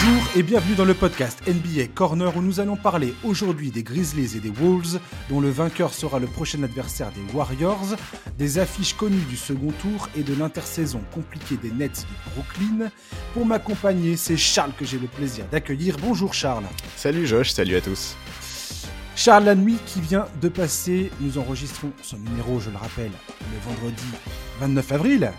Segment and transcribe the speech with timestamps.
[0.00, 4.36] Bonjour et bienvenue dans le podcast NBA Corner où nous allons parler aujourd'hui des Grizzlies
[4.36, 7.96] et des Wolves, dont le vainqueur sera le prochain adversaire des Warriors,
[8.38, 12.90] des affiches connues du second tour et de l'intersaison compliquée des Nets de Brooklyn.
[13.34, 15.96] Pour m'accompagner, c'est Charles que j'ai le plaisir d'accueillir.
[16.00, 16.66] Bonjour Charles.
[16.94, 18.14] Salut Josh, salut à tous.
[19.16, 23.10] Charles, la nuit qui vient de passer, nous enregistrons son numéro, je le rappelle,
[23.40, 24.06] le vendredi
[24.60, 25.32] 29 avril,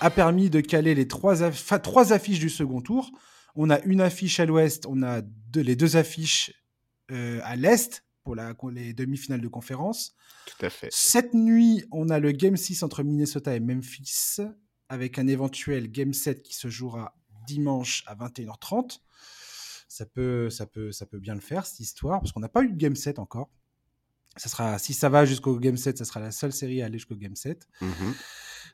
[0.00, 1.50] a permis de caler les trois,
[1.82, 3.10] trois affiches du second tour.
[3.56, 5.22] On a une affiche à l'ouest, on a
[5.54, 6.52] les deux affiches
[7.10, 10.14] euh, à l'est pour les demi-finales de conférence.
[10.46, 10.88] Tout à fait.
[10.92, 14.36] Cette nuit, on a le Game 6 entre Minnesota et Memphis,
[14.88, 19.00] avec un éventuel Game 7 qui se jouera dimanche à 21h30.
[19.88, 22.62] Ça peut, ça peut, ça peut bien le faire, cette histoire, parce qu'on n'a pas
[22.62, 23.50] eu de Game 7 encore.
[24.36, 26.98] Ça sera, si ça va jusqu'au Game 7, ça sera la seule série à aller
[26.98, 27.66] jusqu'au Game 7.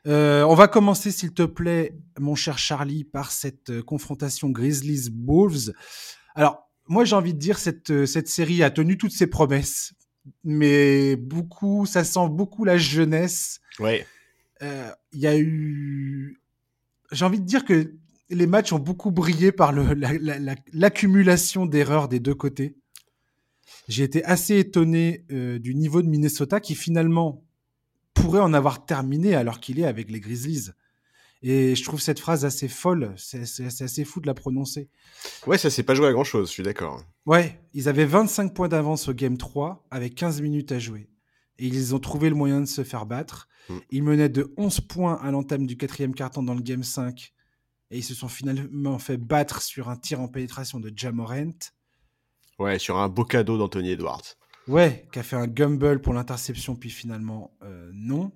[0.05, 5.73] Euh, on va commencer, s'il te plaît, mon cher Charlie, par cette euh, confrontation Grizzlies-Wolves.
[6.35, 9.93] Alors, moi, j'ai envie de dire cette euh, cette série a tenu toutes ses promesses,
[10.43, 13.59] mais beaucoup, ça sent beaucoup la jeunesse.
[13.79, 14.05] Ouais.
[14.61, 16.41] Il y a eu,
[17.11, 17.93] j'ai envie de dire que
[18.29, 19.71] les matchs ont beaucoup brillé par
[20.73, 22.75] l'accumulation d'erreurs des deux côtés.
[23.87, 27.46] J'ai été assez étonné du niveau de Minnesota qui finalement
[28.21, 30.71] pourrait en avoir terminé alors qu'il est avec les Grizzlies.
[31.43, 33.41] Et je trouve cette phrase assez folle, c'est
[33.81, 34.89] assez fou de la prononcer.
[35.45, 37.03] Ouais, ça s'est pas joué à grand chose, je suis d'accord.
[37.25, 41.09] Ouais, ils avaient 25 points d'avance au Game 3 avec 15 minutes à jouer.
[41.59, 43.47] Et ils ont trouvé le moyen de se faire battre.
[43.69, 43.77] Mm.
[43.91, 47.33] Ils menaient de 11 points à l'entame du quatrième carton dans le Game 5.
[47.91, 51.57] Et ils se sont finalement fait battre sur un tir en pénétration de Jamorant.
[52.59, 54.35] Ouais, sur un beau cadeau d'Anthony Edwards.
[54.67, 58.31] Ouais, qui a fait un gumble pour l'interception, puis finalement euh, non.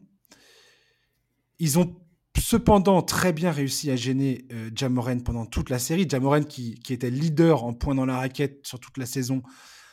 [1.59, 1.95] Ils ont
[2.39, 6.07] cependant très bien réussi à gêner euh, Jamoren pendant toute la série.
[6.09, 9.43] Jamoren qui, qui, était leader en points dans la raquette sur toute la saison,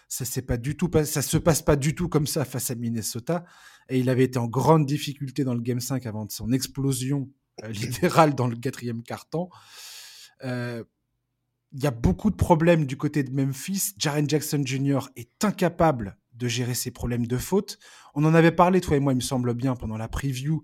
[0.09, 3.45] ça ne pas se passe pas du tout comme ça face à Minnesota.
[3.89, 7.29] Et il avait été en grande difficulté dans le Game 5 avant son explosion
[7.65, 9.51] euh, littérale dans le quatrième quart-temps.
[10.45, 10.83] Euh,
[11.73, 13.93] il y a beaucoup de problèmes du côté de Memphis.
[13.99, 15.01] Jaren Jackson Jr.
[15.17, 17.79] est incapable de gérer ses problèmes de faute.
[18.15, 20.63] On en avait parlé, toi et moi, il me semble bien, pendant la preview.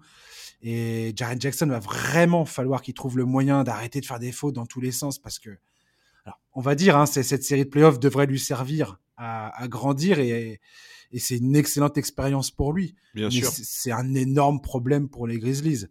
[0.63, 4.55] Et Jaren Jackson va vraiment falloir qu'il trouve le moyen d'arrêter de faire des fautes
[4.55, 5.51] dans tous les sens parce que,
[6.25, 10.61] alors, on va dire, hein, cette série de playoffs devrait lui servir à, grandir et,
[11.17, 12.97] c'est une excellente expérience pour lui.
[13.15, 13.49] Bien sûr.
[13.49, 15.87] C'est un énorme problème pour les Grizzlies.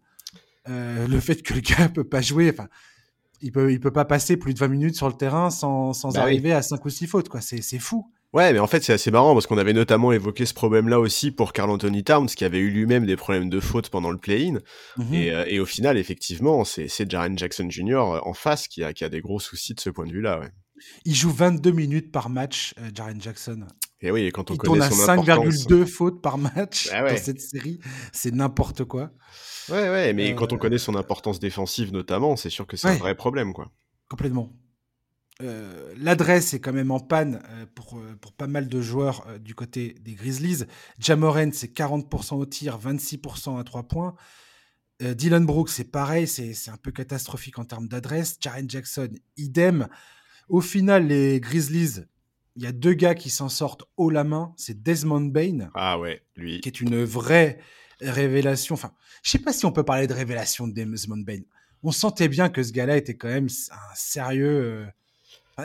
[0.68, 2.68] Euh, le fait que le gars peut pas jouer, enfin,
[3.40, 6.12] il peut, il peut pas passer plus de 20 minutes sur le terrain sans, sans
[6.12, 7.40] bah arriver à 5 ou 6 fautes, quoi.
[7.40, 8.10] C'est fou.
[8.34, 11.30] Ouais, mais en fait, c'est assez marrant parce qu'on avait notamment évoqué ce problème-là aussi
[11.30, 14.58] pour Carl Anthony Towns, qui avait eu lui-même des problèmes de faute pendant le play-in.
[14.96, 15.06] Mhm.
[15.12, 17.94] Euh, et, au final, effectivement, c'est Jaren Jackson Jr.
[17.94, 20.40] Euh, en face qui a, qui a des gros soucis de ce point de vue-là.
[20.40, 20.50] Ouais.
[21.04, 23.68] Il joue 22 minutes par match, euh, Jaren Jackson.
[24.00, 25.54] Et oui, et quand on il connaît son importance...
[25.68, 27.78] 5,2 fautes par match bah dans cette série,
[28.12, 29.12] c'est n'importe quoi.
[29.68, 32.96] Ouais, ouais, mais quand on connaît son importance défensive notamment, c'est sûr que c'est un
[32.96, 33.70] vrai problème, quoi.
[34.10, 34.52] Complètement.
[35.42, 39.26] Euh, l'adresse est quand même en panne euh, pour, euh, pour pas mal de joueurs
[39.40, 40.64] du côté des Grizzlies.
[40.98, 44.14] Jamoren, c'est 40% au tir, 26% à 3 points.
[45.00, 48.38] Dylan Brooks, c'est pareil, c'est un peu catastrophique en termes d'adresse.
[48.40, 49.88] Jaren Jackson, idem.
[50.48, 52.04] Au final, les Grizzlies,
[52.54, 54.54] il y a deux gars qui s'en sortent haut la main.
[54.56, 55.68] C'est Desmond Bain.
[55.74, 56.60] Ah ouais, lui.
[56.60, 57.58] Qui est une vraie
[58.00, 58.74] révélation.
[58.74, 58.92] Enfin,
[59.24, 61.40] je sais pas si on peut parler de révélation de Desmond Bain.
[61.82, 64.86] On sentait bien que ce gars-là était quand même un sérieux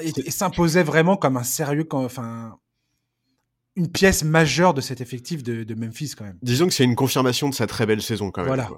[0.02, 2.58] et, s'imposait vraiment comme un sérieux, enfin,
[3.76, 6.38] une pièce majeure de cet effectif de, Memphis quand même.
[6.42, 8.50] Disons que c'est une confirmation de sa très belle saison quand même.
[8.50, 8.70] Voilà,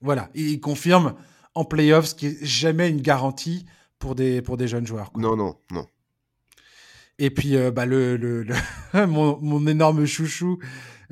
[0.00, 0.30] voilà.
[0.34, 1.14] il confirme
[1.54, 3.66] en playoffs, ce qui est jamais une garantie
[3.98, 5.10] pour des, pour des jeunes joueurs.
[5.16, 5.86] Non, non, non.
[7.18, 8.46] Et puis, euh, bah, le, le,
[9.06, 10.58] mon, mon, énorme chouchou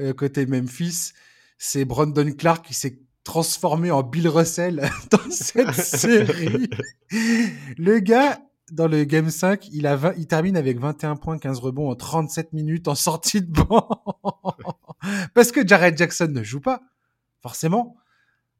[0.00, 1.12] euh, côté Memphis,
[1.56, 6.68] c'est Brandon Clark qui s'est transformé en Bill Russell dans cette série.
[7.78, 8.38] Le gars,
[8.70, 12.52] dans le Game 5, il, a il termine avec 21 points, 15 rebonds en 37
[12.52, 13.88] minutes en sortie de banc.
[15.34, 16.80] Parce que Jared Jackson ne joue pas,
[17.42, 17.96] forcément.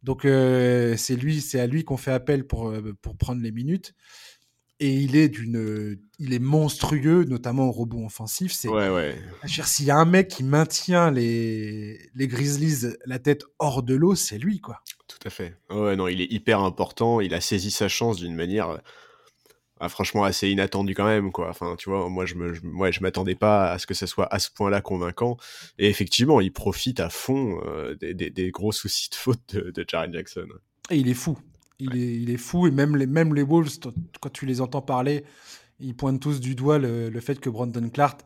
[0.03, 3.53] Donc euh, c'est lui, c'est à lui qu'on fait appel pour, euh, pour prendre les
[3.53, 3.95] minutes.
[4.81, 8.53] Et il est d'une, il est monstrueux, notamment au rebond offensif.
[8.53, 9.17] C'est, ouais, ouais.
[9.47, 14.17] S'il y a un mec qui maintient les, les Grizzlies la tête hors de l'eau,
[14.17, 14.81] c'est lui, quoi.
[15.07, 15.57] Tout à fait.
[15.71, 17.21] Ouais, non, il est hyper important.
[17.21, 18.81] Il a saisi sa chance d'une manière
[19.81, 23.35] ah, franchement assez inattendu quand même quoi enfin tu vois moi je me je, m'attendais
[23.35, 25.37] pas à ce que ça soit à ce point-là convaincant
[25.79, 30.13] et effectivement il profite à fond euh, des, gros soucis de faute de, de Jaren
[30.13, 30.47] Jackson
[30.91, 31.39] et il est fou
[31.81, 33.79] il, est, il est fou et même les même les Wolves
[34.21, 35.25] quand tu les entends parler
[35.81, 38.21] ils pointent tous du doigt le, fait que Brandon Clark,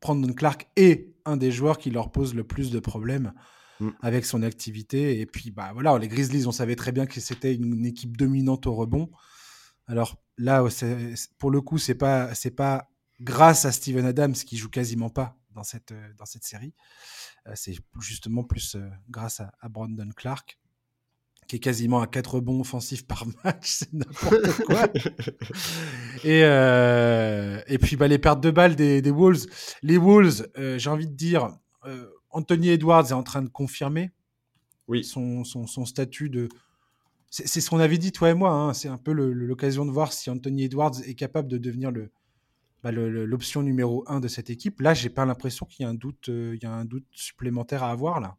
[0.00, 3.32] Brandon Clark est un des joueurs qui leur pose le plus de problèmes
[3.80, 3.90] mm.
[4.00, 5.20] avec son activité.
[5.20, 8.66] Et puis, bah voilà, les Grizzlies, on savait très bien que c'était une, équipe dominante
[8.66, 9.10] au rebond.
[9.86, 10.64] Alors là,
[11.38, 12.90] pour le coup, c'est pas, c'est pas
[13.20, 16.74] grâce à Steven Adams qui joue quasiment pas dans cette, dans cette série.
[17.46, 20.58] Euh, c'est justement plus euh, grâce à, à Brandon Clark
[21.46, 24.88] qui est quasiment à 4 rebonds offensifs par match, c'est n'importe quoi.
[26.24, 29.46] et, euh, et puis bah, les pertes de balles des, des Wolves.
[29.82, 34.10] Les Wolves, euh, j'ai envie de dire, euh, Anthony Edwards est en train de confirmer
[34.88, 35.04] oui.
[35.04, 36.48] son, son, son statut de...
[37.44, 38.50] C'est ce qu'on avait dit, toi et moi.
[38.50, 38.72] Hein.
[38.72, 41.92] C'est un peu l'occasion de voir si Anthony Edwards est capable de devenir
[42.82, 44.80] bah, l'option numéro 1 de cette équipe.
[44.80, 47.82] Là, j'ai pas l'impression qu'il y a un doute, il y a un doute supplémentaire
[47.82, 48.38] à avoir là.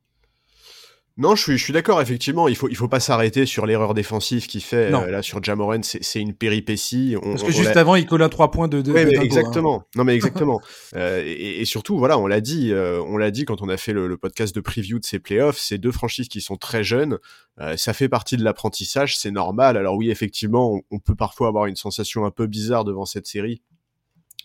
[1.19, 3.95] Non, je suis, je suis d'accord, effectivement, il faut, il faut pas s'arrêter sur l'erreur
[3.95, 7.15] défensive qu'il fait euh, là sur Jamoran, c'est une péripétie.
[7.19, 8.81] Parce que juste avant, il à 3 points de.
[8.81, 9.21] de, hein.
[9.21, 9.83] exactement.
[9.95, 10.61] Non, mais exactement.
[10.95, 13.77] euh, et, et, surtout, voilà, on l'a dit, euh, on l'a dit quand on a
[13.77, 16.83] fait le, le, podcast de preview de ces playoffs, ces deux franchises qui sont très
[16.83, 17.17] jeunes,
[17.59, 19.75] euh, ça fait partie de l'apprentissage, c'est normal.
[19.75, 23.25] Alors oui, effectivement, on, on, peut parfois avoir une sensation un peu bizarre devant cette
[23.25, 23.63] série,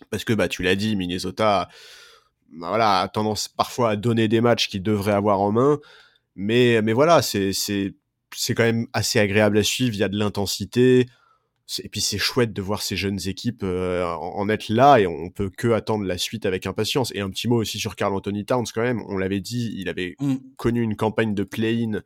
[0.09, 1.69] parce que bah tu l'as dit, Minnesota,
[2.51, 5.79] bah, voilà, a tendance parfois à donner des matchs qu'ils devraient avoir en main.
[6.35, 7.93] Mais, mais voilà, c'est, c'est,
[8.35, 9.93] c'est quand même assez agréable à suivre.
[9.95, 11.07] Il y a de l'intensité.
[11.81, 15.29] Et puis c'est chouette de voir ces jeunes équipes euh, en, être là et on
[15.29, 17.11] peut que attendre la suite avec impatience.
[17.15, 19.01] Et un petit mot aussi sur Carl Anthony Towns quand même.
[19.07, 20.35] On l'avait dit, il avait mm.
[20.57, 22.01] connu une campagne de play-in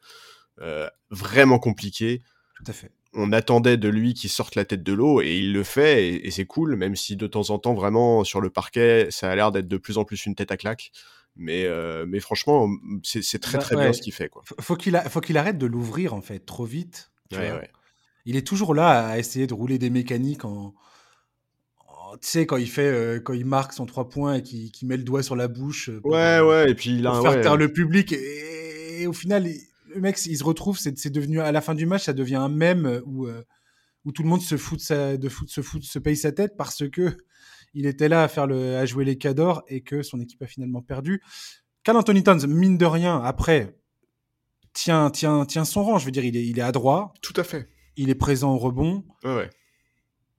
[0.61, 2.21] euh, vraiment compliquée.
[2.55, 2.91] Tout à fait.
[3.13, 6.27] On attendait de lui qu'il sorte la tête de l'eau et il le fait et,
[6.27, 9.35] et c'est cool, même si de temps en temps vraiment sur le parquet ça a
[9.35, 10.91] l'air d'être de plus en plus une tête à claque.
[11.37, 12.69] Mais, euh, mais franchement,
[13.03, 14.29] c'est très bah, très bien ce qu'il fait.
[14.29, 14.43] Quoi.
[14.59, 17.11] Faut qu'il faut qu'il arrête de l'ouvrir en fait trop vite.
[18.25, 20.73] Il est toujours là à essayer de rouler des mécaniques en,
[22.21, 24.97] tu sais quand il fait euh, quand il marque son 3 points et qu'il met
[24.97, 25.89] le doigt sur la bouche.
[26.01, 29.47] Pour, ouais ouais et puis il a faire taire le public et, au final
[29.93, 32.49] le mec il se retrouve c'est devenu à la fin du match ça devient un
[32.49, 33.43] mème où euh,
[34.05, 36.31] où tout le monde se fout de, sa, de foot, se fout se paye sa
[36.31, 37.17] tête parce que
[37.73, 40.47] il était là à, faire le, à jouer les cadors et que son équipe a
[40.47, 41.21] finalement perdu.
[41.83, 43.77] Cal Anthony Towns, mine de rien, après,
[44.73, 45.97] tient, tient, tient son rang.
[45.97, 47.13] Je veux dire, il est, il est adroit.
[47.21, 47.69] Tout à fait.
[47.95, 49.05] Il est présent au rebond.
[49.23, 49.49] Ouais,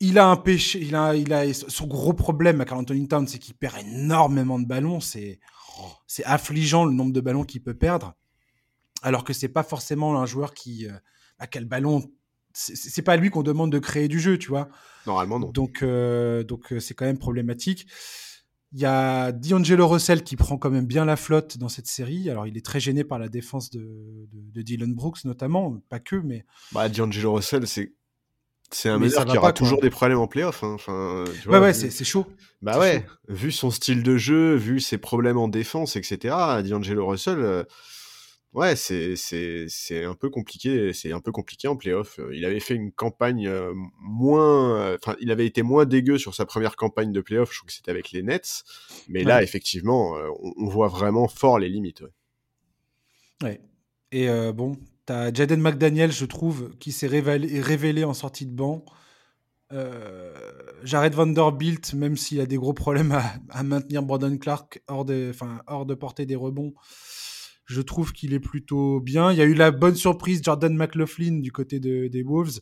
[0.01, 3.27] Il a un péché, il a, il a son gros problème à Carl Anthony Towns,
[3.29, 5.01] c'est qu'il perd énormément de ballons.
[5.01, 5.41] C'est,
[6.07, 8.15] c'est affligeant le nombre de ballons qu'il peut perdre.
[9.03, 10.93] Alors que c'est pas forcément un joueur qui, euh,
[11.39, 12.03] bah, quel ballon
[12.59, 14.69] c'est pas à lui qu'on demande de créer du jeu, tu vois.
[15.07, 15.51] Normalement, non.
[15.51, 17.87] Donc, euh, donc euh, c'est quand même problématique.
[18.73, 22.29] Il y a D'Angelo Russell qui prend quand même bien la flotte dans cette série.
[22.29, 25.81] Alors, il est très gêné par la défense de, de, Dylan Brooks, notamment.
[25.89, 26.45] Pas que, mais.
[26.73, 27.95] Bah, D'Angelo Russell, c'est.
[28.71, 30.63] C'est un meneur qui aura toujours des problèmes en playoff.
[30.63, 30.73] Hein.
[30.75, 32.27] Enfin, tu vois, ouais, ouais, c'est chaud.
[32.61, 36.35] Bah ouais, vu son style de jeu, vu ses problèmes en défense, etc.,
[36.69, 37.65] D'Angelo Russell, euh,
[38.55, 40.93] Ouais, c'est c'est un peu compliqué.
[40.93, 42.19] C'est un peu compliqué en playoff.
[42.33, 43.51] Il avait fait une campagne
[44.01, 47.53] moins, enfin, il avait été moins dégueu sur sa première campagne de playoff.
[47.53, 48.65] Je trouve que c'était avec les Nets,
[49.09, 50.17] mais là, effectivement,
[50.57, 52.01] on, voit vraiment fort les limites.
[52.01, 52.11] Ouais.
[53.43, 53.61] ouais.
[54.13, 58.53] Et euh, bon, t'as Jaden McDaniel, je trouve, qui s'est révélé, révélé, en sortie de
[58.53, 58.85] banc.
[59.71, 60.35] Euh,
[60.83, 65.33] Jared Vanderbilt, même s'il a des gros problèmes à, à maintenir Brandon Clark hors de,
[65.67, 66.73] hors de portée des rebonds.
[67.69, 69.31] Je trouve qu'il est plutôt bien.
[69.31, 72.61] Il y a eu la bonne surprise Jordan McLaughlin du côté de, des Wolves.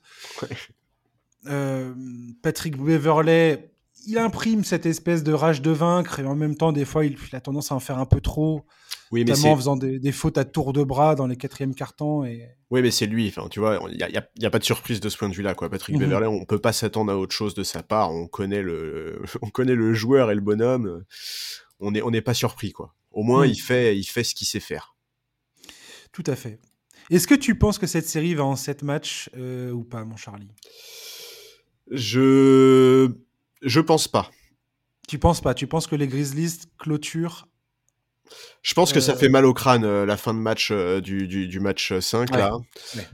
[1.48, 1.94] Euh,
[2.42, 3.70] Patrick Beverley,
[4.08, 7.16] il imprime cette espèce de rage de vaincre et en même temps, des fois, il,
[7.30, 8.64] a tendance à en faire un peu trop.
[9.12, 12.24] Oui, mais notamment en faisant des, fautes à tour de bras dans les quatrièmes cartons.
[12.24, 12.48] Et...
[12.70, 13.28] Oui, mais c'est lui.
[13.28, 15.34] Enfin, tu vois, il n'y a, y a, pas de surprise de ce point de
[15.36, 15.54] vue-là.
[15.54, 15.70] Quoi.
[15.70, 18.10] Patrick mm Beverley, on peut pas s'attendre à autre chose de sa part.
[18.10, 21.04] On connaît le, on connaît le joueur et le bonhomme.
[21.78, 22.72] On n'est on est pas surpris.
[22.72, 22.92] quoi.
[23.12, 23.50] Au moins, mm.
[23.50, 24.95] il, fait, il fait ce qu'il sait faire.
[26.12, 26.60] Tout à fait.
[27.10, 30.16] Est-ce que tu penses que cette série va en 7 matchs euh, ou pas, mon
[30.16, 30.50] Charlie?
[31.90, 33.10] Je
[33.62, 34.30] je pense pas.
[35.08, 35.54] Tu penses pas?
[35.54, 37.46] Tu penses que les Grizzlies clôturent?
[38.62, 41.28] Je pense que ça euh, fait mal au crâne euh, la fin de match du,
[41.28, 42.56] du, match 5 là.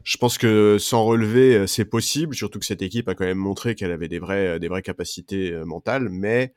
[0.04, 3.74] Je pense que sans relever c'est possible, surtout que cette équipe a quand même montré
[3.74, 6.54] qu'elle avait des vraies des vraies capacités mentales, mais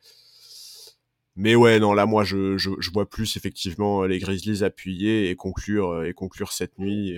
[1.36, 5.36] mais ouais, non, là, moi, je, je, je, vois plus effectivement les Grizzlies appuyer et
[5.36, 7.18] conclure, euh, et conclure cette nuit.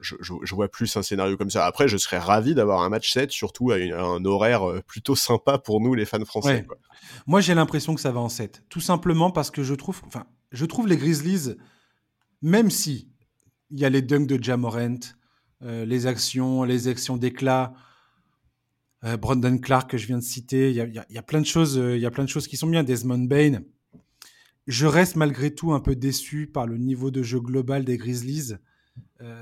[0.00, 1.64] Je, je, je, vois plus un scénario comme ça.
[1.64, 5.56] Après, je serais ravi d'avoir un match 7, surtout à, un horaire euh, plutôt sympa
[5.56, 6.64] pour nous, les fans français.
[6.66, 6.76] Quoi.
[7.26, 8.64] Moi, j'ai l'impression que ça va en 7.
[8.68, 11.56] Tout simplement parce que je trouve, enfin, je trouve les Grizzlies,
[12.42, 13.08] même si
[13.70, 14.98] il y a les dunks de Jamorant,
[15.62, 17.72] euh, les actions, les actions d'éclat,
[19.20, 20.70] Brandon Clark que je viens de citer.
[20.70, 22.28] Il y a, y, a, y a, plein de choses, il y a plein de
[22.28, 22.82] choses qui sont bien.
[22.82, 23.60] Desmond Bain.
[24.66, 28.54] Je reste malgré tout un peu déçu par le niveau de jeu global des Grizzlies.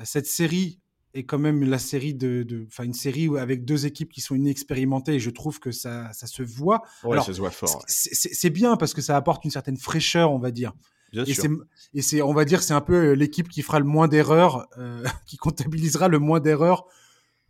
[0.02, 0.80] cette série
[1.14, 5.14] est quand même la série de, enfin une série avec deux équipes qui sont inexpérimentées
[5.14, 6.82] et je trouve que ça, ça se voit.
[7.04, 7.82] Ouais, ça se voit fort.
[7.86, 10.72] C'est bien parce que ça apporte une certaine fraîcheur, on va dire.
[11.12, 11.48] Bien et c'est,
[11.94, 15.04] et c'est, on va dire, c'est un peu l'équipe qui fera le moins d'erreurs, euh,
[15.26, 16.86] qui comptabilisera le moins d'erreurs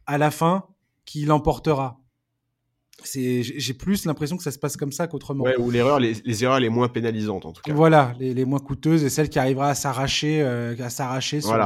[0.07, 0.67] à la fin,
[1.07, 1.99] qui l'emportera.
[3.05, 5.45] C'est, j'ai plus l'impression que ça se passe comme ça qu'autrement.
[5.45, 7.73] Ouais, ou l'erreur, les, les, erreurs les moins pénalisantes en tout cas.
[7.73, 11.57] Voilà, les, les moins coûteuses et celles qui arrivera à s'arracher, euh, à s'arracher sur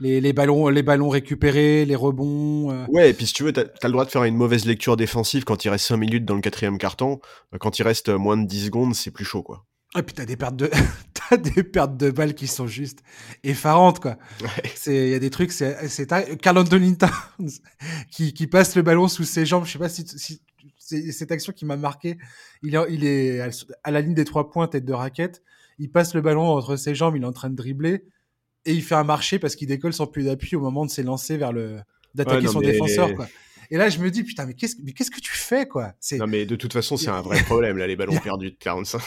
[0.00, 2.72] les, les, ballons, les ballons récupérés, les rebonds.
[2.72, 2.86] Euh.
[2.88, 4.96] Ouais, et puis si tu veux, t'as as le droit de faire une mauvaise lecture
[4.96, 7.20] défensive quand il reste 5 minutes dans le quatrième carton.
[7.60, 9.64] Quand il reste moins de 10 secondes, c'est plus chaud, quoi.
[9.96, 10.70] Et puis t'as des pertes de
[11.28, 13.00] t'as des pertes de balles qui sont juste
[13.44, 14.16] effarantes quoi.
[14.74, 16.06] C'est il y a des trucs c'est c'est
[16.38, 17.50] Carl Anthony Towns
[18.10, 19.66] qui qui passe le ballon sous ses jambes.
[19.66, 20.40] Je sais pas si, si
[21.12, 22.18] cette action qui m'a marqué.
[22.62, 23.40] Il est il est
[23.84, 25.42] à la ligne des trois points tête de raquette.
[25.78, 27.16] Il passe le ballon entre ses jambes.
[27.16, 28.04] Il est en train de dribbler
[28.64, 31.36] et il fait un marché parce qu'il décolle sans plus d'appui au moment de s'élancer
[31.36, 31.78] vers le
[32.14, 33.26] d'attaquer son défenseur quoi.
[33.72, 35.94] Et là, je me dis, putain, mais qu'est-ce, mais qu'est-ce que tu fais, quoi?
[36.18, 39.00] Non, mais de toute façon, c'est un vrai problème, là, les ballons perdus de 45.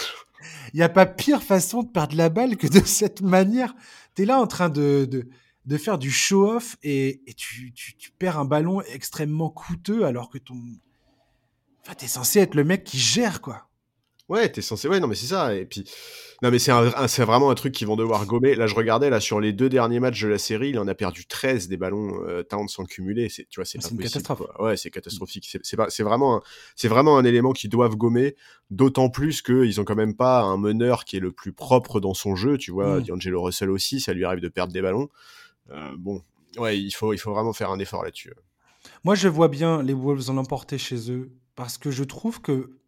[0.74, 3.76] Il n'y a pas pire façon de perdre la balle que de cette manière.
[4.16, 5.30] Tu es là en train de, de,
[5.66, 10.30] de faire du show-off et, et tu, tu, tu, perds un ballon extrêmement coûteux alors
[10.30, 10.56] que ton.
[11.86, 13.68] Enfin, t'es censé être le mec qui gère, quoi.
[14.28, 14.88] Ouais, t'es censé.
[14.88, 15.54] Ouais, non, mais c'est ça.
[15.54, 15.86] Et puis,
[16.42, 16.72] non, mais c'est
[17.08, 18.56] c'est vraiment un truc qu'ils vont devoir gommer.
[18.56, 20.96] Là, je regardais là sur les deux derniers matchs de la série, il en a
[20.96, 23.30] perdu 13 des ballons euh, Towns sans cumuler.
[23.30, 24.42] C'est, tu vois, c'est pas une catastrophe.
[24.58, 25.46] Ouais, c'est catastrophique.
[25.48, 26.42] C'est, c'est pas, c'est vraiment,
[26.76, 28.36] c'est vraiment un élément qu'ils doivent gommer.
[28.72, 32.16] D'autant plus qu'ils ont quand même pas un meneur qui est le plus propre dans
[32.16, 32.58] son jeu.
[32.58, 33.04] Tu vois, mmh.
[33.04, 35.10] D'Angelo Russell aussi, ça lui arrive de perdre des ballons.
[35.70, 36.24] Euh, bon,
[36.58, 38.34] ouais, il faut, il faut vraiment faire un effort là-dessus.
[39.04, 42.80] Moi, je vois bien les Wolves en emporter chez eux parce que je trouve que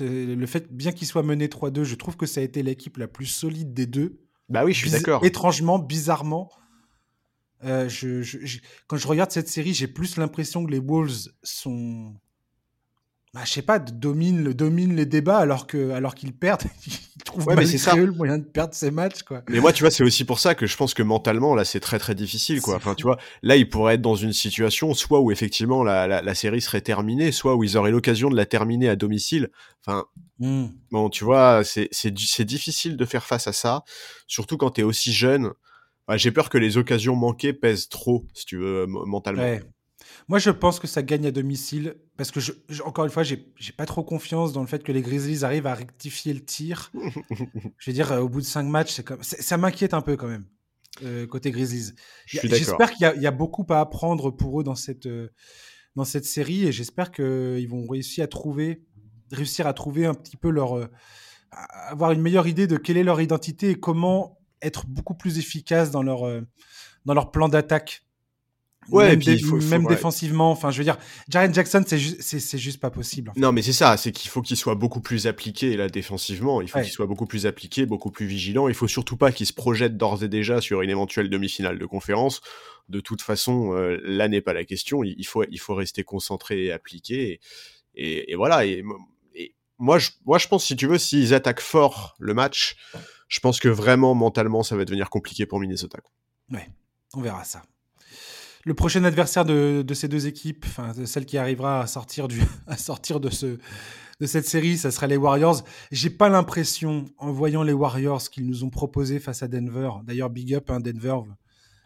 [0.00, 3.08] le fait, bien qu'il soit mené 3-2, je trouve que ça a été l'équipe la
[3.08, 4.20] plus solide des deux.
[4.48, 5.24] Bah oui, je suis d'accord.
[5.24, 6.50] Étrangement, bizarrement,
[7.64, 12.14] euh, je, je, quand je regarde cette série, j'ai plus l'impression que les Wolves sont
[13.34, 17.22] bah, je sais pas, domine, le, domine les débats alors que alors qu'ils perdent, ils
[17.24, 17.96] trouvent ouais, malgré ça.
[17.96, 19.42] le moyen de perdre ces matchs quoi.
[19.48, 21.80] Mais moi tu vois, c'est aussi pour ça que je pense que mentalement là c'est
[21.80, 22.76] très très difficile quoi.
[22.76, 26.20] Enfin tu vois, là ils pourraient être dans une situation soit où effectivement la, la,
[26.20, 29.48] la série serait terminée, soit où ils auraient l'occasion de la terminer à domicile.
[29.80, 30.04] Enfin
[30.38, 30.66] mmh.
[30.90, 33.82] bon, tu vois, c'est c'est c'est difficile de faire face à ça,
[34.26, 35.52] surtout quand t'es aussi jeune.
[36.16, 39.42] J'ai peur que les occasions manquées pèsent trop, si tu veux, mentalement.
[39.42, 39.62] Ouais.
[40.28, 42.52] Moi, je pense que ça gagne à domicile parce que, je,
[42.84, 43.36] encore une fois, j'ai
[43.76, 46.92] pas trop confiance dans le fait que les Grizzlies arrivent à rectifier le tir.
[47.78, 49.22] je veux dire, au bout de cinq matchs, comme...
[49.22, 50.46] ça m'inquiète un peu quand même,
[51.02, 51.92] euh, côté Grizzlies.
[52.26, 55.28] J'espère qu'il y, y, a beaucoup à apprendre pour eux dans cette, euh,
[55.96, 58.82] dans cette série et j'espère qu'ils vont réussir à trouver,
[59.30, 60.76] réussir à trouver un petit peu leur.
[60.76, 60.86] Euh,
[61.52, 65.90] avoir une meilleure idée de quelle est leur identité et comment être beaucoup plus efficace
[65.90, 66.40] dans leur, euh,
[67.04, 68.06] dans leur plan d'attaque.
[68.88, 70.50] Ouais, même, puis faut, même défensivement.
[70.50, 70.98] Enfin, je veux dire,
[71.28, 73.30] Jaren Jackson, c'est ju c'est juste pas possible.
[73.30, 73.40] En fait.
[73.40, 76.60] Non, mais c'est ça, c'est qu'il faut qu'il soit beaucoup plus appliqué là défensivement.
[76.60, 76.84] Il faut ouais.
[76.84, 78.68] qu'il soit beaucoup plus appliqué, beaucoup plus vigilant.
[78.68, 81.86] Il faut surtout pas qu'il se projette d'ores et déjà sur une éventuelle demi-finale de
[81.86, 82.40] conférence.
[82.88, 85.04] De toute façon, euh, là n'est pas la question.
[85.04, 87.40] Il faut, il faut rester concentré et appliqué.
[87.94, 88.66] Et, et, et voilà.
[88.66, 88.82] Et,
[89.34, 92.76] et, moi, je, moi, je pense, si tu veux, s'ils attaquent fort le match,
[93.28, 95.98] je pense que vraiment mentalement, ça va devenir compliqué pour Minnesota.
[96.50, 96.68] Ouais,
[97.14, 97.62] on verra ça
[98.64, 102.40] le prochain adversaire de, de, ces deux équipes, enfin celle qui arrivera à sortir du,
[102.66, 103.58] à sortir de ce,
[104.20, 105.62] de cette série, ça sera les Warriors.
[105.90, 109.90] J'ai pas l'impression, en voyant les Warriors qu'ils nous ont proposé face à Denver.
[110.04, 111.16] D'ailleurs, big up, hein, Denver.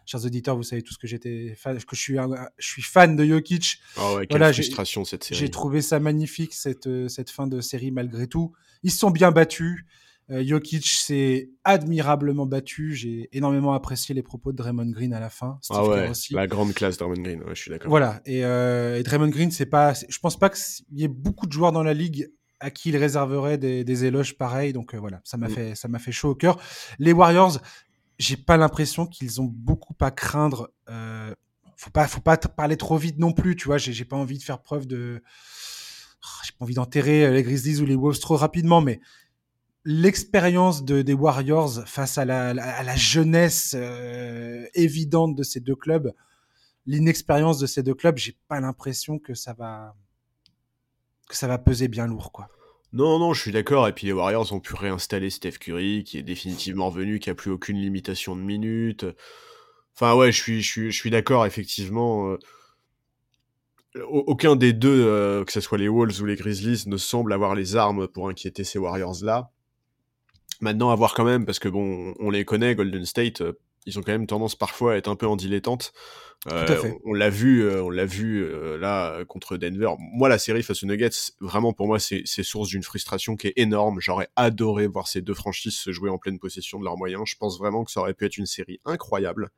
[0.05, 2.17] Chers auditeurs, vous savez tout ce que j'étais fan, que je suis,
[2.59, 3.81] je suis fan de Jokic.
[3.97, 5.41] Oh ouais, quelle voilà, frustration cette série.
[5.41, 8.53] J'ai trouvé ça magnifique cette, cette fin de série malgré tout.
[8.85, 9.85] Ils se sont bien battus.
[10.31, 12.95] Euh, Jokic s'est admirablement battu.
[12.95, 15.59] J'ai énormément apprécié les propos de Draymond Green à la fin.
[15.63, 16.35] Steve ah ouais, aussi.
[16.35, 17.91] la grande classe Draymond Green, ouais, je suis d'accord.
[17.91, 21.47] Voilà, et, euh, et, Draymond Green, c'est pas, je pense pas qu'il y ait beaucoup
[21.47, 24.73] de joueurs dans la ligue à qui il réserverait des, des éloges pareils.
[24.73, 25.53] Donc euh, voilà, ça m'a mm.
[25.53, 26.59] fait, ça m'a fait chaud au cœur.
[26.99, 27.61] Les Warriors,
[28.19, 30.71] j'ai pas l'impression qu'ils ont beaucoup à craindre.
[30.89, 31.33] Euh,
[31.77, 33.79] faut pas, faut pas parler trop vite non plus, tu vois.
[33.79, 37.87] J'ai pas envie de faire preuve de, oh, j'ai pas envie d'enterrer les Grizzlies ou
[37.87, 39.01] les Wolves trop rapidement, mais
[39.87, 46.13] l'expérience de, des Warriors face à la, jeunesse euh, évidente de ces deux clubs,
[46.87, 49.95] l'inexpérience de ces deux clubs, j'ai pas l'impression que ça va
[51.29, 52.49] que ça va peser bien lourd, quoi.
[52.93, 53.89] Non, non, je suis d'accord.
[53.89, 57.35] Et puis les Warriors ont pu réinstaller Steph Curry, qui est définitivement revenu, qui a
[57.35, 59.05] plus aucune limitation de minutes.
[59.95, 61.47] Enfin ouais, je suis, je suis, je suis d'accord.
[61.47, 62.39] Effectivement, euh,
[64.09, 67.77] aucun des deux, que ce soit les Wolves ou les Grizzlies, ne semble avoir les
[67.77, 69.53] armes pour inquiéter ces Warriors-là.
[70.61, 73.43] Maintenant, à voir quand même, parce que bon, on les connaît, Golden State,
[73.87, 75.93] ils ont quand même tendance parfois à être un peu en dilettante.
[76.51, 79.91] Euh, on l'a vu, euh, on l'a vu euh, là contre Denver.
[79.99, 83.53] Moi, la série face aux Nuggets, vraiment pour moi, c'est source d'une frustration qui est
[83.57, 84.01] énorme.
[84.01, 87.23] J'aurais adoré voir ces deux franchises se jouer en pleine possession de leurs moyens.
[87.27, 89.51] Je pense vraiment que ça aurait pu être une série incroyable.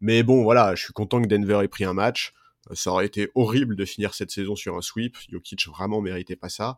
[0.00, 2.34] Mais bon, voilà, je suis content que Denver ait pris un match.
[2.74, 5.16] Ça aurait été horrible de finir cette saison sur un sweep.
[5.30, 6.76] Jokic vraiment méritait pas ça.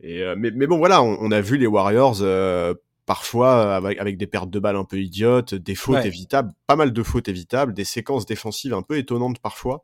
[0.00, 2.22] Et mais, mais, bon, voilà, on, on, a vu les Warriors
[3.04, 6.92] parfois avec, avec, des pertes de balles un peu idiotes, des fautes évitables, pas mal
[6.92, 9.82] de fautes évitables, des séquences défensives un peu étonnantes parfois.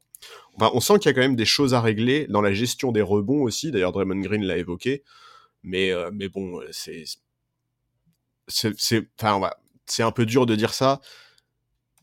[0.56, 2.92] Enfin, on sent qu'il y a quand même des choses à régler dans la gestion
[2.92, 3.70] des rebonds aussi.
[3.70, 5.02] D'ailleurs, Draymond Green l'a évoqué.
[5.62, 7.04] Mais, euh, mais bon, c'est
[10.02, 11.00] un peu dur de dire ça.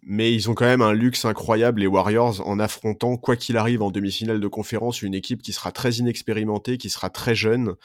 [0.03, 3.83] Mais ils ont quand même un luxe incroyable, les Warriors, en affrontant, quoi qu'il arrive,
[3.83, 7.75] en demi-finale de conférence, une équipe qui sera très inexpérimentée, qui sera très jeune,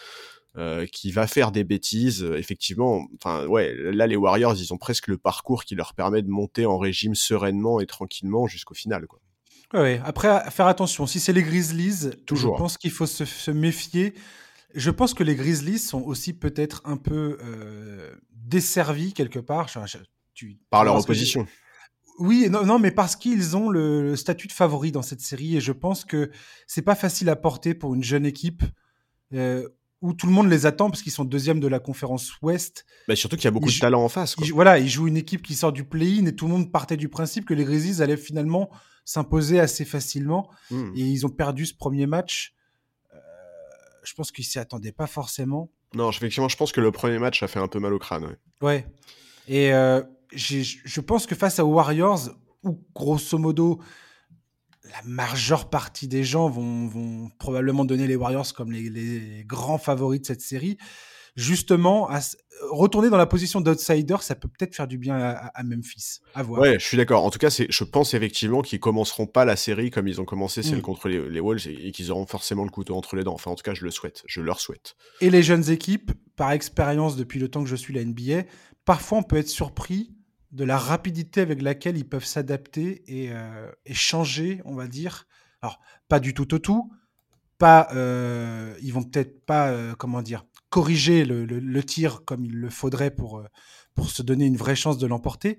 [0.56, 2.22] euh, qui va faire des bêtises.
[2.36, 6.30] Effectivement, enfin ouais, là les Warriors, ils ont presque le parcours qui leur permet de
[6.30, 9.06] monter en régime sereinement et tranquillement jusqu'au final.
[9.06, 9.20] Quoi.
[9.74, 11.06] Ouais, après, faire attention.
[11.06, 12.56] Si c'est les Grizzlies, Toujours.
[12.56, 14.14] je pense qu'il faut se, méfier.
[14.74, 19.66] Je pense que les Grizzlies sont aussi peut-être un peu euh, desservis quelque part.
[20.34, 21.46] tu, Par leur opposition.
[22.18, 25.60] Oui, non, non, mais parce qu'ils ont le, statut de favori dans cette série et
[25.60, 26.30] je pense que
[26.66, 28.62] c'est pas facile à porter pour une jeune équipe
[30.02, 32.86] où tout le monde les attend parce qu'ils sont deuxième de la conférence Ouest.
[33.08, 34.36] Bah surtout qu'il y a beaucoup de talent en face.
[34.52, 37.08] voilà, ils jouent une équipe qui sort du play-in et tout le monde partait du
[37.08, 38.70] principe que les Grizzlies allaient finalement
[39.04, 40.50] s'imposer assez facilement.
[40.70, 40.92] Hmm.
[40.94, 42.54] Et ils ont perdu ce premier match.
[43.14, 43.18] Euh,
[44.02, 45.70] je pense qu'ils s'y attendaient pas forcément.
[45.94, 48.24] Non, effectivement, je pense que le premier match a fait un peu mal au crâne.
[48.24, 48.36] Ouais.
[48.60, 48.86] ouais.
[49.48, 52.30] Et euh, je pense que face aux Warriors,
[52.62, 53.80] où grosso modo
[54.90, 60.26] la majeure partie des gens vont, probablement donner les Warriors comme les, grands favoris de
[60.26, 60.76] cette série.
[61.34, 62.08] Justement,
[62.70, 66.20] retourner dans la position d'outsider, ça peut peut-être faire du bien à, Memphis.
[66.34, 66.62] À voir.
[66.62, 67.24] Ouais, je suis d'accord.
[67.24, 70.62] En tout cas, je pense effectivement qu'ils commenceront pas la série comme ils ont commencé
[70.62, 70.82] celle mm.
[70.82, 73.34] contre les, Wolves et, qu'ils auront forcément le couteau entre les dents.
[73.34, 74.22] Enfin, en tout cas, je le souhaite.
[74.26, 74.96] Je leur souhaite.
[75.20, 78.48] Et les jeunes équipes, par expérience depuis le temps que je suis la NBA,
[78.86, 80.15] parfois on peut être surpris
[80.52, 85.26] de la rapidité avec laquelle ils peuvent s'adapter et, euh, changer, on va dire.
[85.62, 86.92] Alors, pas du tout au tout,
[87.58, 92.70] pas, euh, ils vont peut-être pas, euh, comment dire, corriger le, tir comme il le
[92.70, 93.42] faudrait pour,
[93.94, 95.58] pour se donner une vraie chance de l'emporter,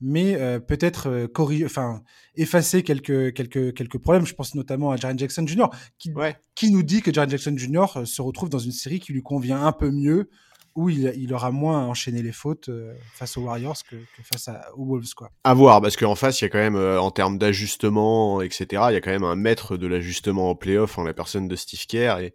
[0.00, 1.28] mais peut-être
[1.64, 2.02] enfin,
[2.34, 4.26] effacer quelques, quelques, quelques problèmes.
[4.26, 5.66] Je pense notamment à Jaren Jackson Jr.,
[5.98, 6.12] qui,
[6.54, 8.06] qui nous dit que Jaren Jackson Jr.
[8.06, 10.30] se retrouve dans une série qui lui convient un peu mieux,
[10.76, 15.14] où il, aura moins enchaîné les fautes euh, face aux Warriors que, face aux Wolves.
[15.16, 15.30] Quoi.
[15.42, 18.66] À voir, parce qu'en face, il y a quand même, euh, en termes d'ajustement, etc.,
[18.90, 21.56] il y a quand même un maître de l'ajustement en playoff en la personne de
[21.56, 22.18] Steve Kerr.
[22.18, 22.34] Et...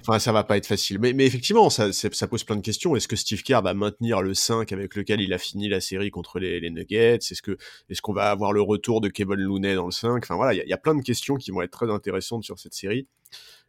[0.00, 0.98] Enfin, ça va pas être facile.
[0.98, 2.96] Mais, mais effectivement, ça, ça, pose plein de questions.
[2.96, 6.10] Est-ce que Steve Kerr va maintenir le 5 avec lequel il a fini la série
[6.10, 7.18] contre les, les Nuggets?
[7.30, 7.56] Est-ce que
[7.88, 10.66] est-ce qu'on va avoir le retour de Kevin Looney dans le 5 Enfin voilà, il
[10.66, 13.06] y, y, a plein de questions qui vont être très intéressantes sur cette série.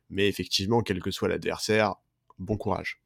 [0.09, 1.93] Mais effectivement, quel que soit l'adversaire,
[2.39, 2.99] bon courage.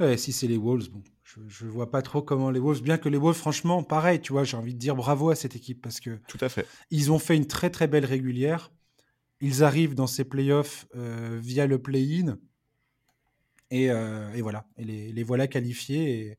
[0.00, 2.98] Ouais, si c'est les Wolves, bon, je, ne vois pas trop comment les Wolves, bien
[2.98, 5.82] que les Wolves, franchement, pareil, tu vois, j'ai envie de dire bravo à cette équipe
[5.82, 6.66] parce que Tout à fait.
[6.90, 8.72] ils ont fait une très très belle régulière.
[9.40, 12.38] Ils arrivent dans ces playoffs euh, via le play-in
[13.70, 16.38] et, euh, et, voilà, et les, les voilà qualifiés.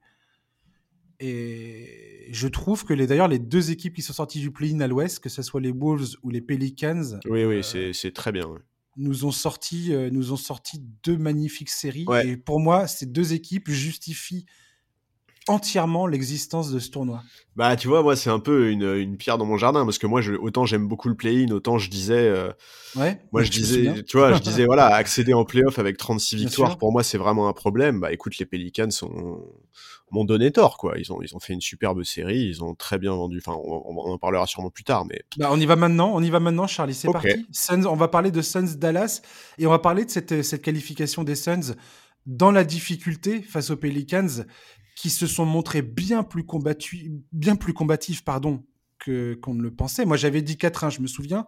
[1.20, 4.80] Et, et, je trouve que les d'ailleurs les deux équipes qui sont sorties du play-in
[4.80, 8.32] à l'Ouest, que ce soit les Wolves ou les Pelicans, oui oui, euh, c'est très
[8.32, 8.48] bien
[8.98, 12.06] nous ont sorti, euh, nous ont sorti deux magnifiques séries.
[12.26, 14.46] Et pour moi, ces deux équipes justifient
[15.48, 17.24] entièrement l'existence de ce tournoi.
[17.56, 20.08] Bah, tu vois, moi, c'est un peu une, une, pierre dans mon jardin parce que
[20.08, 22.28] moi, je, autant j'aime beaucoup le play-in, autant je disais.
[22.28, 22.52] Euh,
[22.96, 23.22] ouais.
[23.32, 26.92] Moi, je disais, tu vois, je disais, voilà, accéder en play-off avec 36 victoires, pour
[26.92, 28.00] moi, c'est vraiment un problème.
[28.00, 28.90] Bah, écoute, les Pelicans
[30.12, 30.98] m'ont donné tort, quoi.
[30.98, 33.42] Ils ont, ils ont fait une superbe série, ils ont très bien vendu.
[33.46, 35.22] Enfin, on, en parlera sûrement plus tard, mais.
[35.38, 37.46] Bah, on y va maintenant, on y va maintenant, Charlie, c'est parti.
[37.52, 39.22] Suns, on va parler de Suns Dallas
[39.58, 41.76] et on va parler de cette, cette qualification des Suns
[42.26, 44.46] dans la difficulté face aux Pelicans
[44.96, 48.64] qui se sont montrés bien plus, combattus, bien plus combatifs pardon,
[49.00, 50.06] que, qu'on ne le pensait.
[50.06, 51.46] Moi, j'avais dit 4-1, je me souviens,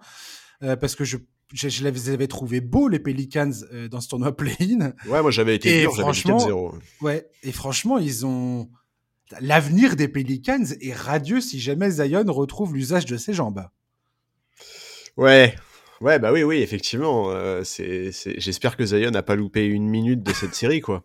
[0.63, 1.17] euh, parce que je,
[1.53, 4.93] je, les avais trouvés beaux, les Pelicans, euh, dans ce tournoi play-in.
[5.07, 6.73] Ouais, moi, j'avais été dur, j'avais dit 4-0.
[7.01, 8.69] Ouais, et franchement, ils ont...
[9.41, 13.67] L'avenir des Pelicans est radieux si jamais Zion retrouve l'usage de ses jambes.
[15.17, 15.55] Ouais,
[16.01, 17.29] Ouais, bah oui, oui, effectivement.
[17.29, 21.03] Euh, c'est, J'espère que Zion n'a pas loupé une minute de cette série, quoi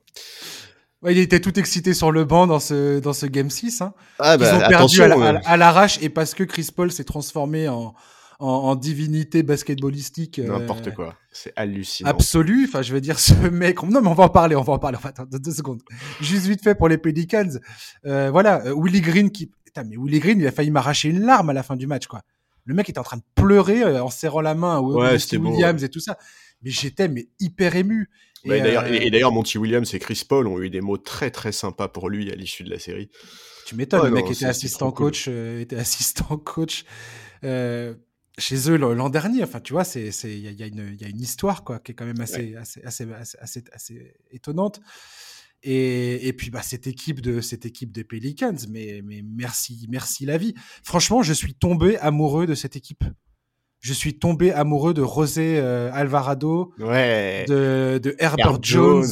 [1.10, 3.82] il était tout excité sur le banc dans ce, dans ce Game 6.
[3.82, 3.92] Hein.
[4.18, 5.56] Ah, bah, Ils ont perdu à, hein.
[5.56, 7.94] l'arrache et parce que Chris Paul s'est transformé en,
[8.38, 10.38] en, divinité basketballistique.
[10.38, 11.14] N'importe quoi.
[11.32, 12.10] C'est hallucinant.
[12.10, 12.66] Absolu.
[12.68, 13.82] Enfin, je veux dire, ce mec.
[13.82, 14.56] Non, mais on va en parler.
[14.56, 14.96] On va en parler.
[14.96, 15.82] Enfin, attends, deux secondes.
[16.20, 17.58] Juste vite fait pour les Pelicans.
[18.02, 19.50] voilà, Willie Green qui.
[19.64, 22.06] Putain, mais Willie Green, il a failli m'arracher une larme à la fin du match,
[22.06, 22.22] quoi.
[22.66, 26.00] Le mec était en train de pleurer en serrant la main à Williams et tout
[26.00, 26.16] ça.
[26.62, 28.08] Mais j'étais mais hyper ému.
[28.44, 32.10] Et, d'ailleurs, Monty Williams et Chris Paul ont eu des mots très très sympas pour
[32.10, 33.08] lui à l'issue de la série.
[33.66, 36.84] Tu m'étonnes, le mec était assistant, coach, était assistant coach,
[38.38, 39.42] chez eux l'an dernier.
[39.42, 42.20] Enfin, tu vois, c'est il y, y, a une histoire quoi qui est quand même
[42.20, 43.06] assez assez, assez,
[43.40, 44.80] assez, assez, étonnante.
[45.62, 50.26] Et, et, puis bah, cette équipe de cette équipe des Pelicans, mais, mais merci merci
[50.26, 50.54] la vie.
[50.82, 53.04] Franchement, je suis tombé amoureux de cette équipe
[53.84, 59.04] je suis tombé amoureux de José euh, Alvarado, de, de Herbert Jones,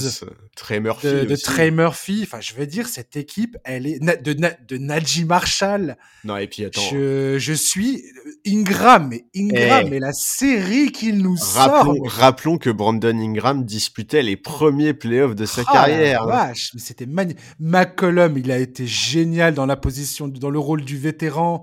[0.56, 2.20] Trey Murphy, de, de, Trey Murphy.
[2.22, 5.98] Enfin, je veux dire, cette équipe, elle est de, de Najee Marshall.
[6.24, 6.80] Non, et puis attends.
[6.90, 8.02] Je, je suis
[8.46, 9.98] Ingram, Ingram, et eh.
[9.98, 12.11] la série qu'il nous rappelons, sort.
[12.11, 16.24] Rappelons que Brandon Ingram disputait les premiers playoffs de sa oh carrière.
[16.24, 17.42] vache, mais c'était magnifique.
[17.61, 21.62] McCollum, il a été génial dans la position, dans le rôle du vétéran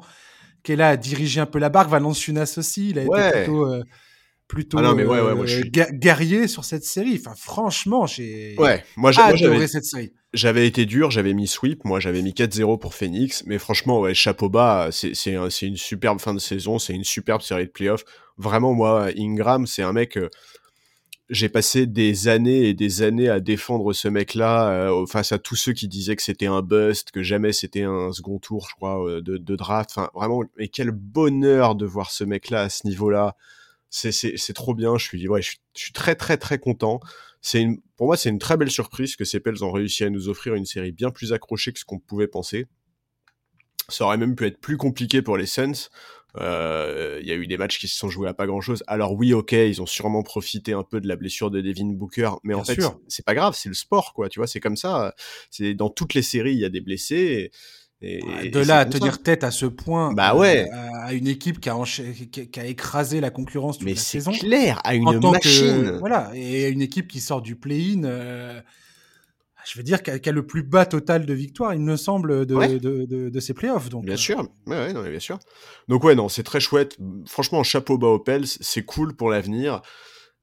[0.64, 1.90] qui est là à diriger un peu la barque.
[1.90, 3.84] Valanciunas aussi, il a été plutôt, euh,
[4.48, 4.96] plutôt ah
[5.92, 7.20] guerrier sur cette série.
[7.20, 10.14] Enfin, franchement, j'ai ouais, moi, adoré cette série.
[10.34, 14.14] J'avais été dur, j'avais mis sweep, moi j'avais mis 4-0 pour Phoenix, mais franchement, ouais,
[14.14, 15.24] chapeau bas, c'est
[15.62, 18.06] une superbe fin de saison, c'est une superbe série de playoffs.
[18.38, 20.30] Vraiment, moi, Ingram, c'est un mec, euh,
[21.30, 25.56] j'ai passé des années et des années à défendre ce mec-là euh, face à tous
[25.56, 29.06] ceux qui disaient que c'était un bust, que jamais c'était un second tour, je crois,
[29.08, 29.92] euh, de, de, draft.
[29.92, 33.36] Enfin, vraiment, et quel bonheur de voir ce mec-là à ce niveau-là.
[33.92, 34.98] C'est, c'est, c'est trop bien.
[34.98, 37.00] Je suis, ouais, je suis, je suis très, très, très content.
[37.42, 40.10] C'est une, pour moi, c'est une très belle surprise que ces Pels ont réussi à
[40.10, 42.68] nous offrir une série bien plus accrochée que ce qu'on pouvait penser.
[43.88, 45.90] Ça aurait même pu être plus compliqué pour les Suns.
[46.36, 48.84] Il euh, y a eu des matchs qui se sont joués à pas grand chose.
[48.88, 52.32] Alors oui, ok, ils ont sûrement profité un peu de la blessure de Devin Booker,
[52.44, 54.30] mais en fait, c'est pas grave, c'est le sport, quoi.
[54.30, 55.16] Tu vois, c'est comme ça.
[55.50, 57.52] C'est dans toutes les séries, il y a des blessés.
[58.02, 60.70] Et, de là à tenir tête à ce point bah ouais.
[60.72, 64.32] à, une équipe qui a, qui a, écrasé la concurrence toute mais la saison.
[64.32, 65.98] c'est clair, à une machine.
[66.00, 68.06] voilà, et une équipe qui sort du play-in.
[68.06, 68.62] Euh,
[69.70, 72.78] je veux dire, qu'elle a, le plus bas total de victoires, il me semble, de,
[72.80, 73.90] de, de, de, ces playoffs.
[73.90, 74.18] Donc, bien euh.
[74.18, 75.38] sûr, ouais, non, bien sûr.
[75.88, 76.98] Donc ouais, non, c'est très chouette.
[77.28, 79.82] Franchement, chapeau bas aux Pels, c'est cool pour l'avenir.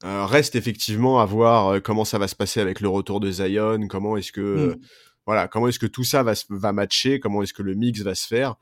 [0.05, 3.31] Euh, reste effectivement à voir euh, comment ça va se passer avec le retour de
[3.31, 4.81] Zion, comment est-ce que mm.
[5.25, 8.15] voilà, comment est-ce que tout ça va va matcher, comment est-ce que le mix va
[8.15, 8.57] se faire.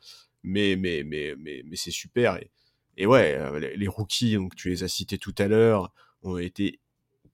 [0.44, 2.52] Mais mais mais mais, mais c'est super et,
[2.96, 6.78] et ouais, les, les rookies donc tu les as cités tout à l'heure ont été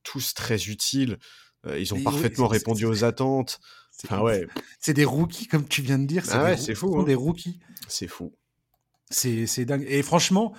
[0.02, 1.18] tous très utiles.
[1.66, 3.60] Euh, ils ont parfaitement répondu aux attentes.
[4.04, 4.46] Enfin, ouais.
[4.78, 6.24] C'est des rookies, comme tu viens de dire.
[6.24, 6.98] C'est ah c'est fou.
[6.98, 7.04] Hein.
[7.04, 7.60] des rookies.
[7.86, 8.32] C'est fou.
[9.10, 9.84] C'est dingue.
[9.88, 10.54] Et franchement,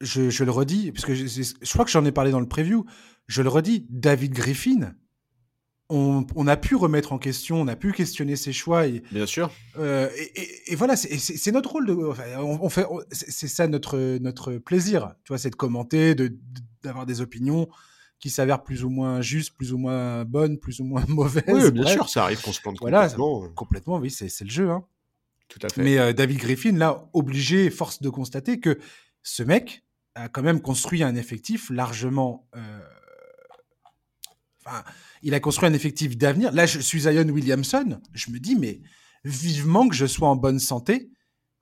[0.00, 2.48] je, je le redis, parce que je, je crois que j'en ai parlé dans le
[2.48, 2.86] preview,
[3.26, 4.94] je le redis, David Griffin,
[5.90, 8.86] on, on, a pu remettre en question, on a pu questionner ses choix.
[8.86, 9.50] Et, Bien sûr.
[9.76, 11.86] Euh, et, et, voilà, c'est notre rôle.
[11.86, 16.14] De, enfin, on, fait, c'est ça notre, notre plaisir, tu vois, c'est de commenter,
[16.82, 17.68] d'avoir des opinions
[18.20, 21.44] qui s'avèrent plus ou moins justes, plus ou moins bonnes, plus ou moins mauvaises.
[21.48, 23.48] Oui, bien sûr, ça arrive qu'on se plante voilà, complètement.
[23.54, 24.70] Complètement, oui, c'est le jeu.
[24.70, 24.84] Hein.
[25.48, 25.82] Tout à fait.
[25.82, 28.78] Mais euh, David Griffin, là, obligé, force de constater que
[29.22, 32.46] ce mec a quand même construit un effectif largement.
[32.54, 32.80] Euh...
[34.64, 34.84] Enfin,
[35.22, 36.52] il a construit un effectif d'avenir.
[36.52, 38.00] Là, je suis Zion Williamson.
[38.12, 38.82] Je me dis, mais
[39.24, 41.10] vivement que je sois en bonne santé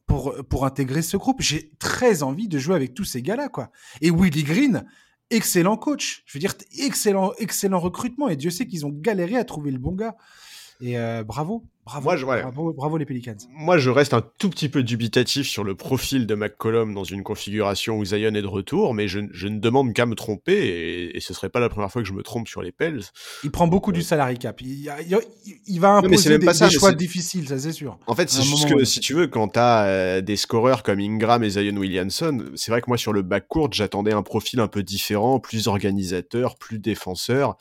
[0.06, 1.40] pour, pour intégrer ce groupe.
[1.40, 3.70] J'ai très envie de jouer avec tous ces gars-là, quoi.
[4.00, 4.84] Et Willie Green,
[5.30, 6.22] excellent coach.
[6.26, 8.28] Je veux dire, excellent, excellent recrutement.
[8.28, 10.16] Et Dieu sait qu'ils ont galéré à trouver le bon gars.
[10.80, 13.36] Et euh, bravo, bravo, Moi, je, bravo, bravo, les Pelicans.
[13.50, 17.22] Moi, je reste un tout petit peu dubitatif sur le profil de McCollum dans une
[17.22, 21.16] configuration où Zion est de retour, mais je, je ne demande qu'à me tromper, et,
[21.16, 23.02] et, ce serait pas la première fois que je me trompe sur les Pels.
[23.42, 24.60] Il prend beaucoup du salary cap.
[24.60, 24.92] Il,
[25.66, 27.98] il, va imposer des, ça, des choix difficiles, ça c'est sûr.
[28.06, 31.00] En fait, c'est juste que si tu veux, quand tu as euh, des scoreurs comme
[31.00, 34.68] Ingram et Zion Williamson, c'est vrai que moi sur le backcourt, j'attendais un profil un
[34.68, 37.56] peu différent, plus organisateur, plus défenseur.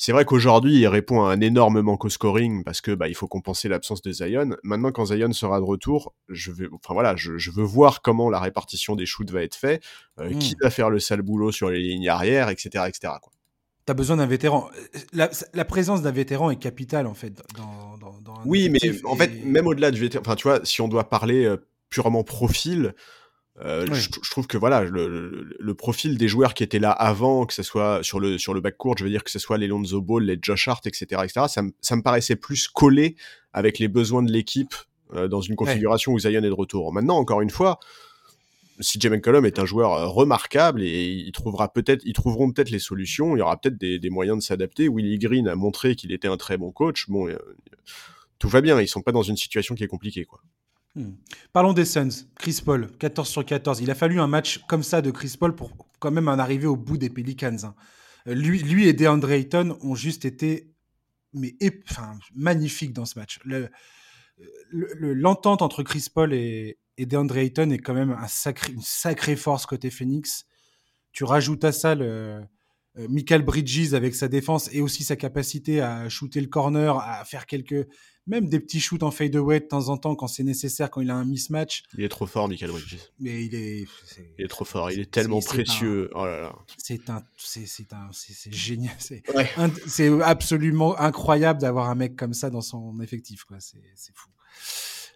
[0.00, 3.16] C'est vrai qu'aujourd'hui, il répond à un énorme manque au scoring parce que bah, il
[3.16, 4.50] faut compenser l'absence de Zion.
[4.62, 8.30] Maintenant, quand Zion sera de retour, je vais, enfin voilà, je, je veux voir comment
[8.30, 9.82] la répartition des shoots va être faite,
[10.20, 10.38] euh, hmm.
[10.38, 13.14] qui va faire le sale boulot sur les lignes arrière, etc., etc.
[13.20, 13.32] Quoi.
[13.86, 14.70] T'as besoin d'un vétéran.
[15.12, 17.42] La, la présence d'un vétéran est capitale en fait.
[17.56, 20.80] Dans, dans, dans oui, mais en fait, même au-delà du vétéran, enfin tu vois, si
[20.80, 21.56] on doit parler euh,
[21.90, 22.94] purement profil,
[23.64, 27.52] euh, je, trouve que voilà, le, le, profil des joueurs qui étaient là avant, que
[27.52, 30.00] ce soit sur le sur le court, je veux dire que ce soit les Lonzo
[30.00, 33.16] Ball, les Josh Hart, etc., etc., ça, ça me paraissait plus collé
[33.52, 34.74] avec les besoins de l'équipe
[35.14, 36.92] euh, dans une configuration où Zion est de retour.
[36.92, 37.80] Maintenant, encore une fois,
[38.80, 42.78] CJ McCollum est un joueur euh, remarquable et il trouvera peut-être, ils trouveront peut-être les
[42.78, 43.34] solutions.
[43.34, 44.88] Il y aura peut-être des, des, moyens de s'adapter.
[44.88, 47.08] Willie Green a montré qu'il était un très bon coach.
[47.08, 47.36] Bon, euh,
[48.38, 48.80] tout va bien.
[48.80, 50.40] Ils sont pas dans une situation qui est compliquée, quoi.
[50.98, 51.12] Hmm.
[51.52, 52.26] Parlons des Suns.
[52.34, 53.80] Chris Paul, 14 sur 14.
[53.80, 56.66] Il a fallu un match comme ça de Chris Paul pour quand même en arriver
[56.66, 57.56] au bout des Pelicans.
[57.62, 57.74] Hein.
[58.26, 60.72] Lui, lui et DeAndre Ayton ont juste été
[61.32, 61.56] mais
[62.34, 63.38] magnifiques dans ce match.
[64.72, 69.36] L'entente entre Chris Paul et, et DeAndre Ayton est quand même un sacré, une sacrée
[69.36, 70.46] force côté Phoenix.
[71.12, 72.42] Tu rajoutes à ça le,
[72.98, 77.24] euh, Michael Bridges avec sa défense et aussi sa capacité à shooter le corner, à
[77.24, 77.86] faire quelques,
[78.28, 81.00] même des petits shoots en fade away de temps en temps quand c'est nécessaire, quand
[81.00, 81.82] il a un mismatch.
[81.96, 82.98] Il est trop fort, Michael Bridges.
[83.18, 83.86] Mais il est,
[84.38, 86.10] il est trop fort, il est tellement précieux.
[86.14, 86.56] oh là là.
[86.76, 88.94] C'est un, c'est un, c'est génial.
[89.86, 93.58] C'est absolument incroyable d'avoir un mec comme ça dans son effectif, quoi.
[93.60, 93.80] C'est
[94.14, 94.28] fou.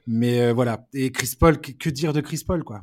[0.06, 0.86] Mais euh, voilà.
[0.92, 2.82] Et Chris Paul, que, dire de Chris Paul, quoi?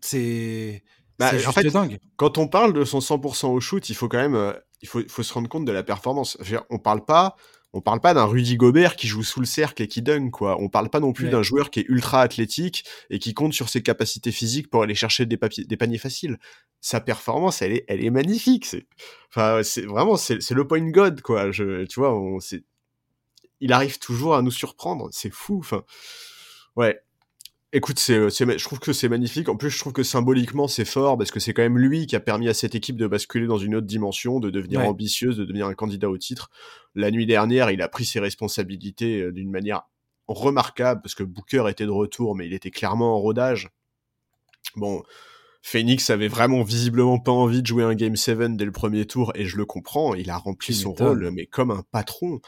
[0.00, 0.82] C'est.
[1.18, 1.98] Bah, en fait, dingue.
[2.16, 5.00] quand on parle de son 100% au shoot, il faut quand même, euh, il faut,
[5.08, 6.36] faut, se rendre compte de la performance.
[6.68, 7.36] on parle pas,
[7.76, 10.58] on parle pas d'un Rudy Gobert qui joue sous le cercle et qui dunk, quoi.
[10.62, 13.68] On parle pas non plus d'un joueur qui est ultra athlétique et qui compte sur
[13.68, 16.38] ses capacités physiques pour aller chercher des, papiers, des paniers faciles.
[16.80, 18.64] Sa performance, elle est, elle est magnifique.
[18.64, 18.86] C'est,
[19.28, 21.50] enfin, c'est vraiment, c'est, le point god, quoi.
[21.50, 22.64] Je, tu vois, on, c'est,
[23.60, 25.10] il arrive toujours à nous surprendre.
[25.12, 25.58] C'est fou.
[25.58, 25.84] Enfin,
[26.76, 26.98] ouais.
[27.76, 29.50] Écoute, c'est, je trouve que c'est magnifique.
[29.50, 32.16] En plus, je trouve que symboliquement, c'est fort parce que c'est quand même lui qui
[32.16, 35.44] a permis à cette équipe de basculer dans une autre dimension, de devenir ambitieuse, de
[35.44, 36.48] devenir un candidat au titre.
[36.94, 39.82] La nuit dernière, il a pris ses responsabilités euh, d'une manière
[40.26, 43.68] remarquable parce que Booker était de retour, mais il était clairement en rodage.
[44.76, 45.02] Bon,
[45.60, 49.32] Phoenix avait vraiment visiblement pas envie de jouer un Game 7 dès le premier tour
[49.34, 50.14] et je le comprends.
[50.14, 52.40] Il a rempli son rôle, mais comme un patron.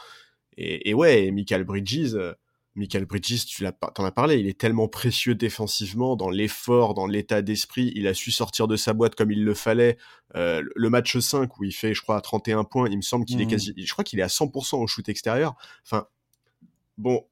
[0.57, 2.33] Et, ouais, Michael Bridges, euh,
[2.75, 7.07] Michael Bridges, tu l'as, t'en as parlé, il est tellement précieux défensivement, dans l'effort, dans
[7.07, 9.97] l'état d'esprit, il a su sortir de sa boîte comme il le fallait.
[10.35, 13.41] Euh, le match 5 où il fait, je crois, 31 points, il me semble qu'il
[13.41, 13.49] est mmh.
[13.49, 15.55] quasi, je crois qu'il est à 100% au shoot extérieur.
[15.83, 16.07] Enfin,
[16.97, 17.25] bon,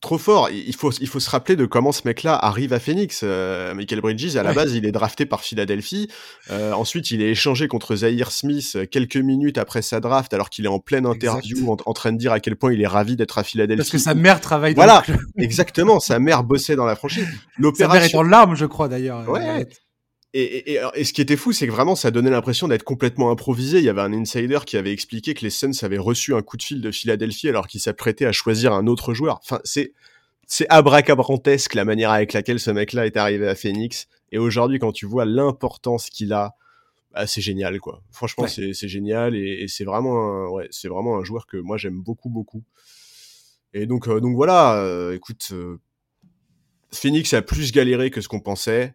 [0.00, 0.48] trop fort.
[0.50, 3.20] Il faut, il faut se rappeler de comment ce mec-là arrive à Phoenix.
[3.22, 6.08] Euh, Michael Bridges, à la base, il est drafté par Philadelphie.
[6.50, 10.50] Euh, ensuite, il est échangé contre Zaire Smith euh, quelques minutes après sa draft, alors
[10.50, 13.16] qu'il est en pleine interview en, train de dire à quel point il est ravi
[13.16, 13.78] d'être à Philadelphie.
[13.78, 15.02] Parce que sa mère travaille dans Voilà,
[15.36, 16.00] exactement.
[16.00, 17.26] Sa mère bossait dans la franchise.
[17.74, 19.28] Sa mère est en larmes, je crois, d'ailleurs.
[19.28, 19.66] Ouais.
[20.32, 23.32] Et, et, et, ce qui était fou, c'est que vraiment, ça donnait l'impression d'être complètement
[23.32, 23.78] improvisé.
[23.78, 26.56] Il y avait un insider qui avait expliqué que les Suns avaient reçu un coup
[26.56, 29.40] de fil de Philadelphie alors qu'ils s'apprêtaient à choisir un autre joueur.
[29.42, 29.92] Enfin, c'est
[30.50, 34.08] c'est abracabrantesque la manière avec laquelle ce mec-là est arrivé à Phoenix.
[34.32, 36.56] Et aujourd'hui, quand tu vois l'importance qu'il a,
[37.12, 38.02] bah, c'est génial, quoi.
[38.10, 42.00] Franchement, c'est génial et, c'est vraiment, un, ouais, c'est vraiment un joueur que moi j'aime
[42.00, 42.64] beaucoup, beaucoup.
[43.74, 44.82] Et donc, euh, donc voilà.
[44.82, 45.78] Euh, écoute, euh,
[46.92, 48.94] Phoenix a plus galéré que ce qu'on pensait.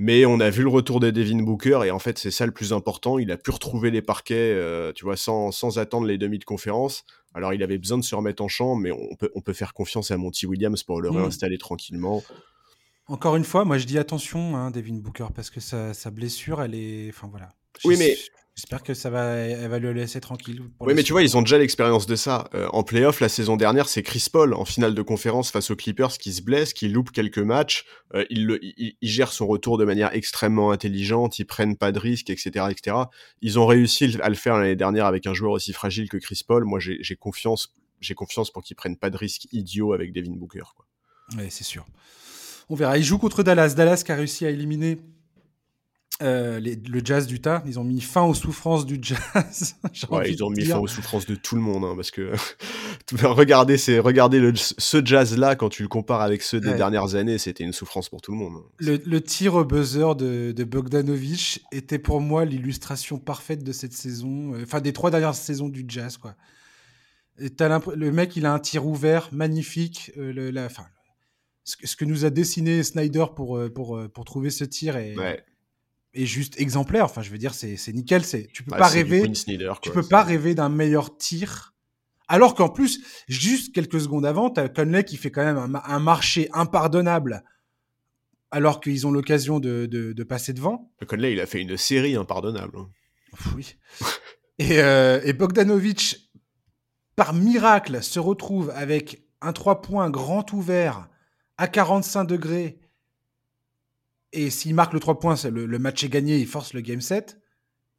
[0.00, 2.52] Mais on a vu le retour de Devin Booker et en fait c'est ça le
[2.52, 3.18] plus important.
[3.18, 6.44] Il a pu retrouver les parquets, euh, tu vois, sans, sans attendre les demi de
[6.44, 7.04] conférence.
[7.34, 9.74] Alors il avait besoin de se remettre en champ, mais on peut, on peut faire
[9.74, 11.16] confiance à Monty Williams pour le mm.
[11.16, 12.22] réinstaller tranquillement.
[13.08, 16.62] Encore une fois, moi je dis attention, hein, Devin Booker, parce que sa, sa blessure,
[16.62, 17.48] elle est, enfin voilà.
[17.84, 18.16] Oui, mais
[18.58, 20.62] J'espère que ça va, elle va le laisser tranquille.
[20.80, 22.50] Oui, mais tu vois, ils ont déjà l'expérience de ça.
[22.54, 25.76] Euh, en playoff, la saison dernière, c'est Chris Paul en finale de conférence face aux
[25.76, 27.84] Clippers qui se blesse, qui loupe quelques matchs.
[28.16, 32.00] Euh, il, le, il, gère son retour de manière extrêmement intelligente, ils prennent pas de
[32.00, 32.96] risques, etc., etc.
[33.42, 36.40] Ils ont réussi à le faire l'année dernière avec un joueur aussi fragile que Chris
[36.44, 36.64] Paul.
[36.64, 40.64] Moi, j'ai confiance, j'ai confiance pour qu'ils prennent pas de risques idiots avec Devin Booker.
[40.74, 40.84] Quoi.
[41.36, 41.86] Oui, c'est sûr.
[42.68, 42.98] On verra.
[42.98, 43.74] Il joue contre Dallas.
[43.76, 44.98] Dallas qui a réussi à éliminer
[46.20, 49.76] euh, le jazz d'Utah, ils ont mis fin aux souffrances du jazz.
[50.10, 52.32] ouais, ils ont mis fin aux souffrances de tout le monde, hein, parce que
[53.22, 57.38] regardez, c'est regardez le, ce jazz-là quand tu le compares avec ceux des dernières années,
[57.38, 58.54] c'était une souffrance pour tout le monde.
[58.56, 58.98] Hein.
[59.04, 64.54] Le, tir au buzzer de, de Bogdanovic était pour moi l'illustration parfaite de cette saison,
[64.54, 66.34] euh, enfin des trois dernières saisons du jazz, quoi.
[67.40, 67.50] Et
[67.94, 70.10] le mec, il a un tir ouvert magnifique.
[70.18, 70.68] Euh, le, la,
[71.62, 75.44] ce, ce, que nous a dessiné Snyder pour, pour, pour trouver ce tir est, ouais
[76.14, 77.04] est juste exemplaire.
[77.04, 78.24] Enfin, je veux dire, c'est nickel.
[78.24, 79.30] C'est tu peux pas rêver.
[79.82, 81.74] tu peux pas rêver d'un meilleur tir.
[82.28, 85.98] Alors qu'en plus, juste quelques secondes avant, tu as Conley qui fait quand même un,
[85.98, 87.42] marché impardonnable.
[88.50, 90.90] Alors qu'ils ont l'occasion de, de, passer devant.
[91.06, 92.78] Conley, il a fait une série impardonnable.
[92.78, 92.88] Hein.
[93.56, 93.76] Oui.
[94.58, 96.30] et, euh, et Bogdanovic,
[97.16, 101.08] par miracle, se retrouve avec un 3 points grand ouvert
[101.56, 102.78] à 45 degrés
[104.32, 107.00] et s'il marque le 3 points, le, le, match est gagné, il force le game
[107.00, 107.40] set.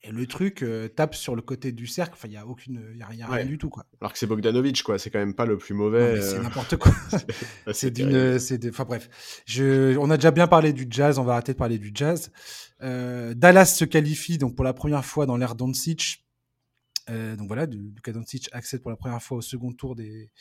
[0.02, 2.14] Et le truc euh, tape sur le côté du cercle.
[2.14, 3.70] Enfin, il n'y a, aucune, y a, y a rien du tout.
[3.70, 3.86] Quoi.
[4.00, 4.98] Alors que c'est Bogdanovic, quoi.
[4.98, 6.22] C'est quand même pas le plus mauvais.
[6.22, 6.94] C'est n'importe quoi.
[7.74, 8.38] c'est d'une.
[8.70, 9.44] Enfin, bref.
[9.46, 11.20] Je, on a déjà bien parlé du jazz.
[11.20, 12.32] On va arrêter de parler du jazz.
[12.80, 16.24] Dallas se qualifie donc pour la première fois dans l'ère Doncic.
[17.10, 20.32] Euh, donc voilà, Luka Doncic accède pour la première fois au second tour des,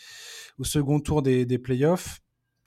[0.59, 2.21] au second tour des, des playoffs.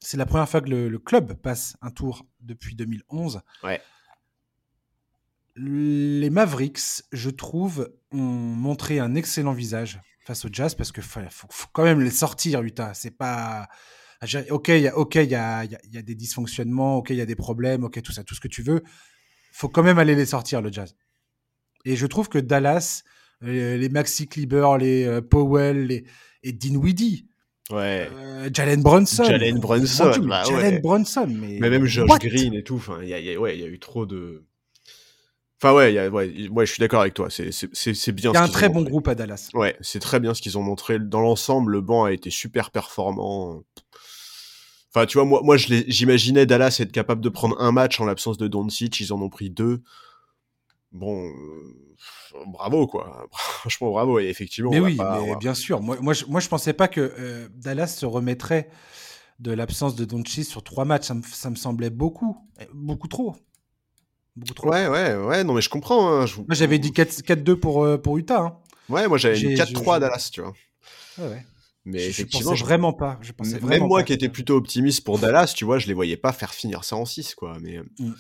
[0.03, 3.41] C'est la première fois que le, club passe un tour depuis 2011.
[3.63, 3.79] Ouais.
[5.55, 11.19] Les Mavericks, je trouve, ont montré un excellent visage face au Jazz parce que faut,
[11.29, 12.93] faut, quand même les sortir, Utah.
[12.95, 13.67] C'est pas.
[14.49, 17.21] Ok, il y a, ok, il y a, y a, des dysfonctionnements, ok, il y
[17.21, 18.83] a des problèmes, ok, tout ça, tout ce que tu veux.
[19.51, 20.95] Faut quand même aller les sortir, le Jazz.
[21.85, 23.03] Et je trouve que Dallas,
[23.41, 26.05] les, Maxi Kleber, les euh, Powell les,
[26.43, 27.27] et Dinwiddie.
[27.69, 28.09] Ouais.
[28.13, 29.23] Euh, Jalen Brunson.
[29.23, 30.11] Jalen Brunson.
[30.23, 31.27] Bah Jalen Brunson.
[31.29, 32.75] Mais, mais même Josh Green et tout.
[32.75, 34.43] Enfin, il y a, ouais, y a eu trop de.
[35.61, 37.29] Enfin, ouais, y a, ouais, ouais, je suis d'accord avec toi.
[37.29, 38.31] C'est bien.
[38.31, 39.49] Il y a un très bon groupe à Dallas.
[39.53, 40.97] Ouais, c'est très bien ce qu'ils ont montré.
[40.99, 43.61] Dans l'ensemble, le banc a été super performant.
[44.93, 48.37] Enfin, tu vois, moi, moi j'imaginais Dallas être capable de prendre un match en l'absence
[48.37, 48.99] de Doncic.
[48.99, 49.81] Ils en ont pris deux.
[50.91, 53.27] Bon, euh, bravo quoi.
[53.31, 54.71] Franchement bravo et effectivement.
[54.71, 55.81] Mais oui, mais bien sûr.
[55.81, 58.69] Moi, moi, je, moi, je pensais pas que euh, Dallas se remettrait
[59.39, 61.11] de l'absence de Doncic sur trois matchs.
[61.31, 63.35] Ça me, semblait beaucoup, eh, beaucoup trop.
[64.35, 64.69] Beaucoup trop.
[64.69, 65.43] Ouais, ouais, ouais.
[65.43, 66.21] Non mais je comprends.
[66.21, 68.41] Hein, moi j'avais dit 4-2 pour euh, pour Utah.
[68.41, 68.57] Hein.
[68.89, 70.53] Ouais, moi j'avais dit 4-3 Dallas, tu vois.
[71.17, 71.45] Ouais, ouais.
[71.83, 73.17] Mais effectivement, je vraiment pas.
[73.21, 76.17] Je pensais même moi qui étais plutôt optimiste pour Dallas, tu vois, je les voyais
[76.17, 77.57] pas faire finir ça en 6 quoi.
[77.61, 78.13] Mais mm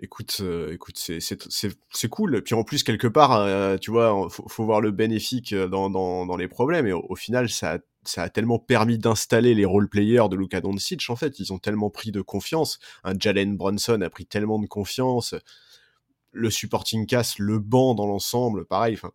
[0.00, 2.42] écoute, euh, écoute, c'est cool.
[2.42, 5.90] Puis en plus, quelque part, euh, tu vois, faut, faut voir le bénéfique euh, dans,
[5.90, 6.86] dans, dans les problèmes.
[6.86, 11.08] Et au, final, ça a, ça a tellement permis d'installer les role-players de Luka Doncic.
[11.08, 12.78] En fait, ils ont tellement pris de confiance.
[13.04, 15.34] Un Jalen Brunson a pris tellement de confiance.
[16.32, 18.94] Le supporting cast, le banc dans l'ensemble, pareil.
[18.94, 19.12] Enfin,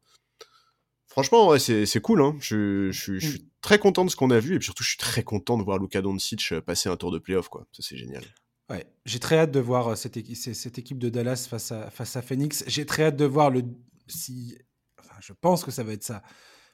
[1.08, 2.21] franchement, ouais, c'est cool.
[2.21, 2.36] Hein.
[2.39, 3.50] Je, je, je, suis mm.
[3.62, 4.56] très content de ce qu'on a vu.
[4.56, 7.19] Et puis surtout, je suis très content de voir Luka Doncic passer un tour de
[7.19, 7.50] playoff.
[7.71, 8.24] Ça, c'est génial.
[8.69, 12.15] Ouais, j'ai très hâte de voir euh, cette, cette, équipe de Dallas face à, face
[12.15, 12.63] à Phoenix.
[12.67, 13.63] J'ai très hâte de voir le.
[14.08, 14.58] Si,
[14.99, 16.23] enfin, je pense que ça va être ça.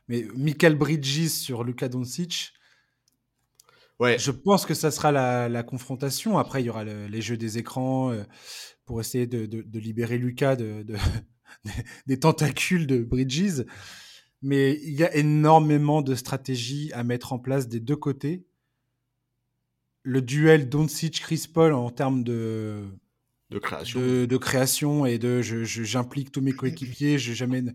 [0.08, 2.54] Mais Michael Bridges sur Luka Doncic.
[4.00, 4.18] Ouais.
[4.18, 6.38] Je pense que ça sera la, la confrontation.
[6.38, 8.24] Après, il y aura les jeux des écrans euh,
[8.86, 10.84] pour essayer de, de, de libérer Luka de,
[12.08, 13.66] des tentacules de Bridges.
[14.42, 18.48] Mais il y a énormément de stratégies à mettre en place des deux côtés
[20.04, 22.86] le duel Doncic-Chris Paul en termes de,
[23.50, 24.00] de création.
[24.00, 27.74] De, création et de j'implique tous mes coéquipiers, je, j'amène,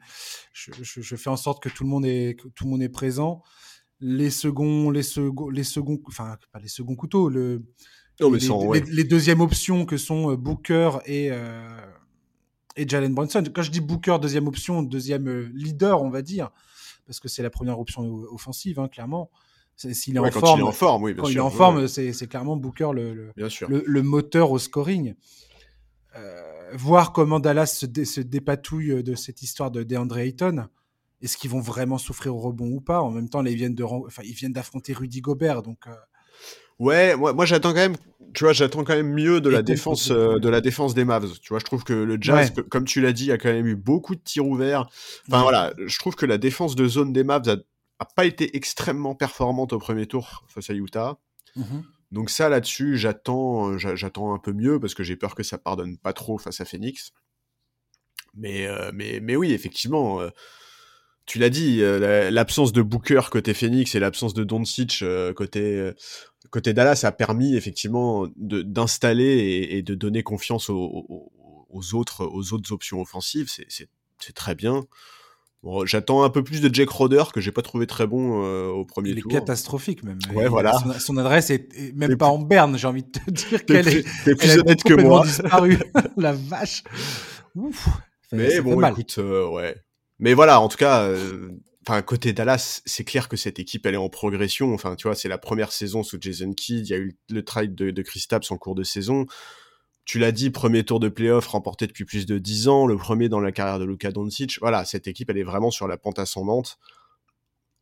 [0.52, 3.42] je, je, fais en sorte que tout le monde est, tout le monde est présent.
[4.00, 7.62] Les seconds, les seconds, les seconds, enfin pas les seconds couteaux, le,
[8.20, 11.80] les, deuxièmes options que sont euh, Booker et euh,
[12.76, 13.42] et Jalen Brunson.
[13.54, 16.50] Quand je dis Booker deuxième option, deuxième euh, leader, on va dire,
[17.06, 19.30] parce que c'est la première option offensive, hein, clairement.
[19.76, 22.26] S'il est, en forme, il est en forme, oui, quand il est en forme, c'est
[22.28, 25.14] clairement Booker le, le, le, moteur au scoring.
[26.16, 30.66] Euh, voir comment Dallas se, se, dépatouille de cette histoire de DeAndre Ayton.
[31.22, 33.02] Est-ce qu'ils vont vraiment souffrir au rebond ou pas?
[33.02, 35.78] En même temps, là, ils viennent de, enfin, ils viennent d'affronter Rudy Gobert, donc.
[35.86, 35.92] Euh,
[36.78, 37.96] ouais, moi, moi j'attends quand même,
[38.32, 41.38] tu vois, j'attends quand même mieux de la défense, euh, de la défense des Mavs.
[41.40, 43.52] Tu vois, je trouve que le Jazz, comme tu l'as dit, il y a quand
[43.52, 44.86] même eu beaucoup de tirs ouverts.
[45.28, 47.56] Enfin voilà, je trouve que la défense de zone des Mavs a
[47.98, 51.18] a pas été extrêmement performante au premier tour face à Utah.
[51.56, 51.84] Mhm.
[52.12, 55.58] Donc ça là-dessus, j'attends, euh, j'attends un peu mieux parce que j'ai peur que ça
[55.58, 57.12] pardonne pas trop face à Phoenix.
[58.34, 60.28] Mais, euh, mais, mais oui, effectivement, euh,
[61.24, 65.02] tu l'as dit, l'absence de Booker côté Phoenix et l'absence de Doncic
[65.34, 65.90] côté,
[66.50, 71.32] côté Dallas a permis effectivement d'installer et, de donner confiance aux,
[71.68, 73.50] aux, autres, aux autres options offensives.
[73.50, 74.86] C'est très bien
[75.84, 78.84] j'attends un peu plus de Jack Roder que j'ai pas trouvé très bon euh, au
[78.84, 79.30] premier tour.
[79.30, 80.18] Il est catastrophique même.
[80.34, 80.72] Ouais, voilà.
[80.98, 84.34] Son, adresse est, même pas en berne, j'ai envie de te dire qu'elle est.
[84.34, 85.24] plus honnête que moi.
[85.24, 85.78] disparu.
[86.16, 86.82] La vache.
[87.54, 87.88] Ouf.
[88.32, 89.76] Mais bon, écoute, euh, ouais.
[90.18, 91.50] Mais voilà, en tout cas, euh,
[91.86, 94.72] enfin côté Dallas, c'est clair que cette équipe elle est en progression.
[94.74, 96.88] Enfin, tu vois, c'est la première saison sous Jason Kidd.
[96.88, 99.26] Il y a eu le trade de, de Chris en cours de saison
[100.06, 103.28] tu l'as dit, premier tour de playoff remporté depuis plus de 10 ans, le premier
[103.28, 104.56] dans la carrière de Luka Doncic.
[104.60, 106.78] Voilà, cette équipe, elle est vraiment sur la pente ascendante.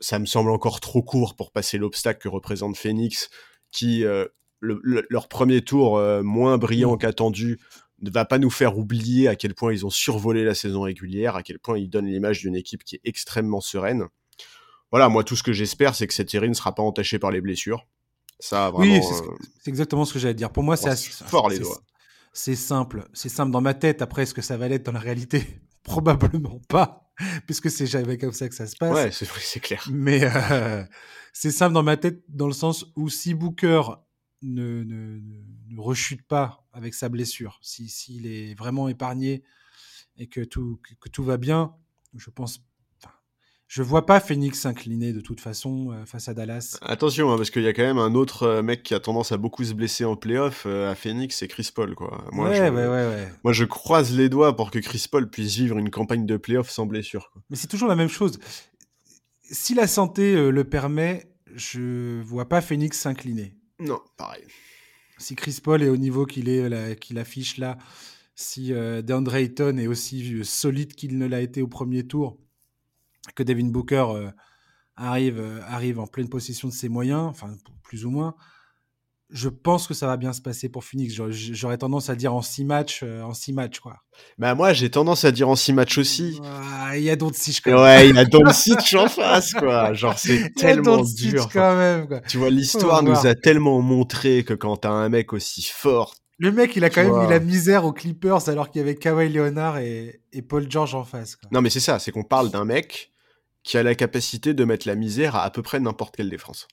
[0.01, 3.29] Ça me semble encore trop court pour passer l'obstacle que représente Phoenix,
[3.71, 4.27] qui, euh,
[4.63, 6.99] leur premier tour euh, moins brillant mm.
[6.99, 7.61] qu'attendu,
[8.01, 11.37] ne va pas nous faire oublier à quel point ils ont survolé la saison régulière,
[11.37, 14.09] à quel point ils donnent l'image d'une équipe qui est extrêmement sereine.
[14.91, 17.31] Voilà, moi, tout ce que j'espère, c'est que cette série ne sera pas entachée par
[17.31, 17.87] les blessures.
[18.41, 19.03] Ça, vraiment, oui,
[19.63, 20.51] c'est exactement ce que j'allais dire.
[20.51, 21.83] Pour moi, c'est fort les doigts
[22.35, 23.09] c'est simple.
[23.15, 24.03] C'est simple dans ma tête.
[24.03, 25.63] Après, est-ce que ça va l'être dans la réalité?
[25.85, 27.13] Probablement pas,
[27.47, 28.93] puisque c'est jamais comme ça que ça se passe.
[28.93, 29.87] Ouais, c'est c'est clair.
[29.93, 30.83] Mais euh,
[31.33, 33.83] c'est simple dans ma tête, dans le sens où si Booker
[34.43, 35.21] ne, ne,
[35.69, 39.45] ne rechute pas avec sa blessure, s'il si, s'il est vraiment épargné
[40.17, 41.75] et que tout, que, que tout va bien,
[42.17, 42.65] je pense
[43.75, 46.79] je vois pas Phoenix s'incliner de toute façon euh, face à Dallas.
[46.81, 49.33] Attention, hein, parce qu'il y a quand même un autre euh, mec qui a tendance
[49.33, 51.97] à beaucoup se blesser en playoff euh, à Phoenix, c'est Chris Paul.
[51.97, 52.25] Quoi.
[52.31, 55.29] Moi, ouais, je, ouais, ouais, ouais, moi, je croise les doigts pour que Chris Paul
[55.29, 57.31] puisse vivre une campagne de playoff sans blessure.
[57.33, 57.43] Quoi.
[57.51, 58.39] Mais c'est toujours la même chose.
[59.43, 63.57] Si la santé le permet, je vois pas Phoenix s'incliner.
[63.81, 64.45] Non, pareil.
[65.19, 67.79] Si Chris Paul est au niveau qu'il est, qu'il affiche là,
[68.37, 72.39] si DeAndre Ayton est aussi solide qu'il ne l'a été au premier tour,
[73.33, 74.31] que Devin Booker euh,
[74.97, 78.35] arrive, euh, arrive en pleine possession de ses moyens, enfin plus ou moins,
[79.31, 81.15] je pense que ça va bien se passer pour Phoenix.
[81.15, 83.97] J'aurais tendance à dire en six matchs, euh, en six matchs quoi.
[84.39, 86.41] Bah moi j'ai tendance à dire en six matchs aussi.
[86.95, 87.81] Il y a d'autres six quand même.
[87.81, 89.93] Ouais, il y a d'autres six en face quoi.
[89.95, 91.49] Genre c'est tellement dur.
[91.53, 92.21] Quand même, quoi.
[92.21, 96.15] Tu vois l'histoire nous a tellement montré que quand t'as un mec aussi fort.
[96.39, 97.25] Le mec, il a quand même vois.
[97.25, 100.95] mis la misère aux Clippers alors qu'il y avait Kawhi Leonard et, et Paul George
[100.95, 101.37] en face.
[101.37, 101.49] Quoi.
[101.53, 103.14] Non mais c'est ça, c'est qu'on parle d'un mec
[103.65, 106.69] qui a la capacité de mettre la misère à à peu près n'importe quelle défense.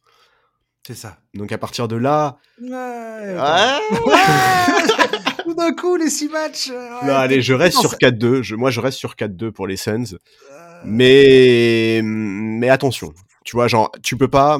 [0.85, 1.17] C'est ça.
[1.33, 2.37] Donc à partir de là.
[2.61, 2.69] Ouais.
[2.69, 3.79] ouais.
[5.43, 6.69] Tout d'un coup, les six matchs.
[6.69, 8.41] Ouais, non, allez, je reste sur 4-2.
[8.41, 10.03] Je, moi, je reste sur 4-2 pour les Suns.
[10.51, 10.81] Euh...
[10.85, 13.13] Mais mais attention,
[13.43, 14.59] tu vois, genre, tu peux pas.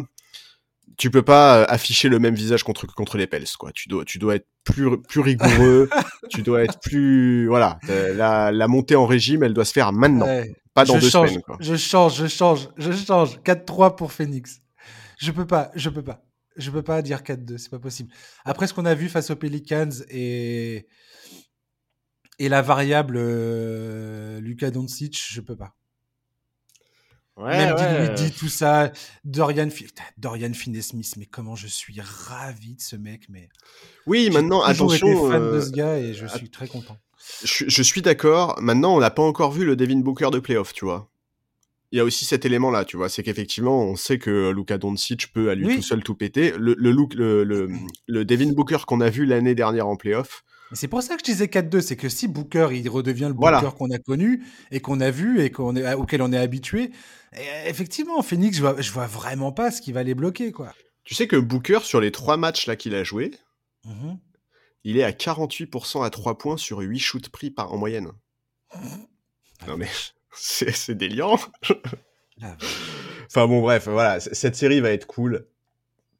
[0.98, 3.72] Tu peux pas afficher le même visage contre contre les Pels, quoi.
[3.74, 5.89] Tu dois tu dois être plus plus rigoureux.
[6.30, 7.80] tu dois être plus voilà.
[7.88, 10.26] La la montée en régime, elle doit se faire maintenant.
[10.26, 10.53] Ouais.
[10.74, 11.41] Pas dans je deux change, semaines.
[11.43, 11.57] Quoi.
[11.59, 13.39] Je change, je change, je change.
[13.39, 14.62] 4-3 pour Phoenix.
[15.20, 16.24] Je peux pas, je peux pas.
[16.57, 18.12] Je peux pas dire 4-2, c'est pas possible.
[18.45, 20.88] Après ce qu'on a vu face aux Pelicans et,
[22.39, 25.76] et la variable euh, Luka Doncic, je peux pas.
[27.42, 28.14] Ouais, Même ouais.
[28.14, 28.92] dit tout ça,
[29.24, 29.70] Dorian,
[30.18, 33.24] Dorian Finney-Smith, mais comment je suis ravi de ce mec.
[33.30, 33.50] Mais
[34.06, 35.30] oui, maintenant attention.
[35.30, 35.56] Fan euh...
[35.56, 36.98] de ce gars et je suis très content.
[37.44, 38.56] Je, je suis d'accord.
[38.62, 41.10] Maintenant, on n'a pas encore vu le Devin Booker de playoff, tu vois.
[41.92, 45.34] Il y a aussi cet élément-là, tu vois, c'est qu'effectivement, on sait que Luka Doncic
[45.34, 45.76] peut à lui oui.
[45.76, 46.54] tout seul tout péter.
[46.58, 47.70] Le, le, look, le, le,
[48.08, 50.44] le Devin Booker qu'on a vu l'année dernière en playoff.
[50.74, 53.60] C'est pour ça que je disais 4-2, c'est que si Booker il redevient le Booker
[53.60, 53.72] voilà.
[53.72, 56.92] qu'on a connu et qu'on a vu et qu'on est, auquel on est habitué,
[57.66, 60.74] effectivement, Phoenix, je vois, je vois vraiment pas ce qui va les bloquer, quoi.
[61.04, 63.32] Tu sais que Booker, sur les trois matchs là qu'il a joué,
[63.86, 64.18] mm -hmm.
[64.84, 68.12] il est à 48% à 3 points sur 8 shoots pris par, en moyenne.
[69.68, 69.90] non mais
[70.34, 71.38] c'est déliant.
[72.42, 75.48] enfin bon, bref, voilà, cette série va être cool.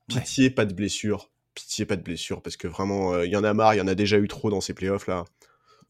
[0.08, 0.49] Pitié, ouais.
[0.49, 1.32] pas de blessure.
[1.54, 3.82] Pitié, pas de blessure, parce que vraiment, il euh, y en a marre, il y
[3.82, 5.26] en a déjà eu trop dans ces playoffs là.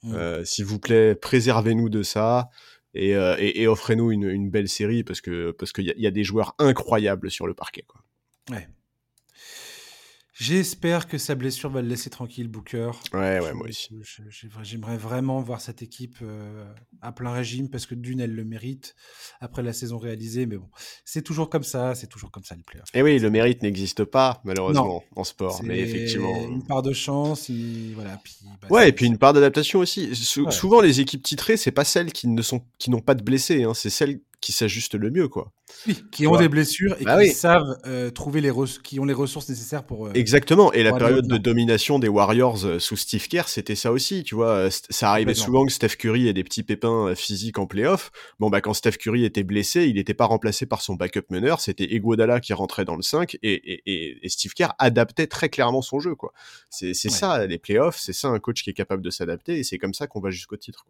[0.03, 0.15] Mm.
[0.15, 2.49] Euh, S'il vous plaît, préservez-nous de ça
[2.93, 6.07] et, euh, et, et offrez-nous une, une, belle série parce que parce qu'il y, y,
[6.07, 7.85] a des joueurs incroyables sur le parquet.
[7.87, 8.01] Quoi.
[8.49, 8.67] Ouais.
[10.33, 12.91] J'espère que sa blessure va le laisser tranquille, Booker.
[13.13, 13.93] Ouais, ouais, moi aussi.
[14.63, 16.65] J'aimerais vraiment voir cette équipe euh,
[17.01, 18.95] à plein régime parce que d'une, elle le mérite
[19.41, 20.45] après la saison réalisée.
[20.45, 20.69] Mais bon,
[21.03, 22.87] c'est toujours comme ça, c'est toujours comme ça les playoffs.
[22.93, 25.21] Et oui, le mérite n'existe pas malheureusement non.
[25.21, 26.41] en sport, mais effectivement.
[26.47, 28.17] Une part de chance, et voilà.
[28.23, 30.15] Puis, bah, ouais, et puis une part d'adaptation aussi.
[30.15, 30.51] Sou ouais.
[30.51, 33.63] Souvent, les équipes titrées, c'est pas celles qui ne sont, qui n'ont pas de blessés,
[33.63, 35.53] hein, c'est celles qui s'ajustent le mieux, quoi.
[35.87, 37.33] Oui, qui ont des blessures et bah qui oui.
[37.33, 38.51] savent euh, trouver les
[38.83, 40.07] qui ont les ressources nécessaires pour.
[40.07, 40.73] Euh, Exactement.
[40.73, 44.35] Et la période de domination des Warriors euh, sous Steve Kerr, c'était ça aussi, tu
[44.35, 44.69] vois.
[44.71, 48.11] Ça arrivait souvent que Steph Curry ait des petits pépins physiques en playoff.
[48.39, 51.61] Bon, bah, quand Steph Curry était blessé, il n'était pas remplacé par son backup meneur,
[51.61, 55.81] c'était Iguodala qui rentrait dans le 5 et, et, et, Steve Kerr adaptait très clairement
[55.81, 56.33] son jeu, quoi.
[56.69, 56.93] C'est ouais.
[56.93, 59.93] ça, les playoffs, c'est ça un coach qui est capable de s'adapter et c'est comme
[59.93, 60.87] ça qu'on va jusqu'au titre.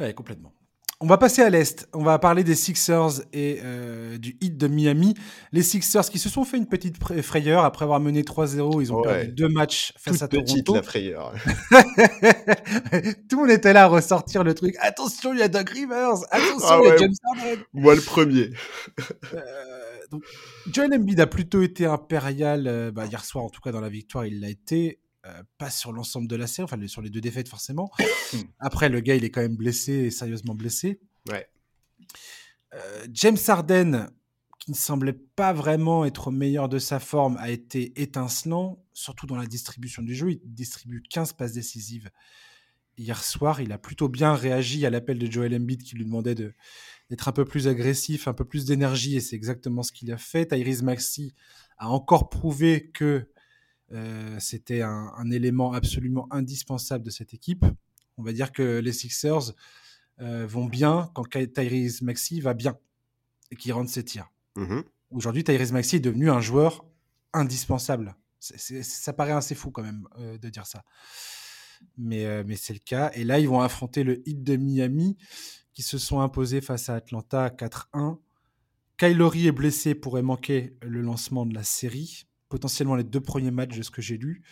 [0.00, 0.52] Ouais, complètement.
[1.00, 1.86] On va passer à l'Est.
[1.92, 5.12] On va parler des Sixers et euh, du hit de Miami.
[5.52, 8.80] Les Sixers qui se sont fait une petite frayeur après avoir mené 3-0.
[8.80, 9.02] Ils ont ouais.
[9.02, 10.52] perdu deux matchs face Toute à Toronto.
[10.54, 11.34] petite la frayeur.
[13.28, 14.74] Tout le monde était là à ressortir le truc.
[14.80, 16.14] Attention, il y a Doug Rivers.
[16.30, 16.86] Attention, ah ouais.
[16.86, 17.64] il y a James Harden.
[17.74, 18.50] Moi le premier.
[19.34, 19.40] euh,
[20.10, 20.22] donc,
[20.72, 23.90] Joel Embiid a plutôt été impérial euh, bah, hier soir, en tout cas dans la
[23.90, 25.00] victoire, il l'a été.
[25.26, 27.90] Euh, pas sur l'ensemble de la série, enfin sur les deux défaites forcément.
[28.60, 31.00] Après, le gars, il est quand même blessé, sérieusement blessé.
[31.28, 31.48] Ouais.
[32.74, 34.08] Euh, James Harden,
[34.58, 39.26] qui ne semblait pas vraiment être au meilleur de sa forme, a été étincelant, surtout
[39.26, 40.30] dans la distribution du jeu.
[40.30, 42.10] Il distribue 15 passes décisives.
[42.98, 46.34] Hier soir, il a plutôt bien réagi à l'appel de Joel Embiid qui lui demandait
[46.34, 46.54] de,
[47.10, 50.18] d'être un peu plus agressif, un peu plus d'énergie, et c'est exactement ce qu'il a
[50.18, 50.46] fait.
[50.46, 51.34] Tyrese Maxi
[51.78, 53.28] a encore prouvé que
[54.38, 57.64] c'était un, un, élément absolument indispensable de cette équipe.
[58.16, 59.52] On va dire que les Sixers
[60.18, 62.76] vont bien quand Tyrese Maxi va bien
[63.50, 64.30] et qu'il rentre ses tirs.
[64.56, 64.80] Mmh
[65.10, 66.84] Aujourd'hui, Tyrese Maxi est devenu un joueur
[67.32, 68.16] indispensable.
[68.40, 70.82] ça paraît assez fou quand même de dire ça.
[71.96, 73.12] Mais, mais c'est le cas.
[73.14, 75.16] Et là, ils vont affronter le hit de Miami
[75.76, 78.18] qui se sont imposés face à Atlanta 4-1.
[78.96, 83.76] Kylori est blessé, pourrait manquer le lancement de la série, potentiellement les deux premiers matchs
[83.76, 84.42] de ce que j'ai lu.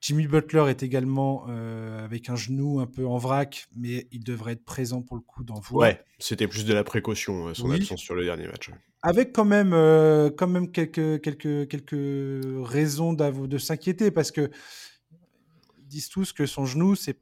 [0.00, 4.52] Jimmy Butler est également euh, avec un genou un peu en vrac, mais il devrait
[4.54, 5.86] être présent pour le coup d'envoi.
[5.86, 8.70] Ouais, c'était plus de la précaution, euh, son absence sur le dernier match.
[9.02, 14.50] Avec quand même, euh, quand même quelques, quelques, quelques raisons de s'inquiéter, parce que
[15.78, 17.18] ils disent tous que son genou, c'est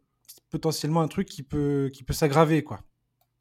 [0.50, 2.62] potentiellement un truc qui peut, qui peut s'aggraver.
[2.62, 2.80] quoi.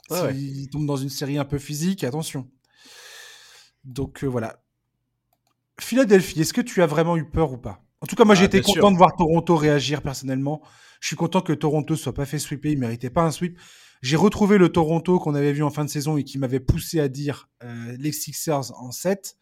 [0.10, 2.50] S'il tombe dans une série un peu physique, attention.
[3.84, 4.64] Donc euh, voilà.
[5.80, 7.84] Philadelphie, est-ce que tu as vraiment eu peur ou pas?
[8.02, 10.62] En tout cas, moi ah, j'étais content de voir Toronto réagir personnellement.
[11.00, 13.58] Je suis content que Toronto soit pas fait sweeper, il méritait pas un sweep.
[14.02, 17.00] J'ai retrouvé le Toronto qu'on avait vu en fin de saison et qui m'avait poussé
[17.00, 19.36] à dire euh, les Sixers en 7.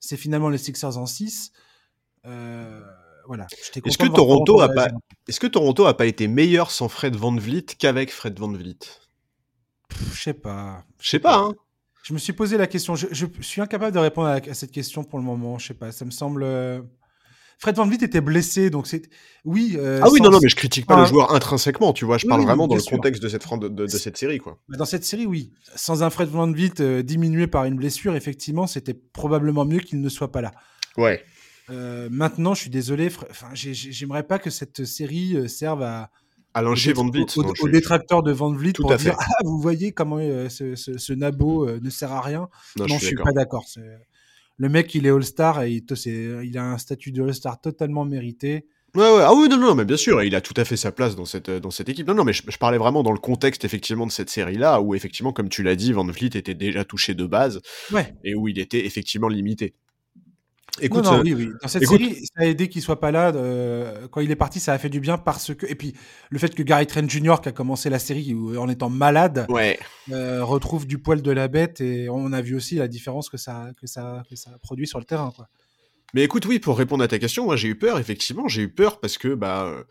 [0.00, 1.52] C'est finalement les Sixers en 6.
[2.26, 2.80] Euh,
[3.26, 3.46] voilà.
[3.84, 4.88] Est-ce que, Toronto a pas...
[5.28, 8.78] Est-ce que Toronto a pas été meilleur sans Fred Van Vliet qu'avec Fred Van Vliet?
[10.12, 10.84] Je sais pas.
[11.00, 11.52] Je sais pas, hein.
[12.02, 12.96] Je me suis posé la question.
[12.96, 15.58] Je, suis incapable de répondre à, cette question pour le moment.
[15.58, 15.92] Je sais pas.
[15.92, 16.42] Ça me semble.
[16.42, 16.82] Euh,
[17.58, 19.08] Fred Van Vliet était blessé, donc c'est.
[19.44, 19.76] Oui.
[19.78, 21.92] Euh, ah oui, non, non, mais je critique pas le joueur intrinsèquement.
[21.92, 24.58] Tu vois, je parle vraiment dans le contexte de cette, de, cette série, quoi.
[24.68, 25.52] Bah, dans cette série, oui.
[25.76, 30.00] Sans un Fred Van Vliet euh, diminué par une blessure, effectivement, c'était probablement mieux qu'il
[30.00, 30.50] ne soit pas là.
[30.96, 31.24] Ouais.
[31.68, 33.10] maintenant, je suis désolé.
[33.30, 36.10] Enfin, j'aimerais pas que cette série serve à
[36.54, 37.26] à l'encher Van Vliet.
[37.36, 40.98] Au, au, détracteur de Van Vliet pour dire ah vous voyez comment euh, ce, ce,
[40.98, 42.48] ce, nabo euh, ne sert à rien.
[42.76, 43.64] Non, je, suis, pas d'accord.
[44.58, 45.84] Le mec il est All-Star et il,
[46.44, 48.66] il a un statut de All-Star totalement mérité.
[48.94, 50.92] Ouais, ouais, ah oui, non, non, mais bien sûr, il a tout à fait sa
[50.92, 52.06] place dans cette, dans cette équipe.
[52.06, 55.32] Non, non, mais je, parlais vraiment dans le contexte, effectivement, de cette série-là, où, effectivement,
[55.32, 58.12] comme tu l'as dit, Van Vliet était déjà touché de base, ouais.
[58.22, 59.72] et où il était effectivement limité.
[60.80, 61.50] Écoute, non, oui, oui.
[61.60, 63.30] Dans cette série, ça a aidé qu'il soit pas là.
[63.34, 65.66] Euh, quand il est parti, ça a fait du bien parce que.
[65.66, 65.94] Et puis,
[66.30, 69.78] le fait que Gary Trent Jr., qui a commencé la série en étant malade, ouais.
[70.10, 71.82] euh, retrouve du poil de la bête.
[71.82, 74.98] Et on a vu aussi la différence que ça, que ça, que ça produit sur
[74.98, 75.30] le terrain.
[75.36, 75.46] Quoi.
[76.14, 78.48] Mais écoute, oui, pour répondre à ta question, moi j'ai eu peur, effectivement.
[78.48, 79.84] J'ai eu peur parce que, bah.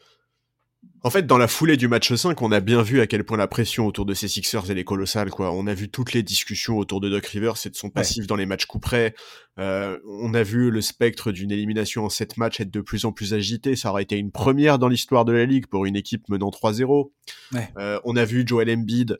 [1.04, 3.38] En fait, dans la foulée du match 5, on a bien vu à quel point
[3.38, 5.52] la pression autour de ces Sixers elle est colossale, quoi.
[5.52, 8.36] On a vu toutes les discussions autour de Doc Rivers et de son passif dans
[8.36, 9.16] les matchs coup près.
[9.58, 13.12] Euh, on a vu le spectre d'une élimination en 7 matchs être de plus en
[13.12, 13.76] plus agité.
[13.76, 17.10] Ça aurait été une première dans l'histoire de la ligue pour une équipe menant 3-0.
[17.78, 19.18] Euh, on a vu Joel Embiid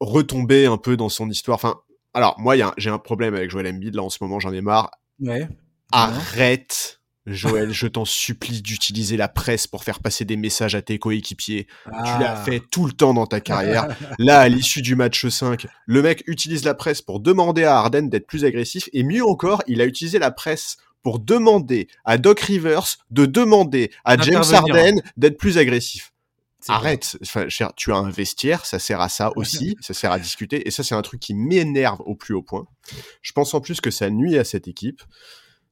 [0.00, 1.56] retomber un peu dans son histoire.
[1.56, 1.80] Enfin,
[2.14, 4.90] alors moi, j'ai un problème avec Joel Embiid là en ce moment, j'en ai marre.
[5.20, 5.48] Ouais.
[5.92, 10.98] Arrête Joël, je t'en supplie d'utiliser la presse pour faire passer des messages à tes
[10.98, 11.68] coéquipiers.
[11.86, 12.42] Tu l'as ah.
[12.42, 13.96] fait tout le temps dans ta carrière.
[14.18, 18.08] Là, à l'issue du match 5, le mec utilise la presse pour demander à Harden
[18.08, 18.88] d'être plus agressif.
[18.92, 23.92] Et mieux encore, il a utilisé la presse pour demander à Doc Rivers de demander
[24.04, 26.12] à James Harden d'être plus agressif.
[26.68, 30.18] Arrête, enfin, cher, tu as un vestiaire, ça sert à ça aussi, ça sert à
[30.20, 32.66] discuter, et ça c'est un truc qui m'énerve au plus haut point.
[33.20, 35.02] Je pense en plus que ça nuit à cette équipe.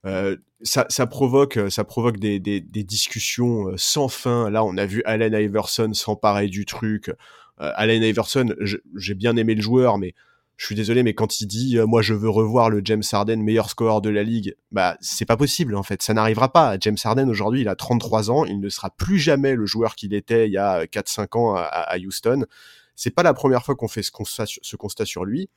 [0.07, 4.51] Euh, ça, provoque, euh, ça provoque des, discussions euh, sans fin.
[4.51, 7.11] Là, on a vu Allen Iverson s'emparer du truc.
[7.59, 8.55] Allen Iverson,
[8.97, 10.15] j'ai bien aimé le joueur, mais
[10.57, 13.69] je suis désolé, mais quand il dit moi je veux revoir le James Harden meilleur
[13.69, 16.79] scoreur de la ligue, bah c'est pas possible en fait, ça n'arrivera pas.
[16.81, 20.15] James Harden aujourd'hui, il a 33 ans, il ne sera plus jamais le joueur qu'il
[20.15, 22.47] était il y a 4-5 ans à, Houston.
[22.97, 24.11] C'est pas la première fois qu'on fait ce
[24.77, 25.51] constat sur lui.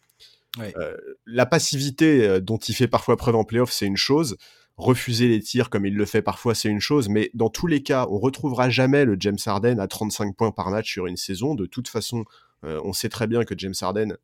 [0.59, 4.37] Euh, la passivité euh, dont il fait parfois preuve en playoff, c'est une chose.
[4.75, 7.09] Refuser les tirs comme il le fait parfois, c'est une chose.
[7.09, 10.69] Mais dans tous les cas, on retrouvera jamais le James Harden à 35 points par
[10.71, 11.55] match sur une saison.
[11.55, 12.25] De toute façon,
[12.63, 14.17] euh, on sait très bien que James Harden,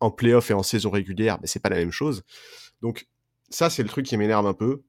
[0.00, 2.22] en playoff et en saison régulière, mais c'est pas la même chose.
[2.82, 3.08] Donc,
[3.48, 4.82] ça, c'est le truc qui m'énerve un peu.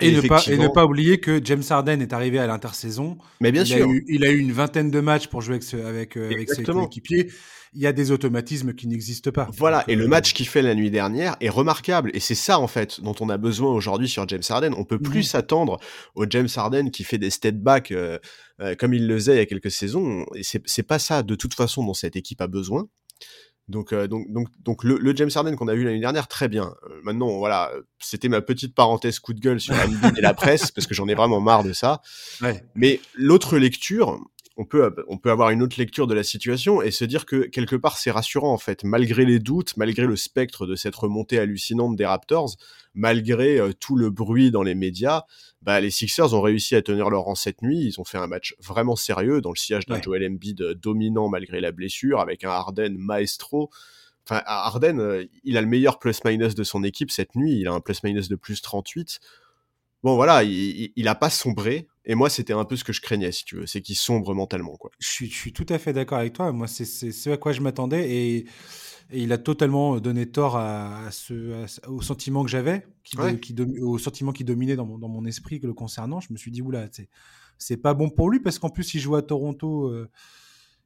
[0.00, 3.16] Et, ne pas, et ne pas oublier que James Harden est arrivé à l'intersaison.
[3.40, 3.86] Mais bien il sûr.
[3.86, 6.64] A eu, il a eu une vingtaine de matchs pour jouer avec, avec, avec ses
[6.64, 7.28] coéquipiers
[7.74, 9.48] il y a des automatismes qui n'existent pas.
[9.52, 12.10] Voilà, et le euh, match qu'il fait la nuit dernière est remarquable.
[12.14, 14.72] Et c'est ça, en fait, dont on a besoin aujourd'hui sur James Harden.
[14.76, 15.24] On peut plus mhm.
[15.24, 15.80] s'attendre
[16.14, 18.18] au James Harden qui fait des step back euh,
[18.60, 20.24] euh, comme il le faisait il y a quelques saisons.
[20.34, 22.86] Et c'est pas ça, de toute façon, dont cette équipe a besoin.
[23.68, 26.74] Donc, donc, donc, donc le, James Harden qu'on a vu l'année dernière, très bien.
[27.02, 29.84] maintenant, voilà, c'était ma petite parenthèse coup de gueule sur la
[30.16, 32.02] et la presse, parce que j'en ai vraiment marre de ça.
[32.42, 32.62] Ouais.
[32.74, 34.20] Mais l'autre lecture,
[34.56, 37.46] on peut, on peut avoir une autre lecture de la situation et se dire que
[37.46, 41.38] quelque part c'est rassurant en fait, malgré les doutes, malgré le spectre de cette remontée
[41.38, 42.56] hallucinante des Raptors,
[42.94, 45.24] malgré euh, tout le bruit dans les médias,
[45.62, 47.80] bah, les Sixers ont réussi à tenir leur rang cette nuit.
[47.80, 51.28] Ils ont fait un match vraiment sérieux dans le sillage d'un Joel Embiid euh, dominant
[51.28, 53.70] malgré la blessure, avec un Harden maestro.
[54.26, 57.58] Enfin, Harden, euh, il a le meilleur plus-minus de son équipe cette nuit.
[57.58, 59.20] Il a un plus-minus de plus 38
[60.04, 61.88] bon voilà, il, il, a pas sombré.
[62.06, 64.34] Et moi, c'était un peu ce que je craignais, si tu veux, c'est qu'il sombre
[64.34, 64.90] mentalement, quoi.
[64.98, 66.52] Je suis, je suis tout à fait d'accord avec toi.
[66.52, 68.46] Moi, c'est ce à quoi je m'attendais et,
[69.12, 74.32] il a totalement donné tort à, ce, au sentiment que j'avais, qui, qui au sentiment
[74.32, 76.20] qui dominait dans mon, dans mon esprit le concernant.
[76.20, 76.88] Je me suis dit, oula,
[77.58, 79.88] c'est pas bon pour lui parce qu'en plus, il joue à Toronto.
[79.88, 80.10] Euh,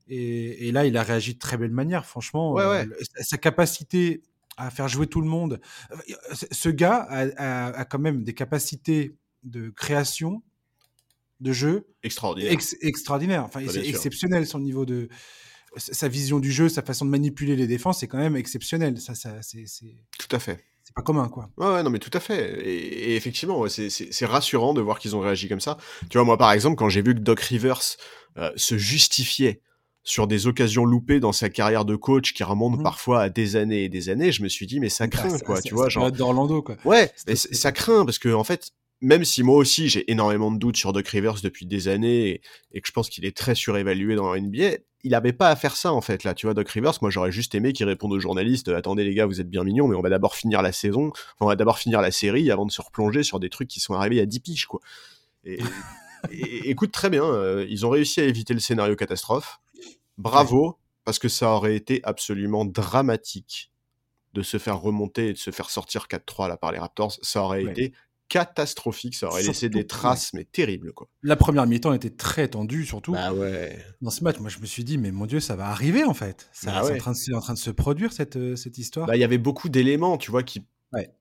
[0.08, 2.58] et, et, là, il a réagi de très belle manière, franchement.
[2.58, 2.84] Euh,
[3.20, 4.22] sa capacité
[4.58, 5.60] à faire jouer tout le monde.
[6.50, 10.42] Ce gars a, quand même des capacités de création
[11.40, 12.52] de jeu extraordinaire.
[12.82, 13.44] extraordinaire.
[13.44, 15.08] Enfin, c'est exceptionnel son niveau de
[15.76, 19.00] sa vision du jeu, sa façon de manipuler les défenses, c'est quand même exceptionnel.
[19.00, 19.66] Ça, ça c'est
[20.18, 20.64] tout à fait.
[20.82, 21.50] C'est pas commun, quoi.
[21.58, 22.66] Ouais, non, mais tout à fait.
[22.66, 25.76] Et, effectivement, c'est rassurant de voir qu'ils ont réagi comme ça.
[26.08, 27.82] Tu vois, moi, par exemple, quand j'ai vu que Doc Rivers
[28.38, 29.60] euh, se justifiait
[30.02, 32.82] sur des occasions loupées dans sa carrière de coach qui remonte mmh.
[32.82, 35.38] parfois à des années et des années, je me suis dit mais ça bah, craint
[35.40, 36.78] quoi, tu vois, genre d'Orlando quoi.
[36.86, 38.70] Ouais, mais ça craint parce que en fait,
[39.00, 42.40] même si moi aussi j'ai énormément de doutes sur Doc Rivers depuis des années
[42.72, 45.56] et, que je pense qu'il est très surévalué dans la NBA, il avait pas à
[45.56, 48.12] faire ça en fait là, tu vois Doc Rivers, moi j'aurais juste aimé qu'il réponde
[48.12, 50.72] aux journalistes "Attendez les gars, vous êtes bien mignons mais on va d'abord finir la
[50.72, 53.80] saison, on va d'abord finir la série avant de se replonger sur des trucs qui
[53.80, 54.80] sont arrivés a 10 piges quoi."
[56.32, 59.60] Et, écoute très bien, euh, ils ont réussi à éviter le scénario catastrophe
[60.18, 63.72] bravo, parce que ça aurait été absolument dramatique
[64.34, 67.16] de se faire remonter et de se faire sortir 4-3 là par les Raptors.
[67.22, 67.94] Ça aurait été
[68.28, 71.08] catastrophique, ça aurait laissé des traces mais terribles quoi.
[71.22, 73.12] La première mi-temps était très tendue surtout.
[73.12, 73.78] Bah ouais.
[74.00, 76.14] Dans ce match, moi je me suis dit mais mon dieu, ça va arriver en
[76.14, 76.48] fait.
[76.52, 79.06] Ça bah en, train de, en train de se produire cette, euh, cette histoire.
[79.06, 80.64] Bah il y avait beaucoup d'éléments, tu vois qui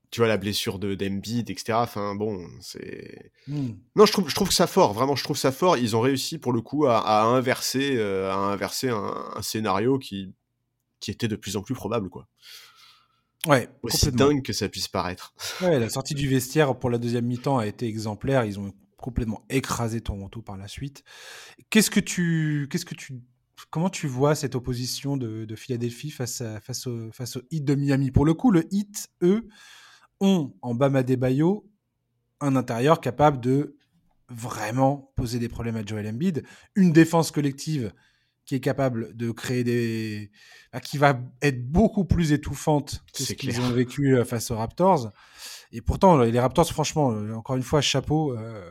[0.10, 3.72] tu vois la blessure de d'Embiid etc enfin bon c'est hmm.
[3.96, 6.38] non je trouve je trouve ça fort vraiment je trouve ça fort ils ont réussi
[6.38, 10.34] pour le coup à, inverser à inverser euh, un, scénario qui
[11.00, 12.28] qui était de plus en plus probable quoi
[13.48, 15.34] ouais aussi dingue que ça puisse paraître.
[15.62, 18.46] Ouais la sortie du vestiaire pour la deuxième mi-temps a été exemplaire.
[18.46, 21.04] Ils ont complètement écrasé Toronto par la suite.
[21.70, 23.22] Qu'est-ce que tu qu'est-ce que tu
[23.70, 27.66] comment tu vois cette opposition de, de Philadelphie face, à, face, au, face au Heat
[27.66, 28.12] de Miami?
[28.12, 29.48] Pour le coup, le Heat, eux,
[30.20, 31.70] ont en Bama Bayo
[32.40, 33.76] un intérieur capable de
[34.30, 36.44] vraiment poser des problèmes à Joel Embiid,
[36.76, 37.94] une défense collective
[38.48, 40.32] qui est capable de créer des...
[40.74, 44.58] Bah, qui va être beaucoup plus étouffante que ce qu'ils ont vécu euh, face aux
[44.58, 45.12] Raptors.
[45.72, 48.36] Et pourtant, les Raptors, franchement, euh, encore une fois, chapeau.
[48.36, 48.68] Euh,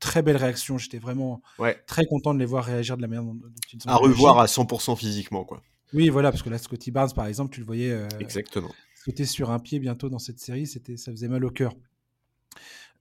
[0.00, 0.78] très belle réaction.
[0.78, 1.42] J'étais vraiment
[1.86, 3.36] très content de les voir réagir de la manière dont,
[3.72, 5.60] ils ont À revoir à 100% physiquement, quoi.
[5.92, 8.06] Oui, voilà, parce que là, Scotty Barnes, par exemple, tu le voyais.
[8.20, 8.70] Exactement
[9.08, 11.72] sauter sur un pied bientôt dans cette série, c'était, ça faisait mal au cœur.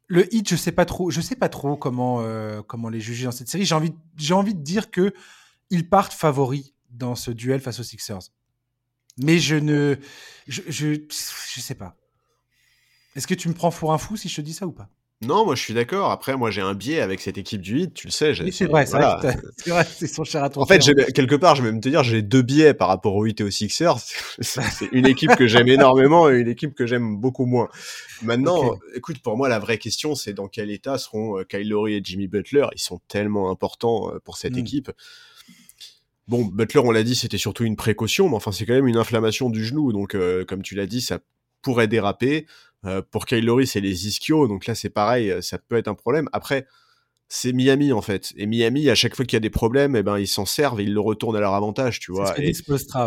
[0.08, 3.26] Le hit, je sais pas trop, je sais pas trop comment, euh, comment les juger
[3.26, 3.66] dans cette série.
[3.66, 5.14] J'ai envie, j'ai envie de dire que
[5.70, 8.32] ils partent favoris dans ce duel face aux Sixers.
[9.18, 9.96] Mais je ne,
[10.48, 11.96] je, je, je sais pas.
[13.16, 14.90] Est-ce que tu me prends pour un fou si je te dis ça ou pas?
[15.24, 16.12] Non, moi je suis d'accord.
[16.12, 18.36] Après, moi j'ai un biais avec cette équipe du hit, tu le sais.
[18.52, 20.62] c'est vrai, c'est vrai, c'est son cher à toi.
[20.62, 20.80] En fait,
[21.12, 23.44] quelque part, je vais même te dire, j'ai deux biais par rapport au hit et
[23.44, 23.98] aux Sixers.
[24.40, 27.70] c'est une équipe que j'aime énormément et une équipe que j'aime beaucoup moins.
[28.22, 31.96] Maintenant, écoute, pour moi, la vraie question, c'est dans quel état seront euh, Kyle Lowry
[31.96, 32.68] et Jimmy Butler?
[32.76, 34.60] Ils sont tellement importants euh, pour cette hmm.
[34.60, 34.92] équipe.
[36.28, 38.98] Bon, Butler, on l'a dit, c'était surtout une précaution, mais enfin, c'est quand même une
[38.98, 39.94] inflammation du genou.
[39.94, 41.20] Donc, euh, comme tu l'as dit, ça
[41.62, 42.46] pourrait déraper.
[42.86, 45.96] Euh, pour Kyle c'est les ischios, donc là c'est pareil, euh, ça peut être un
[45.96, 46.30] problème.
[46.32, 46.68] Après,
[47.28, 50.04] c'est Miami en fait, et Miami à chaque fois qu'il y a des problèmes, eh
[50.04, 52.40] ben ils s'en servent et ils le retournent à leur avantage, tu vois.
[52.40, 52.54] Et...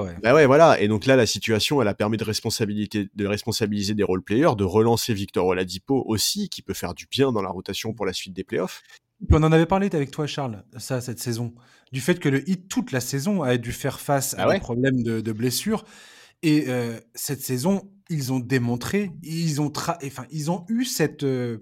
[0.03, 0.15] ouais.
[0.23, 0.81] Bah ouais, voilà.
[0.81, 4.57] Et donc là, la situation, elle a permis de responsabiliser, de responsabiliser des role players,
[4.59, 8.13] de relancer Victor Oladipo aussi, qui peut faire du bien dans la rotation pour la
[8.13, 8.83] suite des playoffs.
[9.31, 11.55] On en avait parlé avec toi, Charles, ça, cette saison,
[11.93, 14.61] du fait que le Heat, toute la saison, a dû faire face à ah des
[14.61, 15.85] problèmes de, blessures.
[16.43, 21.59] Et euh, cette saison, ils ont démontré, ils ont, enfin, ils ont eu cette, euh,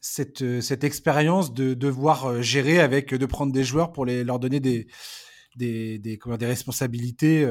[0.00, 4.24] cette, euh, cette expérience de devoir euh, gérer avec, de prendre des joueurs pour les,
[4.24, 4.88] leur donner des,
[5.54, 7.46] des, des, comment, des responsabilités.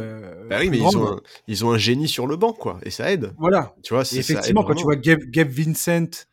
[0.50, 2.92] bah oui, mais ils ont, un, ils ont, un, génie sur le banc, quoi, et
[2.92, 3.34] ça aide.
[3.38, 3.74] Voilà.
[3.82, 6.28] Tu vois, effectivement, quand tu vois Gabe, Vincent,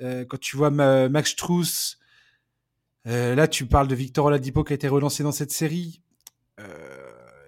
[0.00, 1.34] quand tu vois Max
[3.04, 6.02] Truss, là, tu parles de Victor Oladipo qui a été relancé dans cette série.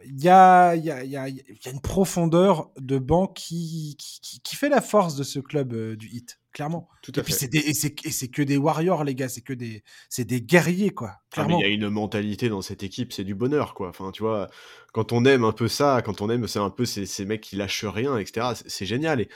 [0.06, 4.40] il y a, y, a, y, a, y a, une profondeur de banc qui, qui,
[4.40, 6.88] qui, fait la force de ce club euh, du hit, clairement.
[7.02, 7.72] Tout à et puis fait.
[8.10, 9.82] C'est que des warriors, les gars, c'est que des,
[10.18, 11.16] des guerriers, quoi.
[11.30, 11.58] Clairement.
[11.58, 13.88] Il ah, y a une mentalité dans cette équipe, c'est du bonheur, quoi.
[13.88, 14.48] Enfin, tu vois,
[14.92, 17.42] quand on aime un peu ça, quand on aime, c'est un peu ces, ces, mecs
[17.42, 18.48] qui lâchent rien, etc.
[18.66, 19.20] C'est génial.
[19.20, 19.28] Et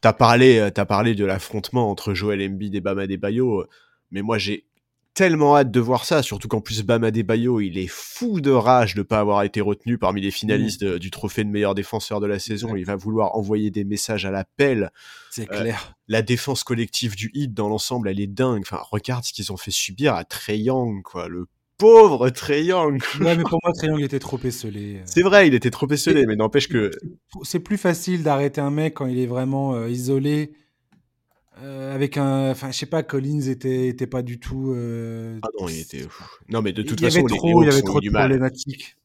[0.00, 3.66] t'as parlé, as parlé de l'affrontement entre Joel Embiid et Bama Bayo,
[4.10, 4.64] mais moi j'ai
[5.18, 8.94] tellement hâte de voir ça, surtout qu'en plus Bam Adebayo, il est fou de rage
[8.94, 12.20] de ne pas avoir été retenu parmi les finalistes de, du trophée de meilleur défenseur
[12.20, 12.76] de la saison.
[12.76, 14.92] Il va vouloir envoyer des messages à l'appel.
[15.32, 15.94] C'est euh, clair.
[16.06, 18.60] La défense collective du hit dans l'ensemble, elle est dingue.
[18.60, 21.26] Enfin, regarde ce qu'ils ont fait subir à Trey Young, quoi.
[21.26, 21.46] Le
[21.78, 23.02] pauvre Trey Young.
[23.20, 25.02] Ouais, mais pour moi, Trey Young était trop esselé.
[25.04, 26.92] C'est vrai, il était trop esselé, mais n'empêche que.
[27.42, 30.52] C'est plus facile d'arrêter un mec quand il est vraiment euh, isolé
[31.62, 34.72] euh, avec un, enfin, je sais pas, Collins était, était pas du tout.
[34.74, 35.38] Euh...
[35.42, 36.04] Ah non, il était.
[36.48, 38.96] Non, mais de toute il façon, trop, il y avait trop de problématiques.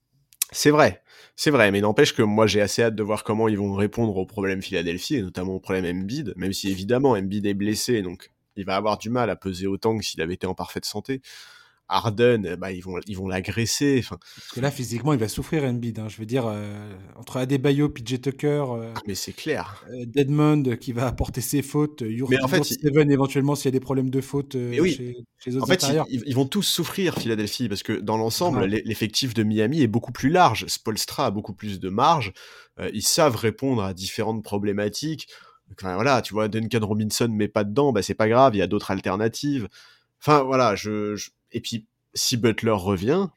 [0.51, 1.01] C'est vrai,
[1.35, 4.15] c'est vrai, mais n'empêche que moi j'ai assez hâte de voir comment ils vont répondre
[4.15, 8.29] aux problèmes Philadelphie et notamment au problème Embiid, même si évidemment Embiid est blessé, donc
[8.55, 11.21] il va avoir du mal à peser autant que s'il avait été en parfaite santé.
[11.89, 13.97] Harden, eh bah, ils vont ils vont l'agresser.
[13.99, 15.99] Enfin, Parce que là, physiquement, il va souffrir Embiid.
[15.99, 16.07] Hein.
[16.07, 19.85] Je veux dire, euh, entre Adebayo, PJ Tucker, euh, ah, mais c'est clair.
[19.91, 23.13] Euh, Deadmond qui va apporter ses fautes, Ur mais en fait, Steven il...
[23.13, 24.93] éventuellement s'il y a des problèmes de fautes oui.
[24.93, 28.17] chez, chez, les autres En fait, ils, ils, vont tous souffrir Philadelphie parce que dans
[28.17, 28.81] l'ensemble, Ouais.
[28.85, 30.65] l'effectif de Miami est beaucoup plus large.
[30.67, 32.33] Spolstra a beaucoup plus de marge.
[32.79, 35.27] Euh, ils savent répondre à différentes problématiques.
[35.71, 38.61] Enfin, voilà, tu vois, Duncan Robinson met pas dedans, bah c'est pas grave, il y
[38.61, 39.67] a d'autres alternatives.
[40.21, 41.31] Enfin voilà, je, je...
[41.53, 43.27] et puis si Butler revient,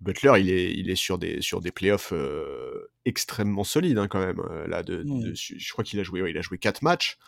[0.00, 4.20] Butler, il est, il est sur des, sur des playoffs euh, extrêmement solides hein, quand
[4.20, 4.40] même.
[4.50, 7.18] Euh, là, de, de- je crois qu'il a joué, ouais, il a joué 4 matchs.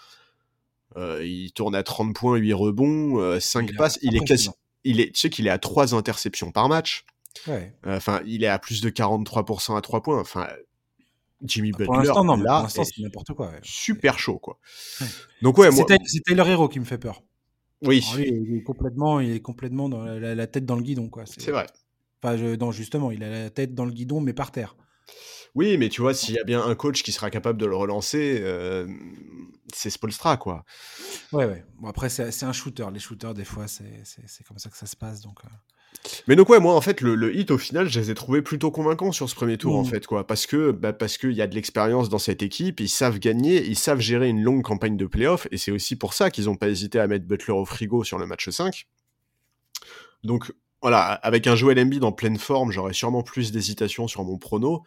[0.96, 3.98] Euh, il tourne à 30 points, 8 rebonds, 5 Il passes.
[4.02, 4.50] Il est quasi,
[4.84, 7.04] il est, tu sais qu'il est à 3 interceptions par match.
[7.48, 7.74] Ouais.
[7.86, 10.20] Euh, Enfin, il est à plus de 43% à 3 points.
[10.20, 10.48] Enfin,
[11.42, 13.48] Jimmy Pour Butler, l'instant, non, là, pour c'est n'importe quoi.
[13.50, 13.58] ouais.
[13.62, 14.58] super chaud, quoi.
[15.42, 17.22] Donc ouais, moi, c'est Taylor Hero qui me fait peur.
[17.82, 20.82] Oui, lui, il est complètement, il est complètement dans la, la- la tête dans le
[20.82, 21.24] guidon, quoi.
[21.26, 21.66] c'est vrai.
[22.22, 24.76] Enfin, je- non, justement, il a la tête dans le guidon, mais par terre.
[25.54, 27.74] Oui, mais tu vois, s'il y a bien un coach qui sera capable de le
[27.74, 28.86] relancer, euh,
[29.74, 30.64] c'est Spolstra, quoi.
[31.32, 31.64] Ouais, ouais.
[31.78, 32.86] Bon, après, c'est un shooter.
[32.92, 34.02] Les shooters, des fois, c'est
[34.46, 35.20] comme ça que ça se passe.
[35.22, 35.48] Donc, euh.
[36.26, 38.40] Mais donc ouais, moi en fait le, le hit au final, je les ai trouvés
[38.42, 39.90] plutôt convaincants sur ce premier tour en Mhm.
[39.90, 42.88] fait quoi, parce que bah, parce qu'il y a de l'expérience dans cette équipe, ils
[42.88, 46.30] savent gagner, ils savent gérer une longue campagne de playoff, et c'est aussi pour ça
[46.30, 48.86] qu'ils n'ont pas hésité à mettre Butler au frigo sur le match 5.
[50.24, 54.38] Donc voilà, avec un Joel Embiid en pleine forme, j'aurais sûrement plus d'hésitation sur mon
[54.38, 54.82] prono.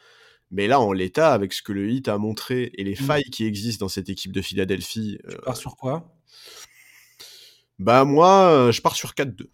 [0.51, 2.95] Mais là, en l'état, avec ce que le hit a montré et les Mhm.
[2.97, 6.15] failles qui existent dans cette équipe de Philadelphie, tu euh, pars sur quoi?
[7.79, 9.49] bah moi, euh, je pars sur 4-2.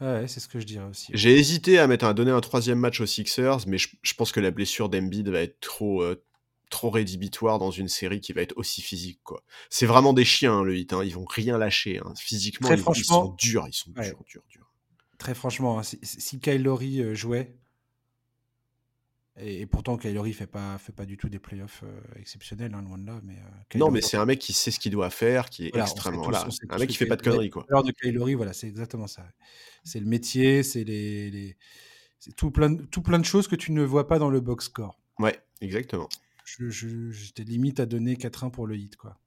[0.00, 1.12] Ouais, c'est ce que je dirais aussi.
[1.14, 4.32] J'ai hésité à mettre un, donner un troisième match aux Sixers, mais je, je pense
[4.32, 6.22] que la blessure d'Embiid va être trop, euh,
[6.70, 9.20] trop rédhibitoire dans une série qui va être aussi physique.
[9.24, 9.42] quoi.
[9.68, 10.92] C'est vraiment des chiens, hein, le hit.
[10.94, 11.04] Hein.
[11.04, 11.98] Ils vont rien lâcher.
[11.98, 12.14] hein.
[12.16, 13.64] Physiquement, Très ils, ils franchement- sont durs.
[13.68, 14.06] Ils sont Ouais.
[14.08, 14.70] durs, durs, durs.
[15.18, 17.54] Très franchement, hein, si, si Kyle Lowry euh, jouait,
[19.42, 22.74] et, et pourtant Kyle Lowry fait pas, fait pas du tout des playoffs euh, exceptionnels,
[22.74, 23.20] hein, loin de là.
[23.24, 25.70] Mais, euh, Non, mais c'est un mec qui sait ce qu'il doit faire, qui est
[25.70, 26.22] Voilà, extrêmement.
[26.22, 27.66] tous- sait Un mec qui fait pas de conneries, quoi.
[27.68, 29.26] l'heure de Kyle Lowry, voilà, c'est exactement ça.
[29.84, 31.56] C'est le métier, c'est les, les-
[32.18, 34.40] c'est tout plein, de- tout plein de choses que tu ne vois pas dans le
[34.40, 34.98] box score.
[35.18, 36.08] Ouais, exactement.
[36.44, 39.18] Je, je- j'étais limite à donner 4-1 pour le hit, quoi.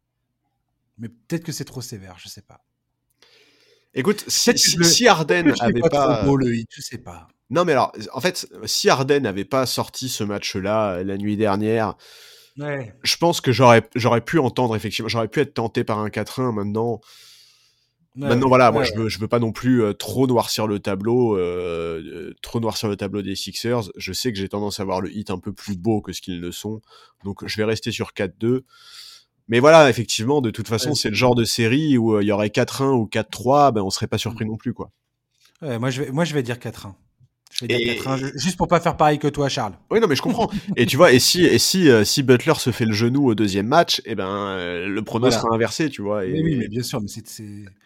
[0.98, 2.64] Mais peut-être que c'est trop sévère, je sais pas.
[3.96, 6.18] Écoute, si, avait l'ai pas.
[6.18, 7.28] trop beau, le hit, je sais pas.
[7.50, 11.38] Non, mais alors, en fait, si Harden n'avait pas sorti ce match-là euh, la nuit
[11.38, 11.96] dernière,
[12.58, 12.94] Ouais.
[13.02, 16.54] je pense que j'aurais, j'aurais pu entendre, effectivement, j'aurais pu être tenté par un 4-1
[16.54, 17.02] maintenant.
[18.16, 21.36] Maintenant, voilà, moi, je veux, je veux pas non plus euh, trop noircir le tableau,
[21.36, 23.90] euh, euh, trop noircir le tableau des Sixers.
[23.96, 26.22] Je sais que j'ai tendance à voir le hit un peu plus beau que ce
[26.22, 26.82] qu'ils ne sont.
[27.24, 28.62] Donc, je vais rester sur 4-2.
[29.48, 32.28] Mais voilà, effectivement, de toute façon, Ouais, c'est le genre de série où euh, il
[32.28, 34.92] y aurait 4-1 ou 4-3, ben, on serait pas surpris non plus, quoi.
[35.62, 36.94] Ouais, moi, je vais, moi, je vais dire 4-1.
[37.54, 39.74] Je vais dire Et- 4-1, ju- juste pour pas faire pareil que toi, Charles.
[39.92, 40.50] Oui, non, mais je comprends.
[40.76, 43.36] et tu vois, et si, et si, euh, si Butler se fait le genou au
[43.36, 45.40] deuxième match, eh ben, euh, le prono Voilà.
[45.40, 46.26] sera inversé, tu vois.
[46.26, 47.44] Et, Mais oui, mais bien sûr, mais c'est,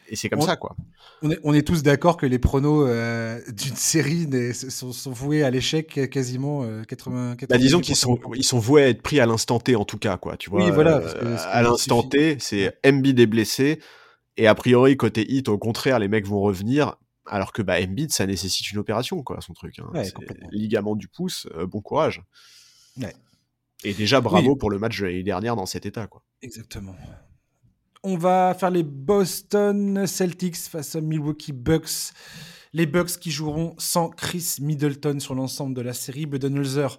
[0.10, 0.76] et c'est comme On- ça, quoi.
[1.24, 5.44] On, est, on est tous d'accord que les pronos euh, d'une série sont, sont voués
[5.44, 7.82] à l'échec quasiment euh, 80, Bah, disons 90%.
[7.82, 10.38] qu'ils sont, ils sont voués à être pris à l'instant T, en tout cas, quoi.
[10.38, 10.64] Tu vois.
[10.64, 13.80] Oui, voilà, parce que- parce que à l'instant T, c'est Embiid est blessé.
[14.38, 16.96] Et a priori, côté hit, au contraire, les mecs vont revenir.
[17.30, 19.80] Alors que, bah, Embiid, ça nécessite une opération, quoi, son truc.
[19.80, 19.90] Hein.
[19.94, 20.12] Ouais,
[20.52, 22.22] ligament du pouce, euh, bon courage.
[23.02, 23.14] Ouais.
[23.84, 24.58] Et déjà, bravo Oui.
[24.58, 26.24] pour le match de l'année dernière dans cet état, quoi.
[26.42, 26.96] Exactement.
[28.04, 32.14] On va faire les Boston Celtics face aux Milwaukee Bucks.
[32.74, 36.26] Les Bucks qui joueront sans Chris Middleton sur l'ensemble de la série.
[36.26, 36.98] Budenholzer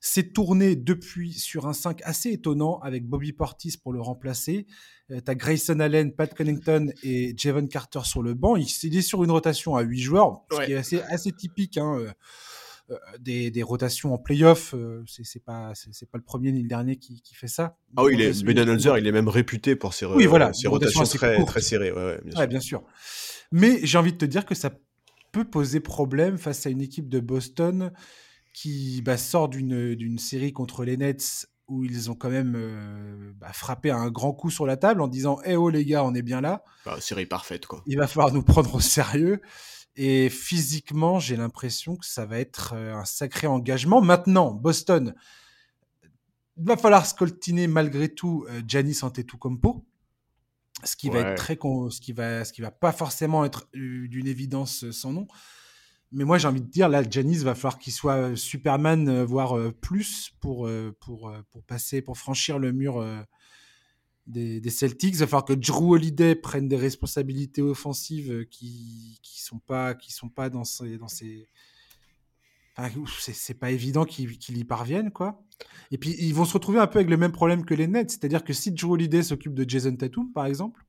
[0.00, 4.66] s'est tourné depuis sur un 5 assez étonnant avec Bobby Portis pour le remplacer.
[5.10, 8.56] Euh, tu as Grayson Allen, Pat Connington et Javon Carter sur le banc.
[8.56, 11.76] Il, est sur une rotation à 8 joueurs, ce qui est assez, assez typique.
[11.76, 12.10] Hein, euh,
[12.90, 14.74] euh, des, des, rotations en playoff,
[15.06, 17.76] c'est pas c'est pas le premier ni le dernier qui, qui fait ça.
[17.96, 21.44] Ah oui, il est, il est même réputé pour ses, oui, voilà, ses rotations, très,
[21.44, 21.92] très serrées.
[21.92, 22.48] Ouais, bien, sûr.
[22.48, 22.82] bien sûr.
[23.52, 24.72] Mais j'ai envie de te dire que ça
[25.30, 27.92] peut poser problème face à une équipe de Boston
[28.52, 33.52] qui bah, sort d'une série contre les Nets où ils ont quand même euh, bah,
[33.52, 36.22] frappé un grand coup sur la table en disant Eh oh les gars, on est
[36.22, 36.64] bien là.
[36.84, 37.82] Bah, série parfaite quoi.
[37.86, 39.40] Il va falloir nous prendre au sérieux.
[39.96, 44.00] Et physiquement, j'ai l'impression que ça va être euh, un sacré engagement.
[44.00, 45.14] Maintenant, Boston,
[46.02, 49.86] il va falloir scoltiner malgré tout euh, Giannis Antetokounmpo,
[50.84, 54.26] ce qui va être très ce qui va ce qui va pas forcément être d'une
[54.26, 55.28] évidence sans nom.
[56.12, 59.24] Mais moi, j'ai envie de dire, là, Janice va falloir qu'il soit euh, Superman, euh,
[59.24, 63.04] voire euh, plus, pour, pour, pour passer, pour franchir le mur
[64.26, 65.14] des, Celtics.
[65.14, 70.28] Il va falloir que Drew Holiday prenne des responsabilités offensives qui qui sont pas sont
[70.28, 71.48] pas dans ces dans ces.
[73.18, 75.44] C'est pas évident qu'il y parvienne, quoi.
[75.90, 78.10] Et puis ils vont se retrouver un peu avec le même problème que les Nets,
[78.10, 80.86] c'est-à-dire que si Drew Holiday s'occupe de Jason Tatum, par exemple,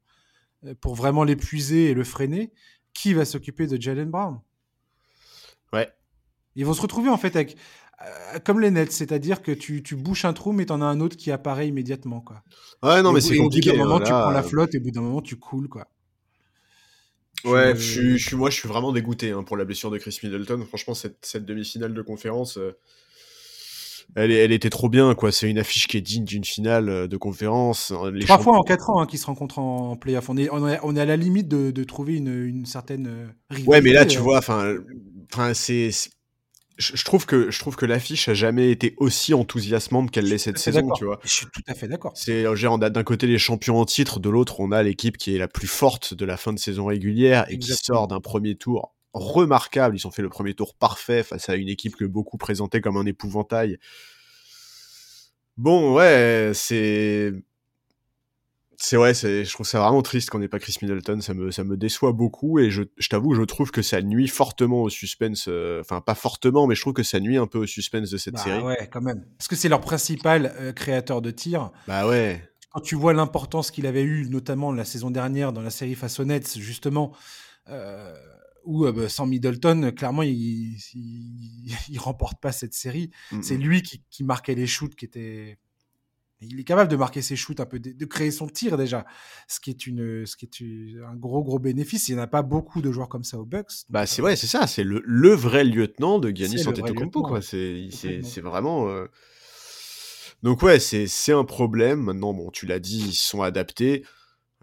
[0.79, 2.53] pour vraiment l'épuiser et le freiner,
[2.93, 4.39] qui va s'occuper de Jalen Brown?
[5.73, 5.89] Ouais.
[6.55, 7.57] Ils vont se retrouver en fait avec
[8.01, 10.99] euh, comme les nets, c'est-à-dire que tu, tu bouches un trou, mais t'en as un
[10.99, 12.43] autre qui apparaît immédiatement, quoi.
[12.81, 13.69] Ouais, non, mais c'est compliqué.
[13.69, 15.69] Au bout d'un moment, tu prends la flotte, et au bout d'un moment, tu coules,
[15.69, 15.87] quoi.
[17.43, 20.63] Ouais, je, suis, moi, je suis vraiment dégoûté hein, pour la blessure de Chris Middleton.
[20.67, 22.77] Franchement, cette, cette demi-finale de conférence, euh,
[24.15, 25.31] elle, elle, était trop bien, quoi.
[25.31, 27.93] C'est une affiche qui est digne d'une finale euh, de conférence.
[28.13, 30.29] Les Trois fois en quatre ans hein, qui se rencontrent en, playoff.
[30.29, 33.33] On est, on est, on est à la limite de, de trouver une, une certaine
[33.49, 33.69] rivalité.
[33.69, 35.91] Ouais, mais là, tu vois, enfin c'est.
[36.77, 40.57] Je trouve que je trouve que l'affiche a jamais été aussi enthousiasmante qu'elle l'est cette
[40.57, 41.19] saison, tu vois.
[41.23, 42.11] Je suis tout à fait d'accord.
[42.15, 45.37] C'est genre d'un côté les champions en titre, de l'autre on a l'équipe qui est
[45.37, 48.95] la plus forte de la fin de saison régulière et qui sort d'un premier tour
[49.13, 49.95] remarquable.
[49.95, 52.97] Ils ont fait le premier tour parfait face à une équipe que beaucoup présentaient comme
[52.97, 53.77] un épouvantail.
[55.57, 57.33] Bon, ouais, c'est
[58.83, 61.63] c'est ouais, je trouve ça vraiment triste qu'on n'ait pas Chris Middleton, ça me, ça
[61.63, 65.45] me déçoit beaucoup et je, je t'avoue, je trouve que ça nuit fortement au suspense,
[65.47, 68.17] euh, enfin pas fortement, mais je trouve que ça nuit un peu au suspense de
[68.17, 68.63] cette bah, série.
[68.63, 69.23] Ouais, quand même.
[69.37, 71.71] Parce que c'est leur principal euh, créateur de tir.
[71.87, 72.41] Bah ouais.
[72.71, 76.19] Quand tu vois l'importance qu'il avait eu, notamment la saison dernière dans la série face
[76.19, 77.11] aux Nets, justement,
[77.69, 78.15] euh,
[78.63, 83.11] où bah, sans Middleton, clairement, il, il, remporte pas cette série.
[83.41, 85.57] C'est lui qui, qui marquait les shoots qui étaient
[86.41, 89.05] il est capable de marquer ses shoots un peu, de, créer son tir déjà,
[89.47, 92.07] ce qui est une, ce qui est un gros gros bénéfice.
[92.09, 93.85] Il n'y en a pas beaucoup de joueurs comme ça aux Bucks.
[93.89, 97.41] Bah c'est vrai, c'est ça, c'est le, le, vrai lieutenant de Giannis Antetokounmpo quoi.
[97.41, 98.89] C'est c'est vraiment.
[98.89, 99.05] Euh,
[100.41, 102.01] donc ouais, c'est c'est un problème.
[102.01, 104.03] Maintenant, bon, tu l'as dit, ils sont adaptés.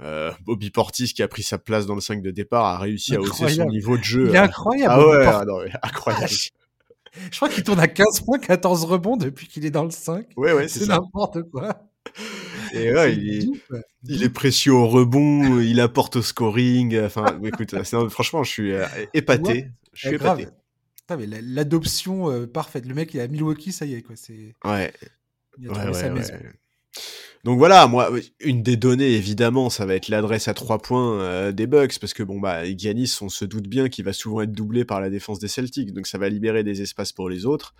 [0.00, 3.16] Euh, Bobby Portis qui a pris sa place dans le 5 de départ a réussi
[3.16, 4.28] à hausser son niveau de jeu.
[4.28, 4.94] Il est incroyable.
[4.96, 6.32] Ah ouais, ah incroyable.
[7.30, 10.26] Je crois qu'il tourne à 15 points, 14 rebonds depuis qu'il est dans le 5.
[10.36, 11.88] Ouais, ouais, c'est n'importe quoi.
[12.72, 16.98] Et ouais, il est, précieux au rebond, il apporte au scoring.
[17.00, 17.74] Enfin, écoute,
[18.10, 19.70] franchement, je suis euh, épaté.
[19.92, 20.48] Je suis épaté.
[21.42, 22.86] L'adoption euh, parfaite.
[22.86, 24.16] Le mec, il est à Milwaukee, ça y est, quoi.
[24.16, 24.54] C'est.
[24.64, 24.92] Ouais.
[25.58, 26.34] Il a ouais, sa maison.
[27.48, 31.50] Donc voilà, moi, une des données, évidemment, ça va être l'adresse à trois points euh,
[31.50, 34.52] des Bucks, parce que bon, bah, Giannis, on se doute bien qu'il va souvent être
[34.52, 37.74] doublé par la défense des Celtics, donc ça va libérer des espaces pour les autres.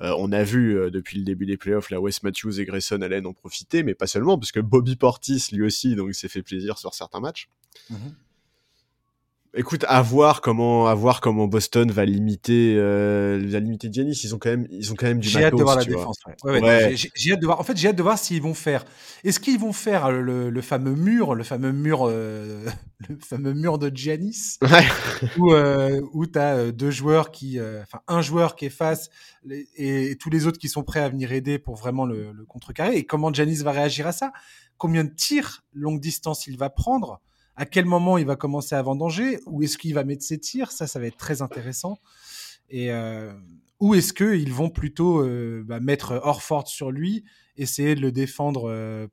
[0.00, 3.02] Euh, on a vu euh, depuis le début des playoffs, la Wes Matthews et Grayson
[3.02, 6.40] Allen ont profité, mais pas seulement, parce que Bobby Portis, lui aussi, donc s'est fait
[6.40, 7.50] plaisir sur certains matchs.
[7.92, 7.96] Mm-hmm.
[9.52, 14.20] Écoute, à voir comment, à voir comment Boston va limiter, euh, va limiter Giannis.
[14.22, 16.18] Ils ont quand même, ils ont quand même du J'ai hâte de voir la défense.
[16.44, 16.60] Ouais.
[16.60, 17.58] Ouais, J'ai hâte de voir.
[17.58, 18.84] En fait, j'ai hâte de voir s'ils vont faire.
[19.24, 22.64] Est-ce qu'ils vont faire le, le, fameux mur, le fameux mur, euh,
[23.08, 24.86] le fameux mur de Giannis, ouais.
[25.36, 29.10] où euh, où t'as euh, deux joueurs qui, euh, enfin un joueur qui est face
[29.50, 32.44] et, et, tous les autres qui sont prêts à venir aider pour vraiment le, le
[32.44, 32.96] contrecarrer.
[32.96, 34.32] Et comment Giannis va réagir à ça?
[34.78, 37.20] Combien de tirs longue distance il va prendre?
[37.56, 39.38] À quel moment il va commencer à vendanger?
[39.46, 40.72] Où est-ce qu'il va mettre ses tirs?
[40.72, 41.98] Ça, ça va être très intéressant.
[42.68, 43.32] Et euh,
[43.80, 47.24] où est-ce qu'ils vont plutôt euh, bah, mettre Orford sur lui,
[47.56, 49.06] essayer de le défendre euh,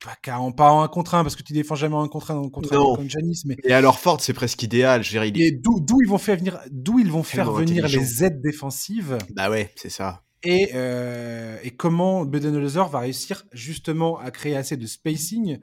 [0.00, 2.30] pas, en, pas en un contre un, parce que tu défends jamais en un contre
[2.30, 3.42] un en contre un contre Janis.
[3.44, 3.56] Mais...
[3.64, 5.02] Et alors Ford, c'est presque idéal.
[5.02, 8.40] Je dirais, Et d'où ils vont faire venir, d'où ils vont faire venir les aides
[8.40, 10.22] défensives Bah ouais, c'est ça.
[10.42, 15.58] Et, euh, et comment Budenholzer va réussir justement à créer assez de spacing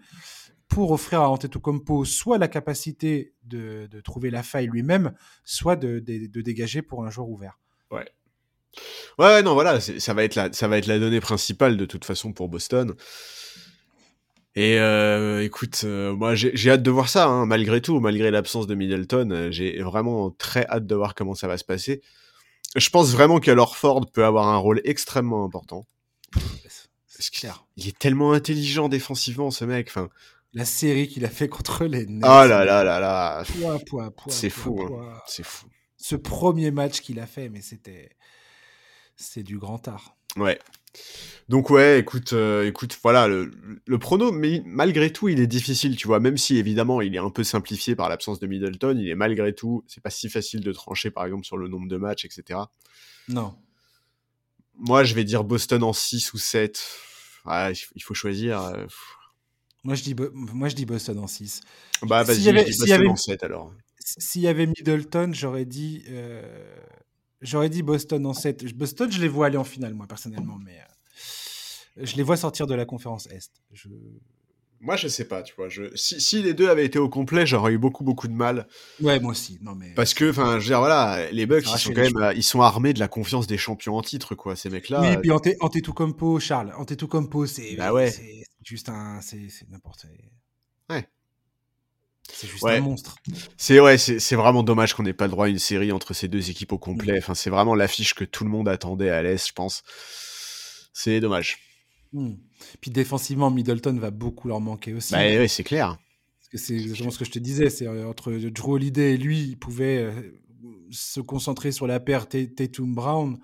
[0.68, 5.14] pour offrir à Antetokounmpo soit la capacité de, de trouver la faille lui-même,
[5.44, 7.60] soit de, de, de, dégager pour un joueur ouvert.
[7.92, 8.06] Ouais.
[9.18, 12.06] Ouais, non, voilà, ça va, être la, ça va être la donnée principale de toute
[12.06, 12.96] façon pour Boston.
[14.56, 18.66] Et euh, écoute, euh, moi j'ai hâte de voir ça, hein, malgré tout, malgré l'absence
[18.66, 22.02] de Middleton, euh, j'ai vraiment très hâte de voir comment ça va se passer.
[22.76, 25.86] Je pense vraiment que Ford peut avoir un rôle extrêmement important.
[27.06, 27.66] C'est clair.
[27.78, 29.88] Il est tellement intelligent défensivement, ce mec.
[29.90, 30.10] Enfin,
[30.54, 32.24] la série qu'il a fait contre les Nets.
[32.24, 33.44] Oh là là là là.
[34.28, 34.82] C'est fou.
[34.82, 35.22] Hein.
[35.28, 35.68] C'est fou.
[35.98, 38.12] Ce premier match qu'il a fait, mais c'était.
[39.16, 40.16] C'est du grand art.
[40.36, 40.60] Ouais.
[41.50, 43.52] Donc ouais, écoute, euh, écoute, voilà, le,
[43.86, 47.20] le, prono, mais malgré tout, il est difficile, tu vois, même si évidemment il est
[47.20, 50.62] un peu simplifié par l'absence de Middleton, il est malgré tout, c'est pas si facile
[50.62, 52.60] de trancher par exemple sur le nombre de matchs, etc.
[53.30, 53.56] Non.
[54.76, 56.86] Moi, je vais dire Boston en 6 ou 7.
[57.46, 58.74] il faut choisir.
[59.88, 61.62] Euh, moi, je dis, moi, je dis Boston en 6.
[62.04, 63.74] Bah, vas-y, je dis Boston avait, en 7 alors.
[64.00, 66.42] S'il y avait Middleton, j'aurais dit, euh,
[67.42, 68.76] j'aurais dit Boston en 7.
[68.76, 72.68] Boston, je les vois aller en finale, moi, personnellement, mais euh, je les vois sortir
[72.68, 73.52] de la conférence Est.
[73.74, 73.90] Je...
[74.80, 75.70] Moi, je sais pas, tu vois.
[75.70, 75.84] Je...
[75.96, 78.68] Si, si, les deux avaient été au complet, j'aurais eu beaucoup, beaucoup de mal.
[79.02, 79.58] Ouais, moi aussi.
[79.64, 79.92] Non, mais...
[79.96, 82.62] Parce que, enfin, je veux dire, voilà, les Bucks, ils sont quand même, ils sont
[82.62, 85.02] armés de la confiance des champions en titre, quoi, ces mecs-là.
[85.02, 88.14] Oui, et puis Antetokounmpo, Charles, Antetokounmpo, c'est bah ouais.
[88.68, 90.06] Juste un, c'est n'importe.
[90.90, 91.08] Ouais.
[92.32, 93.16] C'est juste un monstre.
[93.58, 96.28] C'est ouais, c'est vraiment dommage qu'on n'ait pas le droit à une série entre ces
[96.28, 97.14] deux équipes au complet.
[97.14, 97.20] Mm.
[97.20, 99.84] Enfin, c'est vraiment l'affiche que tout le monde attendait à l'Est, je pense.
[100.94, 101.60] C'est dommage.
[102.12, 102.34] Hmm.
[102.82, 105.14] Puis défensivement, Middleton va beaucoup leur manquer aussi.
[105.14, 105.98] Bah, c'est clair.
[106.54, 107.70] C'est exactement ce que je te disais.
[107.70, 110.12] C'est euh, entre Drew Holiday et lui, il pouvait euh,
[110.90, 113.38] se concentrer sur la paire Tatum Brown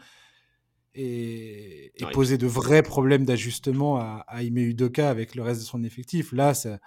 [0.96, 5.84] et, poser de vrais problèmes d'ajustement à, à Ime Udoka avec le reste de son
[5.84, 6.32] effectif.
[6.32, 6.80] Là, ça,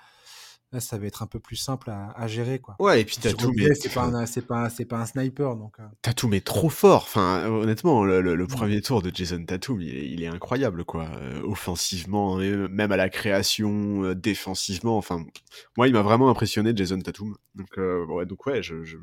[0.72, 2.58] Là, ça va être un peu plus simple à, gérer.
[2.58, 2.74] Quoi.
[2.80, 3.72] Ouais, et puis tout Mais...
[3.76, 5.54] C'est pas, un, pas, pas un sniper.
[5.54, 6.12] Donc, euh...
[6.16, 7.04] tout mais trop fort.
[7.04, 10.84] Enfin, honnêtement, le, premier tour de Jason Tatum, il est, incroyable.
[10.84, 11.04] quoi.
[11.04, 14.98] Euh, offensivement, même à la création, euh, défensivement.
[14.98, 15.24] Enfin,
[15.76, 17.36] moi, il m'a vraiment impressionné, Jason Tatum.
[17.54, 18.96] Donc, euh, ouais, donc ouais, je, je...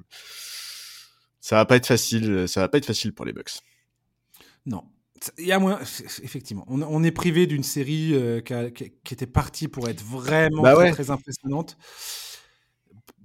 [1.39, 2.45] ça va pas être facile.
[2.49, 3.61] Ça va pas être facile pour les Bucks.
[4.65, 4.83] Non,
[5.37, 5.79] il y a moins,
[6.21, 11.11] effectivement, on, est privé d'une série euh, qui, était partie pour être vraiment bah très,
[11.11, 11.77] impressionnante.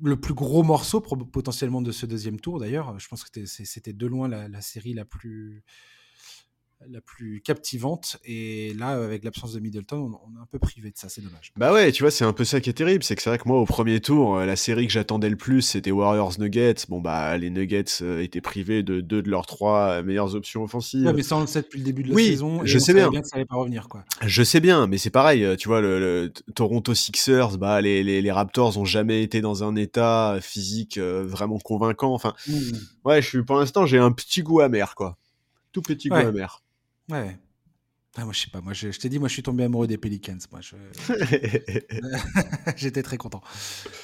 [0.00, 4.06] Le plus gros morceau potentiellement de ce deuxième tour, d'ailleurs, je pense que c'était de
[4.06, 5.64] loin la, série la plus,
[6.86, 8.18] la plus captivante.
[8.24, 11.52] Et là, avec l'absence de Middleton, on, est un peu privé de ça, c'est dommage.
[11.56, 13.02] Bah ouais, tu vois, c'est un peu ça qui est terrible.
[13.02, 15.36] C'est que c'est vrai que moi, au premier tour, euh, la série que j'attendais le
[15.36, 16.86] plus, c'était Warriors Nuggets.
[16.88, 20.62] Bon, bah, les Nuggets euh, étaient privés de deux de leurs trois euh, meilleures options
[20.62, 21.06] offensives.
[21.06, 22.60] Ouais, mais ça, on le sait depuis le début de la oui, saison.
[22.64, 23.10] je sais bien.
[23.10, 24.04] que ça allait pas revenir, quoi.
[24.24, 25.56] Je sais bien, mais c'est pareil.
[25.58, 30.38] Tu vois, le, Toronto Sixers, bah, les, les, Raptors ont jamais été dans un état
[30.40, 32.14] physique vraiment convaincant.
[32.14, 32.52] Enfin, mmh.
[33.04, 35.16] ouais, je suis, pour l'instant, j'ai un petit goût amer, quoi.
[35.72, 36.62] Tout petit goût amer.
[37.08, 37.38] Ouais.
[38.20, 38.60] Ah, moi, je sais pas.
[38.60, 40.38] Moi, je, t'ai dit, moi, je suis tombé amoureux des Pelicans.
[40.50, 40.60] Moi,
[42.76, 43.40] j'étais très content.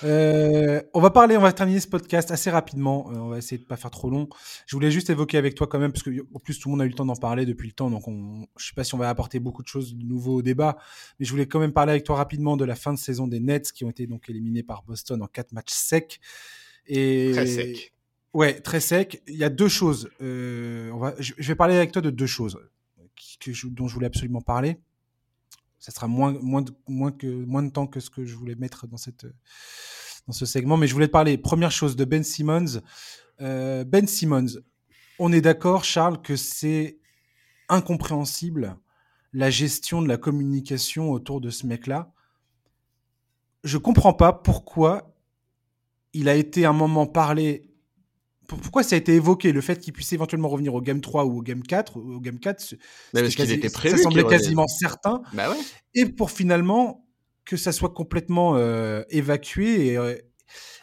[0.05, 3.11] Euh, on va parler, on va terminer ce podcast assez rapidement.
[3.11, 4.29] Euh, on va essayer de pas faire trop long.
[4.67, 6.83] Je voulais juste évoquer avec toi quand même, parce que en plus tout le monde
[6.83, 8.95] a eu le temps d'en parler depuis le temps, donc on, je sais pas si
[8.95, 10.77] on va apporter beaucoup de choses de nouveau au débat,
[11.19, 13.41] mais je voulais quand même parler avec toi rapidement de la fin de saison des
[13.41, 16.21] Nets qui ont été donc éliminés par Boston en quatre matchs secs.
[16.87, 17.93] Et très sec.
[18.33, 19.23] Ouais, très sec.
[19.27, 20.11] Il y a deux choses.
[20.21, 22.61] Euh, on va, je vais parler avec toi de deux choses
[23.65, 24.79] dont je voulais absolument parler.
[25.79, 28.55] Ça sera moins, moins, de, moins, que, moins de temps que ce que je voulais
[28.55, 29.27] mettre dans, cette,
[30.27, 30.77] dans ce segment.
[30.77, 32.81] Mais je voulais te parler, première chose, de Ben Simmons.
[33.41, 34.61] Euh, ben Simmons,
[35.19, 36.99] on est d'accord, Charles, que c'est
[37.69, 38.79] incompréhensible
[39.33, 42.13] la gestion de la communication autour de ce mec-là.
[43.65, 45.15] Je comprends pas pourquoi
[46.13, 47.74] il a été un moment parlé
[48.47, 51.39] pourquoi ça a été évoqué le fait qu'il puisse éventuellement revenir au game 3 ou
[51.39, 52.75] au game 4 au game 4
[53.13, 55.23] parce qu'il était prévu ça semblait quasiment certain.
[55.33, 55.57] Bah ouais.
[55.95, 57.07] et pour finalement
[57.45, 60.17] que ça soit complètement euh, évacué et, euh,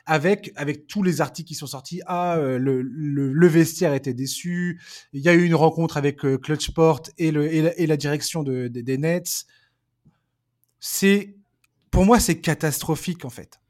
[0.06, 2.02] avec avec tous les articles qui sont sortis.
[2.08, 4.82] Ah euh, le, le, vestiaire était déçu.
[5.14, 8.98] Il y a eu une rencontre avec Clutchport et le et la, direction de, des
[8.98, 9.46] Nets.
[10.80, 11.36] C'est
[11.92, 13.61] pour moi c'est catastrophique en fait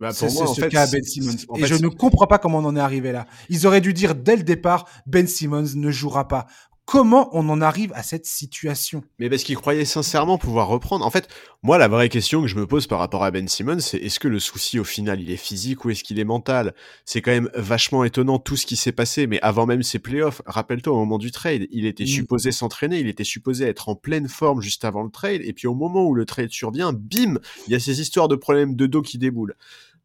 [0.00, 1.36] bah pour moi, en ce cas Ben Simmons.
[1.56, 3.26] et je ne comprends pas comment on en est arrivé là.
[3.48, 6.46] Ils auraient dû dire dès le départ, Ben Simmons ne jouera pas.
[6.86, 9.04] Comment on en arrive à cette situation?
[9.20, 11.06] Mais parce qu'il croyait sincèrement pouvoir reprendre.
[11.06, 11.28] En fait,
[11.62, 14.18] moi, la vraie question que je me pose par rapport à Ben Simmons, c'est est-ce
[14.18, 16.74] que le souci, au final, il est physique ou est-ce qu'il est mental?
[17.04, 20.42] C'est quand même vachement étonnant tout ce qui s'est passé, mais avant même ses playoffs,
[20.46, 22.08] rappelle-toi, au moment du trade, il était Mm.
[22.08, 25.68] supposé s'entraîner, il était supposé être en pleine forme juste avant le trade, et puis
[25.68, 27.38] au moment où le trade survient, bim,
[27.68, 29.54] il y a ces histoires de problèmes de dos qui déboulent.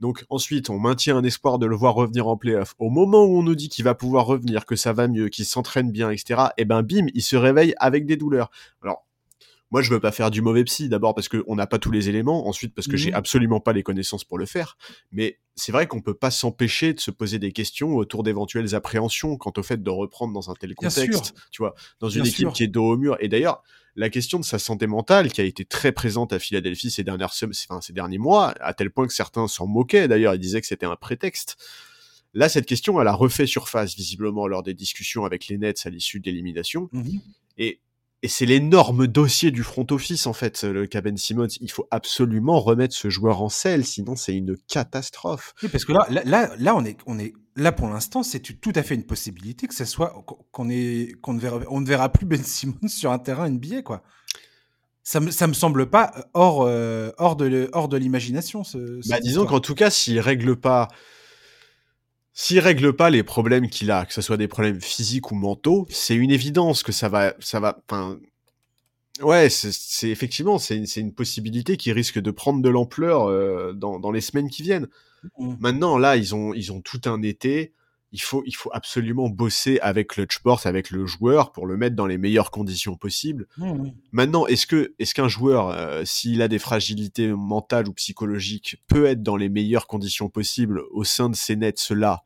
[0.06, 2.76] Donc ensuite, on maintient un espoir de le voir revenir en playoff.
[2.78, 5.46] Au moment où on nous dit qu'il va pouvoir revenir, que ça va mieux, qu'il
[5.46, 8.52] s'entraîne bien, etc., et ben bim, il se réveille avec des douleurs.
[8.84, 9.05] Alors,
[9.72, 12.08] moi, je veux pas faire du mauvais psy, d'abord parce qu'on n'a pas tous les
[12.10, 12.98] éléments, ensuite parce que Mhm.
[12.98, 14.78] j'ai absolument pas les connaissances pour le faire,
[15.12, 19.38] mais c'est vrai qu'on peut pas s'empêcher de se poser des questions autour d'éventuelles appréhensions
[19.38, 22.40] quant au fait de reprendre dans un tel contexte, tu vois, dans une Bien équipe
[22.48, 22.54] sûr.
[22.54, 23.18] qui est dos au mur.
[23.20, 23.64] Et d'ailleurs,
[23.98, 27.34] la question de sa santé mentale, qui a été très présente à Philadelphie ces dernières
[27.34, 30.60] sem- enfin, ces derniers mois, à tel point que certains s'en moquaient d'ailleurs, ils disaient
[30.62, 31.56] que c'était un prétexte.
[32.34, 35.90] Là, cette question, elle a refait surface visiblement lors des discussions avec les Nets à
[35.90, 36.90] l'issue de l'élimination.
[36.92, 37.22] Mhm.
[37.58, 37.80] Et,
[38.26, 41.46] et c'est l'énorme dossier du front office, en fait, le cas Ben Simmons.
[41.62, 45.54] Il faut absolument remettre ce joueur en selle, sinon c'est une catastrophe.
[45.62, 48.74] Oui, parce que là, là, là, on est, on est, là pour l'instant, c'est tout
[48.74, 52.10] à fait une possibilité que ce soit qu'on est, qu'on ne verra, on ne verra
[52.10, 54.02] plus Ben Simmons sur un terrain NBA, quoi.
[55.04, 58.64] Ça me, ça me semble pas hors, euh, hors de, hors de l'imagination.
[58.64, 60.88] Ce, Bah, disons qu'en tout cas, s'il règle pas,
[62.36, 65.88] s'il règle pas les problèmes qu'il a, que ce soit des problèmes physiques ou mentaux,
[65.90, 68.20] c'est une évidence que ça va, ça va, enfin,
[69.22, 73.74] ouais, c'est- effectivement, c'est une, c'est une possibilité qui risque de prendre de l'ampleur euh,
[73.74, 74.88] dans, dans les semaines qui viennent.
[75.40, 75.58] Mhm.
[75.60, 77.74] Maintenant, là, ils ont, ils ont tout un été.
[78.16, 81.98] Il faut, il faut absolument bosser avec Clutch Sports, avec le joueur, pour le mettre
[81.98, 83.46] dans les meilleures conditions possibles.
[83.58, 83.92] Mhm.
[84.14, 89.06] Maintenant, est-ce que, est-ce qu'un joueur, euh, s'il a des fragilités mentales ou psychologiques, peut
[89.06, 92.24] être dans les meilleures conditions possibles au sein de ces Nets-là,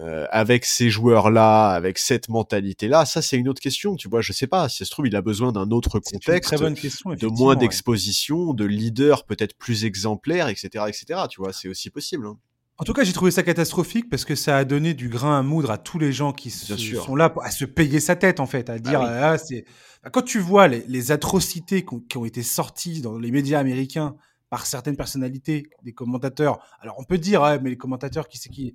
[0.00, 3.04] euh, avec ces joueurs-là, avec cette mentalité-là?
[3.06, 3.94] Ça, c'est une autre question.
[3.94, 4.68] Tu vois, je sais pas.
[4.68, 7.14] Si ça se trouve, il a besoin d'un autre contexte, très bonne question.
[7.14, 7.60] de moins ouais.
[7.60, 11.20] d'exposition, de leader peut-être plus exemplaire, etc., etc.
[11.30, 12.26] Tu vois, c'est aussi possible.
[12.26, 12.36] hein.
[12.80, 15.42] En tout cas, j'ai trouvé ça catastrophique parce que ça a donné du grain à
[15.42, 18.38] moudre à tous les gens qui se- sont là pour, à se payer sa tête,
[18.38, 19.06] en fait, à dire, oui.
[19.10, 19.64] ah, c'est.
[20.04, 23.32] Bah, Quand tu vois les, les atrocités qui ont, qui ont été sorties dans les
[23.32, 24.14] médias américains
[24.48, 28.48] par certaines personnalités, des commentateurs, alors on peut dire, ah, mais les commentateurs, qui c'est
[28.48, 28.74] qui,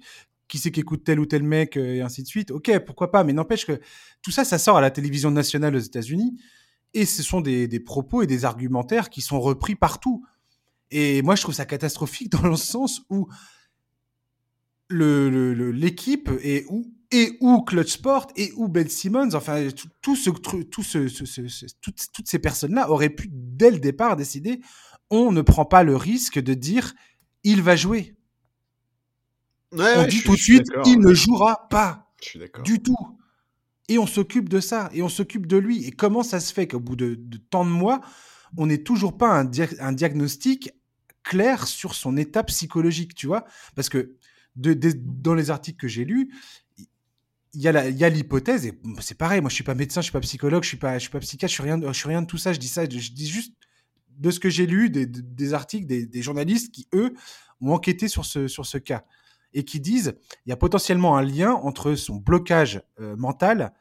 [0.49, 3.10] qui c'est qui écoute tel ou tel mec, euh, et ainsi de suite, ok, pourquoi
[3.10, 3.80] pas, mais n'empêche que
[4.22, 6.38] tout ça, ça sort à la télévision nationale aux États-Unis
[6.93, 10.26] et ce sont des, des propos et des argumentaires qui sont repris partout.
[10.91, 13.28] Et moi, je trouve ça catastrophique dans le sens où
[14.94, 19.70] le- le- le- l'équipe et où et où Clutch Sport et où Ben Simmons, enfin
[19.70, 23.30] tout, tout ce, tru- tout ce, ce- ce- ce- toutes, toutes ces personnes-là auraient pu
[23.32, 24.62] dès le départ décider
[25.10, 26.94] on ne prend pas le risque de dire
[27.44, 28.16] il va jouer.
[29.72, 32.98] Ouais, on dit tout de suite il ne jouera pas Je suis du tout.
[33.89, 35.86] Et on s'occupe de ça, et on s'occupe de lui.
[35.86, 38.00] Et comment ça se fait qu'au bout de, de tant de mois,
[38.58, 40.72] on n'ait toujours pas un, dia- un diagnostic
[41.22, 43.44] clair sur son état psychologique, tu vois?
[43.76, 44.16] Parce que
[44.56, 46.32] dans les articles que j'ai lus,
[47.56, 50.20] il y a l'hypothèse, et c'est pareil, moi je suis pas médecin, je suis pas
[50.22, 52.68] psychologue, je suis suis pas psychiatre, je suis suis rien de tout ça, je dis
[52.68, 53.54] ça, je dis juste
[54.18, 57.14] de ce que j'ai lu, des, articles, des, journalistes qui, eux,
[57.62, 59.06] ont enquêté sur ce, sur ce cas
[59.54, 63.74] et qui disent il y a potentiellement un lien entre son blocage euh, mental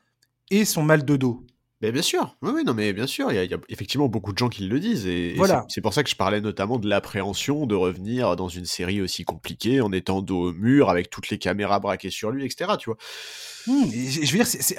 [0.50, 1.46] et son mal de dos.
[1.82, 3.58] Mais bien sûr, oui, oui, non, mais bien sûr, il y, a- il y a
[3.68, 5.64] effectivement beaucoup de gens qui le disent, et, Voilà.
[5.68, 9.00] c'est c'est pour ça que je parlais notamment de l'appréhension de revenir dans une série
[9.00, 12.70] aussi compliquée, en étant dos au mur, avec toutes les caméras braquées sur lui, etc.,
[12.78, 12.98] tu vois.
[13.66, 14.76] Hmm, et je veux dire, c'est-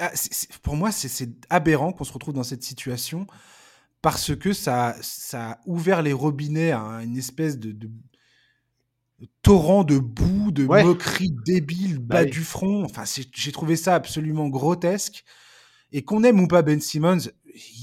[0.62, 3.26] pour moi, c'est- aberrant qu'on se retrouve dans cette situation
[4.00, 7.90] parce que ça, ça a ouvert les robinets à une espèce de, de
[9.42, 10.84] torrent de boue, de Ouais.
[10.84, 12.30] moqueries débiles, bas Bah oui.
[12.30, 12.84] du front.
[12.84, 15.24] Enfin, j'ai trouvé ça absolument grotesque.
[15.92, 17.18] Et qu'on aime ou pas Ben Simmons,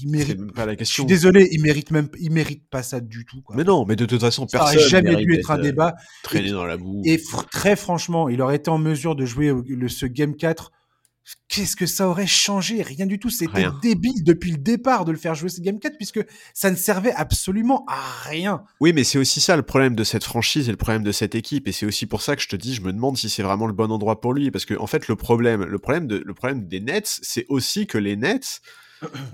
[0.02, 0.38] il mérite.
[0.38, 1.04] même pas la Je question.
[1.04, 3.40] suis désolé, il mérite même, il mérite pas ça du tout.
[3.40, 3.56] Quoi.
[3.56, 5.94] Mais non, mais de toute façon, ça personne jamais mérite dû être un euh, débat.
[6.22, 7.00] traîné dans la boue.
[7.06, 10.72] Et fr- très franchement, il aurait été en mesure de jouer le, ce Game 4.
[11.48, 12.82] Qu'est-ce que ça aurait changé?
[12.82, 13.30] Rien du tout.
[13.30, 16.20] C'était débile depuis le départ de le faire jouer ce Game 4 puisque
[16.54, 18.64] ça ne servait absolument à rien.
[18.80, 21.34] Oui, mais c'est aussi ça le problème de cette franchise et le problème de cette
[21.34, 23.42] équipe, et c'est aussi pour ça que je te dis, je me demande si c'est
[23.42, 26.22] vraiment le bon endroit pour lui, parce que en fait, le problème, le problème de,
[26.24, 28.60] le problème des Nets, c'est aussi que les Nets,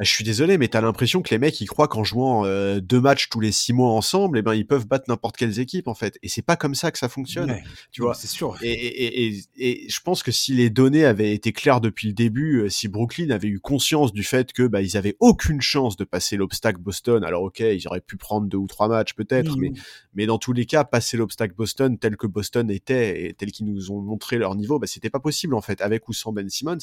[0.00, 3.00] je suis désolé, mais t'as l'impression que les mecs ils croient qu'en jouant euh, deux
[3.00, 5.94] matchs tous les six mois ensemble, eh ben ils peuvent battre n'importe quelles équipes en
[5.94, 8.14] fait, et c'est pas comme ça que ça fonctionne, Ouais, tu vois.
[8.14, 8.56] C'est sûr.
[8.62, 12.14] Et, et, et, et je pense que si les données avaient été claires depuis le
[12.14, 15.96] début, euh, si Brooklyn avait eu conscience du fait que bah, ils avaient aucune chance
[15.96, 19.56] de passer l'obstacle Boston, alors ok, ils auraient pu prendre deux ou trois matchs peut-être,
[19.56, 19.72] mais
[20.14, 23.66] mais dans tous les cas, passer l'obstacle Boston tel que Boston était et tel qu'ils
[23.66, 26.48] nous ont montré leur niveau, bah, c'était pas possible en fait, avec ou sans Ben
[26.48, 26.78] Simmons.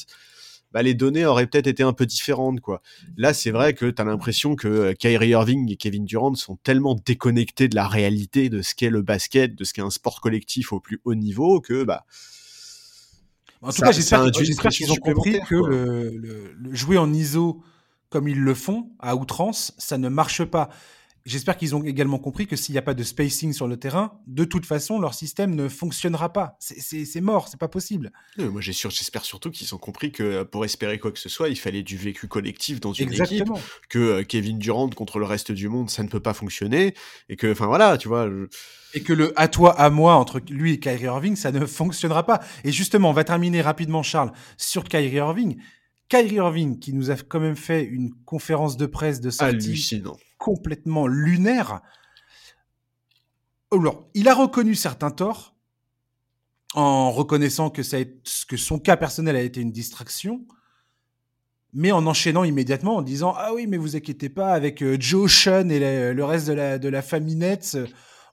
[0.72, 2.82] Bah, les données auraient peut-être été un peu différentes, quoi.
[3.16, 6.56] Là, c'est vrai que tu as l'impression que euh, Kyrie Irving et Kevin Durant sont
[6.56, 10.20] tellement déconnectés de la réalité de ce qu'est le basket, de ce qu'est un sport
[10.20, 12.04] collectif au plus haut niveau, que bah.
[13.62, 17.62] En tout cas, j'espère qu'ils ont compris que le, jouer en ISO
[18.10, 20.68] comme ils le font à outrance, ça ne marche pas.
[21.26, 24.20] J'espère qu'ils ont également compris que s'il n'y a pas de spacing sur le terrain,
[24.28, 26.56] de toute façon, leur système ne fonctionnera pas.
[26.60, 28.12] C'est mort, c'est pas possible.
[28.38, 31.82] moi, j'espère surtout qu'ils ont compris que pour espérer quoi que ce soit, il fallait
[31.82, 33.48] du vécu collectif dans une équipe,
[33.88, 36.94] que euh, Kevin Durant contre le reste du monde, ça ne peut pas fonctionner,
[37.28, 38.28] et que, enfin voilà, tu vois.
[38.94, 42.24] Et que le à toi, à moi entre lui et Kyrie Irving, ça ne fonctionnera
[42.24, 42.40] pas.
[42.62, 45.56] Et justement, on va terminer rapidement, Charles, sur Kyrie Irving.
[46.08, 49.76] Kyrie Irving, qui nous a quand même fait une conférence de presse de sortie
[50.38, 51.80] complètement lunaire.
[53.72, 55.54] Alors, il a reconnu certains torts
[56.74, 57.98] en reconnaissant que, ça
[58.48, 60.46] que son cas personnel a été une distraction,
[61.72, 65.32] mais en enchaînant immédiatement en disant Ah oui, mais vous inquiétez pas, avec euh, Joe,
[65.32, 67.76] Sean et le reste de la, de la famille Nets,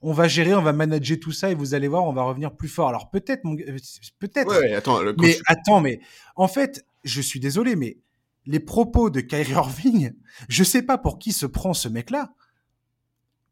[0.02, 2.54] on va gérer, on va manager tout ça et vous allez voir, on va revenir
[2.54, 2.88] plus fort.
[2.88, 3.42] Alors peut-être,
[4.18, 4.62] peut-être.
[4.76, 6.00] attends, mais attends, mais
[6.36, 7.96] en fait, je suis désolé, mais
[8.46, 10.12] les propos de Kyrie Irving,
[10.48, 12.34] je sais pas pour qui se prend ce mec-là,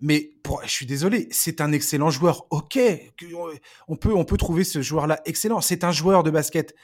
[0.03, 2.47] mais pour, je suis désolé, c'est un excellent joueur.
[2.51, 2.79] Ok,
[3.87, 5.61] on peut, on peut trouver ce joueur-là excellent.
[5.61, 6.75] C'est un joueur de basket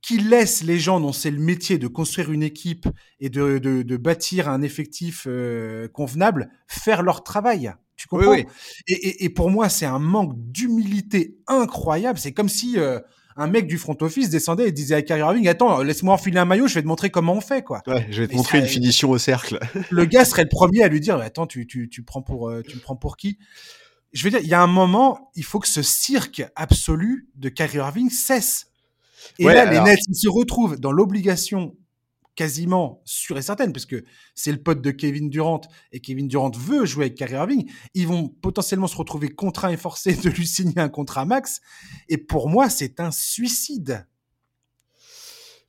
[0.00, 2.88] qui laisse les gens dont c'est le métier de construire une équipe
[3.20, 7.74] et de, de, bâtir un effectif euh, convenable faire leur travail.
[7.96, 8.32] Tu comprends?
[8.32, 8.46] Oui,
[8.86, 12.18] Et, et, pour moi, c'est un manque d'humilité incroyable.
[12.18, 13.00] C'est comme si euh,
[13.36, 16.44] un mec du front office descendait et disait à Kyrie Irving Attends, laisse-moi enfiler un
[16.44, 17.62] maillot, je vais te montrer comment on fait.
[17.62, 17.82] quoi.
[17.86, 19.58] Ouais, je vais te montrer une finition au cercle.
[19.90, 22.62] le gars serait le premier à lui dire Attends, tu, tu, tu, prends pour, euh,
[22.62, 23.38] tu me prends pour qui?
[24.12, 27.48] Je veux dire, il y a un moment, il faut que ce cirque absolu de
[27.48, 28.68] Kyrie Irving cesse.
[29.38, 31.74] Et là, les Nets, ils se retrouvent dans l'obligation
[32.34, 34.04] quasiment sûre et certaine, parce que
[34.34, 35.60] c'est le pote de Kevin Durant
[35.92, 39.76] et Kevin Durant veut jouer avec Kyrie Irving, ils vont potentiellement se retrouver contraints et
[39.76, 41.60] forcés de lui signer un contrat max.
[42.08, 44.06] Et pour moi, c'est un suicide.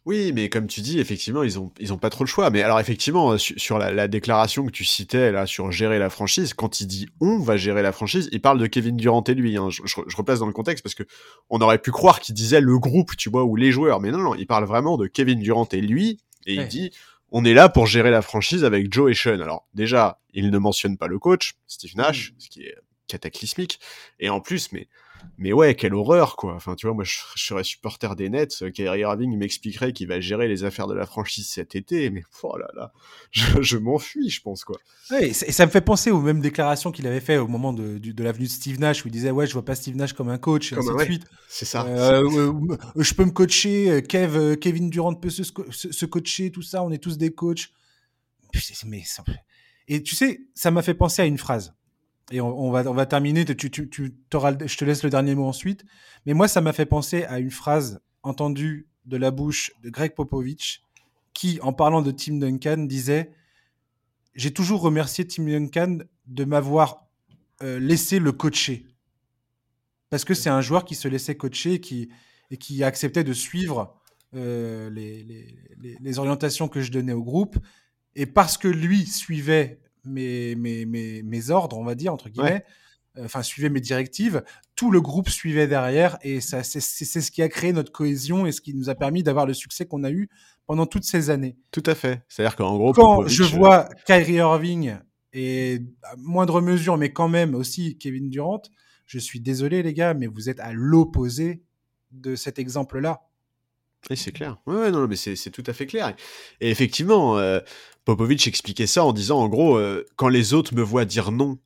[0.05, 2.51] Oui, mais comme tu dis, effectivement, ils ont, ils ont pas trop le choix.
[2.51, 6.79] Mais alors, effectivement, sur, la, déclaration que tu citais là sur gérer la franchise, quand
[6.79, 9.57] il dit on va gérer la franchise, il parle de Kevin Durant et lui.
[9.57, 9.69] Hein.
[9.71, 11.03] Je, je, replace dans le contexte parce que
[11.49, 13.99] on aurait pu croire qu'il disait le groupe, tu vois, ou les joueurs.
[13.99, 16.91] Mais non, non, il parle vraiment de Kevin Durant et lui et il dit,
[17.31, 19.39] on est là pour gérer la franchise avec Joe et Sean.
[19.41, 22.35] Alors déjà, il ne mentionne pas le coach, Steve Nash, mm.
[22.39, 22.75] ce qui est
[23.07, 23.79] cataclysmique.
[24.19, 24.87] Et en plus, mais
[25.37, 26.55] mais ouais, quelle horreur, quoi.
[26.55, 28.61] Enfin, tu vois, moi, je, serais supporter des Nets.
[28.61, 32.23] Euh, Kyrie Irving m'expliquerait qu'il va gérer les affaires de la franchise cet été, mais
[32.43, 32.93] oh là là,
[33.31, 34.77] je, m'enfuis, je pense, quoi.
[35.11, 37.97] Ouais, et ça me fait penser aux mêmes déclarations qu'il avait fait au moment de,
[37.97, 40.29] de, l'avenue de Steve Nash, où il disait, ouais, je vois pas Steve Nash comme
[40.29, 41.25] un coach, et ainsi de suite.
[41.49, 41.85] C'est ça.
[41.85, 42.51] Euh,
[42.95, 46.91] je peux me coacher, euh, Kev, Kevin Durant peut se, se, coacher, tout ça, on
[46.91, 47.71] est tous des coachs.
[48.85, 49.03] Mais,
[49.89, 51.75] et tu sais, ça m'a fait penser à une phrase
[52.31, 53.45] et on, va, on va terminer.
[53.45, 55.85] Tu, tu, tu je te laisse le dernier mot ensuite.
[56.25, 60.15] Mais moi, ça m'a fait penser à une phrase entendue de la bouche de Greg
[60.15, 60.81] Popovich,
[61.33, 63.31] qui, en parlant de Tim Duncan, disait
[64.33, 67.05] J'ai toujours remercié Tim Duncan de m'avoir
[67.61, 68.87] euh, laissé le coacher.
[70.09, 72.09] Parce que c'est un joueur qui se laissait coacher et qui,
[72.49, 74.01] et qui acceptait de suivre
[74.33, 77.57] euh, les, les, les, orientations que je donnais au groupe.
[78.15, 82.63] Et parce que lui suivait mes, mes, mes, mes ordres, on va dire, entre guillemets,
[83.17, 84.43] euh, enfin, suivait mes directives,
[84.75, 88.51] tout le groupe suivait derrière et ça, c'est, ce qui a créé notre cohésion et
[88.51, 90.29] ce qui nous a permis d'avoir le succès qu'on a eu
[90.65, 91.57] pendant toutes ces années.
[91.71, 92.23] Tout à fait.
[92.27, 94.95] C'est-à-dire qu'en gros, quand je vois Kyrie Irving
[95.31, 98.61] et à moindre mesure, mais quand même aussi Kevin Durant,
[99.05, 101.61] je suis désolé les gars, mais vous êtes à l'opposé
[102.11, 103.21] de cet exemple-là.
[104.09, 104.57] Oui, c'est clair.
[104.67, 106.15] Ouais, non, mais c'est tout à fait clair.
[106.61, 107.59] Et effectivement, euh,
[108.05, 111.57] Popovic expliquait ça en disant, en gros, euh, quand les autres me voient dire non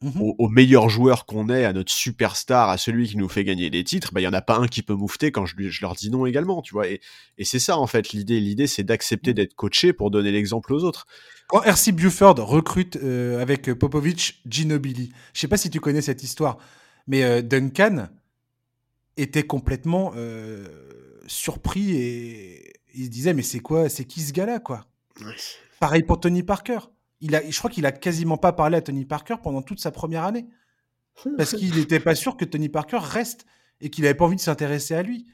[0.00, 3.70] mmh au, meilleur joueur qu'on ait, à notre superstar, à celui qui nous fait gagner
[3.70, 5.80] les titres, bah, il y en a pas un qui peut moufter quand je, je
[5.80, 6.88] leur dis non également, tu vois.
[6.88, 7.00] Et,
[7.38, 8.40] et c'est ça, en fait, l'idée.
[8.40, 9.34] L'idée, c'est d'accepter mmh.
[9.34, 11.06] d'être coaché pour donner l'exemple aux autres.
[11.48, 16.22] Quand RC Buford recrute euh, avec Popovic Ginobili, je sais pas si tu connais cette
[16.22, 16.58] histoire,
[17.06, 18.08] mais Duncan
[19.18, 20.14] était complètement
[21.32, 24.86] surpris et il se disait mais c'est quoi, c'est qui ce gars-là quoi?
[25.80, 26.78] Pareil pour Tony Parker.
[27.20, 29.90] Il a, je crois qu'il a quasiment pas parlé à Tony Parker pendant toute sa
[29.90, 30.46] première année
[31.36, 33.46] parce qu'il n'était pas sûr que Tony Parker reste
[33.80, 35.26] et qu'il avait pas envie de s'intéresser à lui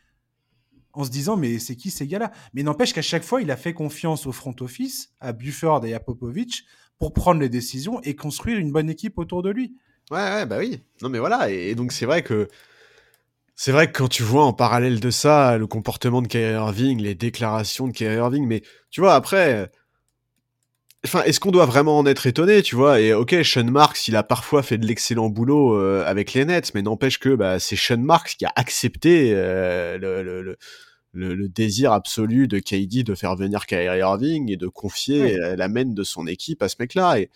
[0.93, 2.33] en se disant mais c'est qui ces gars-là?
[2.55, 5.95] Mais n'empêche qu'à chaque fois il a fait confiance au front office, à Buford et
[5.95, 6.65] à Popovich
[6.99, 9.77] pour prendre les décisions et construire une bonne équipe autour de lui.
[10.11, 10.81] Ouais, ouais bah oui.
[11.03, 12.49] Non mais voilà et donc c'est vrai que
[13.61, 17.03] C'est vrai que quand tu vois en parallèle de ça le comportement de Kyrie Irving,
[17.03, 19.69] les déclarations de Kyrie Irving, mais tu vois après,
[21.05, 23.01] enfin est-ce qu'on doit vraiment en être étonné, tu vois?
[23.01, 26.73] Et ok, Sean Marks, il a parfois fait de l'excellent boulot euh, avec les Nets,
[26.73, 30.57] mais n'empêche que bah, c'est Sean Marks qui a accepté euh, le, le,
[31.13, 35.67] le, le, désir absolu de KD de faire venir Kyrie Irving et de confier la
[35.67, 37.19] main de son équipe à ce mec-là.
[37.19, 37.29] Et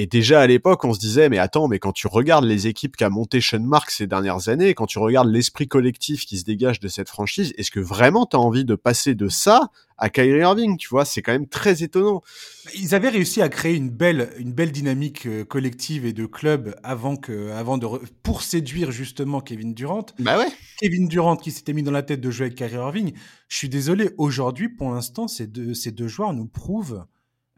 [0.00, 2.94] et déjà à l'époque, on se disait, mais attends, mais quand tu regardes les équipes
[2.94, 6.78] qu'a monté Sean Marks ces dernières années, quand tu regardes l'esprit collectif qui se dégage
[6.78, 10.38] de cette franchise, est-ce que vraiment tu as envie de passer de ça à Kyrie
[10.38, 12.22] Irving Tu vois, c'est quand même très étonnant.
[12.76, 16.76] Ils avaient réussi à créer une belle, une belle dynamique euh, collective et de club
[16.84, 17.88] avant que, avant de,
[18.22, 20.06] pour séduire justement Kevin Durant.
[20.20, 20.46] Bah ouais.
[20.78, 23.14] Kevin Durant qui s'était mis dans la tête de jouer avec Kyrie Irving.
[23.48, 27.04] Je suis désolé, aujourd'hui, pour l'instant, ces deux, ces deux joueurs nous prouvent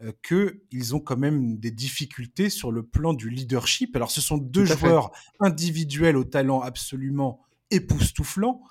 [0.02, 3.94] euh, qu'ils ont quand même des difficultés sur le plan du leadership.
[3.96, 5.10] Alors, ce sont deux joueurs
[5.40, 8.62] individuels au talent absolument époustouflant.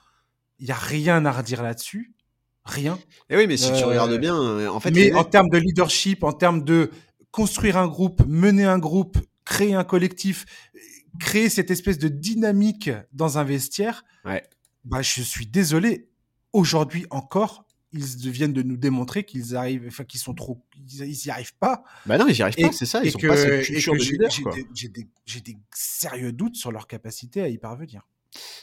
[0.58, 2.16] Il n'y a rien à redire là-dessus.
[2.66, 2.96] Rien.
[3.30, 4.90] Et eh oui, mais si tu regardes euh, bien, euh, en fait.
[4.90, 6.90] Mais en termes de leadership, en termes de
[7.30, 10.46] construire un groupe, mener un groupe, créer un collectif,
[11.20, 14.44] créer cette espèce de dynamique dans un vestiaire, ouais.
[14.84, 16.10] bah, je suis désolé.
[16.54, 21.30] Aujourd'hui encore, ils viennent de nous démontrer qu'ils arrivent, enfin qu'ils sont trop, ils, y
[21.30, 21.84] arrivent pas.
[22.06, 23.04] Bah non, ils y arrivent pas, c'est ça.
[23.04, 24.30] Ils ont pas cette culture de leader.
[24.74, 25.04] J'ai des,
[25.42, 28.06] des, sérieux doutes sur leur capacité à y parvenir.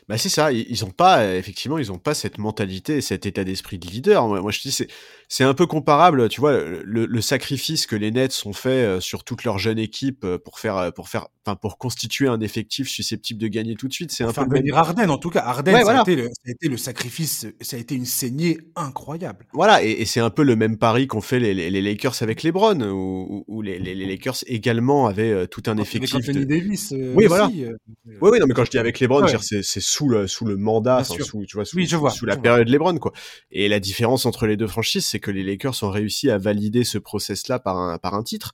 [0.08, 3.78] Bah c'est ça, ils ont pas effectivement, ils ont pas cette mentalité, cet état d'esprit
[3.78, 4.26] de leader.
[4.28, 4.88] Moi, je dis c'est
[5.28, 9.00] c'est un peu comparable, tu vois, le, le, sacrifice que les Nets ont fait euh,
[9.00, 12.40] sur toute leur jeune équipe euh, pour faire euh, pour faire enfin pour constituer un
[12.40, 15.40] effectif susceptible de gagner tout de suite, c'est un peu venir Arden en tout cas,
[15.40, 18.58] Arden ça, a été le, ça, a été le, sacrifice, ça a été une saignée
[18.76, 19.46] incroyable.
[19.52, 22.42] Voilà, et, et c'est un peu le même pari qu'ont fait les, les, Lakers avec
[22.42, 26.92] LeBron où, où les, les, Lakers également avaient tout un effectif avec Anthony Davis.
[26.92, 27.48] oui, aussi, voilà.
[27.48, 27.72] oui,
[28.20, 31.04] oui, non mais quand je dis avec LeBron, ouais c'est sous le sous le mandat,
[31.04, 31.16] sous
[31.46, 33.12] tu vois sous, oui, je vois, sous la période LeBron quoi.
[33.50, 36.84] Et la différence entre les deux franchises, c'est que les Lakers ont réussi à valider
[36.84, 38.52] ce process-là par un par un titre.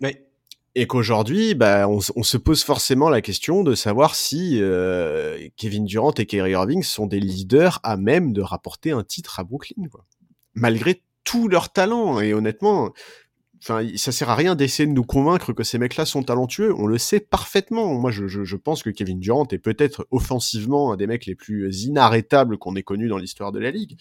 [0.00, 0.26] Ouais.
[0.76, 5.84] Et qu'aujourd'hui, bah, on, on, se pose forcément la question de savoir si euh, Kevin
[5.84, 9.88] Durant et Kyrie Irving sont des leaders à même de rapporter un titre à Brooklyn,
[9.90, 10.04] quoi.
[10.54, 12.20] Malgré tout leur talent.
[12.20, 12.92] Et honnêtement,
[13.62, 16.74] Enfin, ça sert à rien d'essayer de nous convaincre que ces mecs-là sont talentueux.
[16.78, 17.94] On le sait parfaitement.
[17.94, 21.34] Moi, je, je, je pense que Kevin Durant est peut-être offensivement un des mecs les
[21.34, 23.98] plus inarrêtables qu'on ait connus dans l'histoire de la ligue.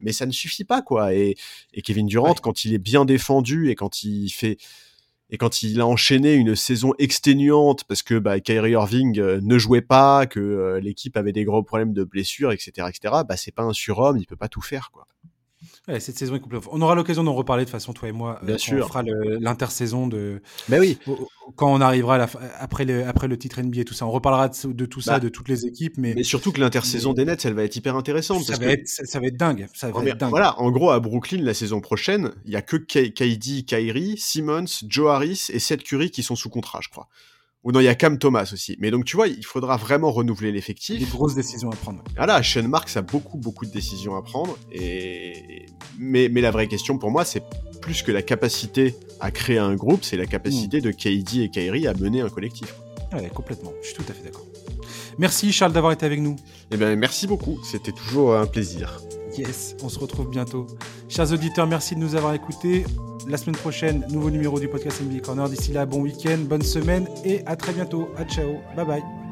[0.00, 1.14] Mais ça ne suffit pas, quoi.
[1.14, 1.36] Et,
[1.72, 4.58] et Kevin Durant, quand il est bien défendu et quand il fait
[5.30, 9.58] et quand il a enchaîné une saison exténuante parce que bah, Kyrie Irving euh, ne
[9.58, 13.52] jouait pas, que euh, l'équipe avait des gros problèmes de blessures, etc., etc., bah c'est
[13.52, 15.06] pas un surhomme, il peut pas tout faire, quoi
[15.98, 16.42] cette saison est.
[16.70, 18.38] On aura l'occasion d'en reparler de façon, toi et moi.
[18.42, 18.84] Euh, Bien sûr.
[18.84, 20.42] On fera l'intersaison de.
[20.68, 20.98] Ben oui.
[21.56, 22.26] Quand on arrivera
[22.58, 24.06] après, le, après le titre NBA et tout ça.
[24.06, 25.20] On reparlera de, tout ça, bah.
[25.20, 25.94] de toutes les équipes.
[25.96, 28.42] Mais, mais surtout que l'intersaison des Nets, elle va être hyper intéressante.
[28.44, 29.66] Ça, va, être, ça, va être dingue.
[29.74, 30.30] Ça va être dingue.
[30.30, 34.84] Voilà, en gros, à Brooklyn, la saison prochaine, il y a que KD, Kyrie, Simmons,
[34.86, 37.08] Joe Harris et Seth Curry qui sont sous contrat, je crois.
[37.64, 38.76] Ou non, il y a Cam Thomas aussi.
[38.78, 40.98] Mais donc, tu vois, il faudra vraiment renouveler l'effectif.
[40.98, 42.02] Des grosses décisions à prendre.
[42.16, 44.56] Voilà, Sean Marks a beaucoup, beaucoup de décisions à prendre.
[44.72, 45.66] Et...
[45.98, 47.42] Mais, mais la vraie question pour moi, c'est
[47.82, 50.82] plus que la capacité à créer un groupe, c'est la capacité mm.
[50.82, 52.74] de KD et Kyrie à mener un collectif.
[53.12, 53.72] Ouais, complètement.
[53.82, 54.46] Je suis tout à fait d'accord.
[55.18, 56.36] Merci Charles d'avoir été avec nous.
[56.70, 57.58] Eh bien, merci beaucoup.
[57.64, 59.00] C'était toujours un plaisir.
[59.36, 60.66] Yes, on se retrouve bientôt.
[61.08, 62.84] Chers auditeurs, merci de nous avoir écoutés.
[63.28, 65.48] La semaine prochaine, nouveau numéro du podcast NBA Corner.
[65.48, 68.08] D'ici là, bon week-end, bonne semaine et à très bientôt.
[68.16, 69.27] À ciao, bye bye.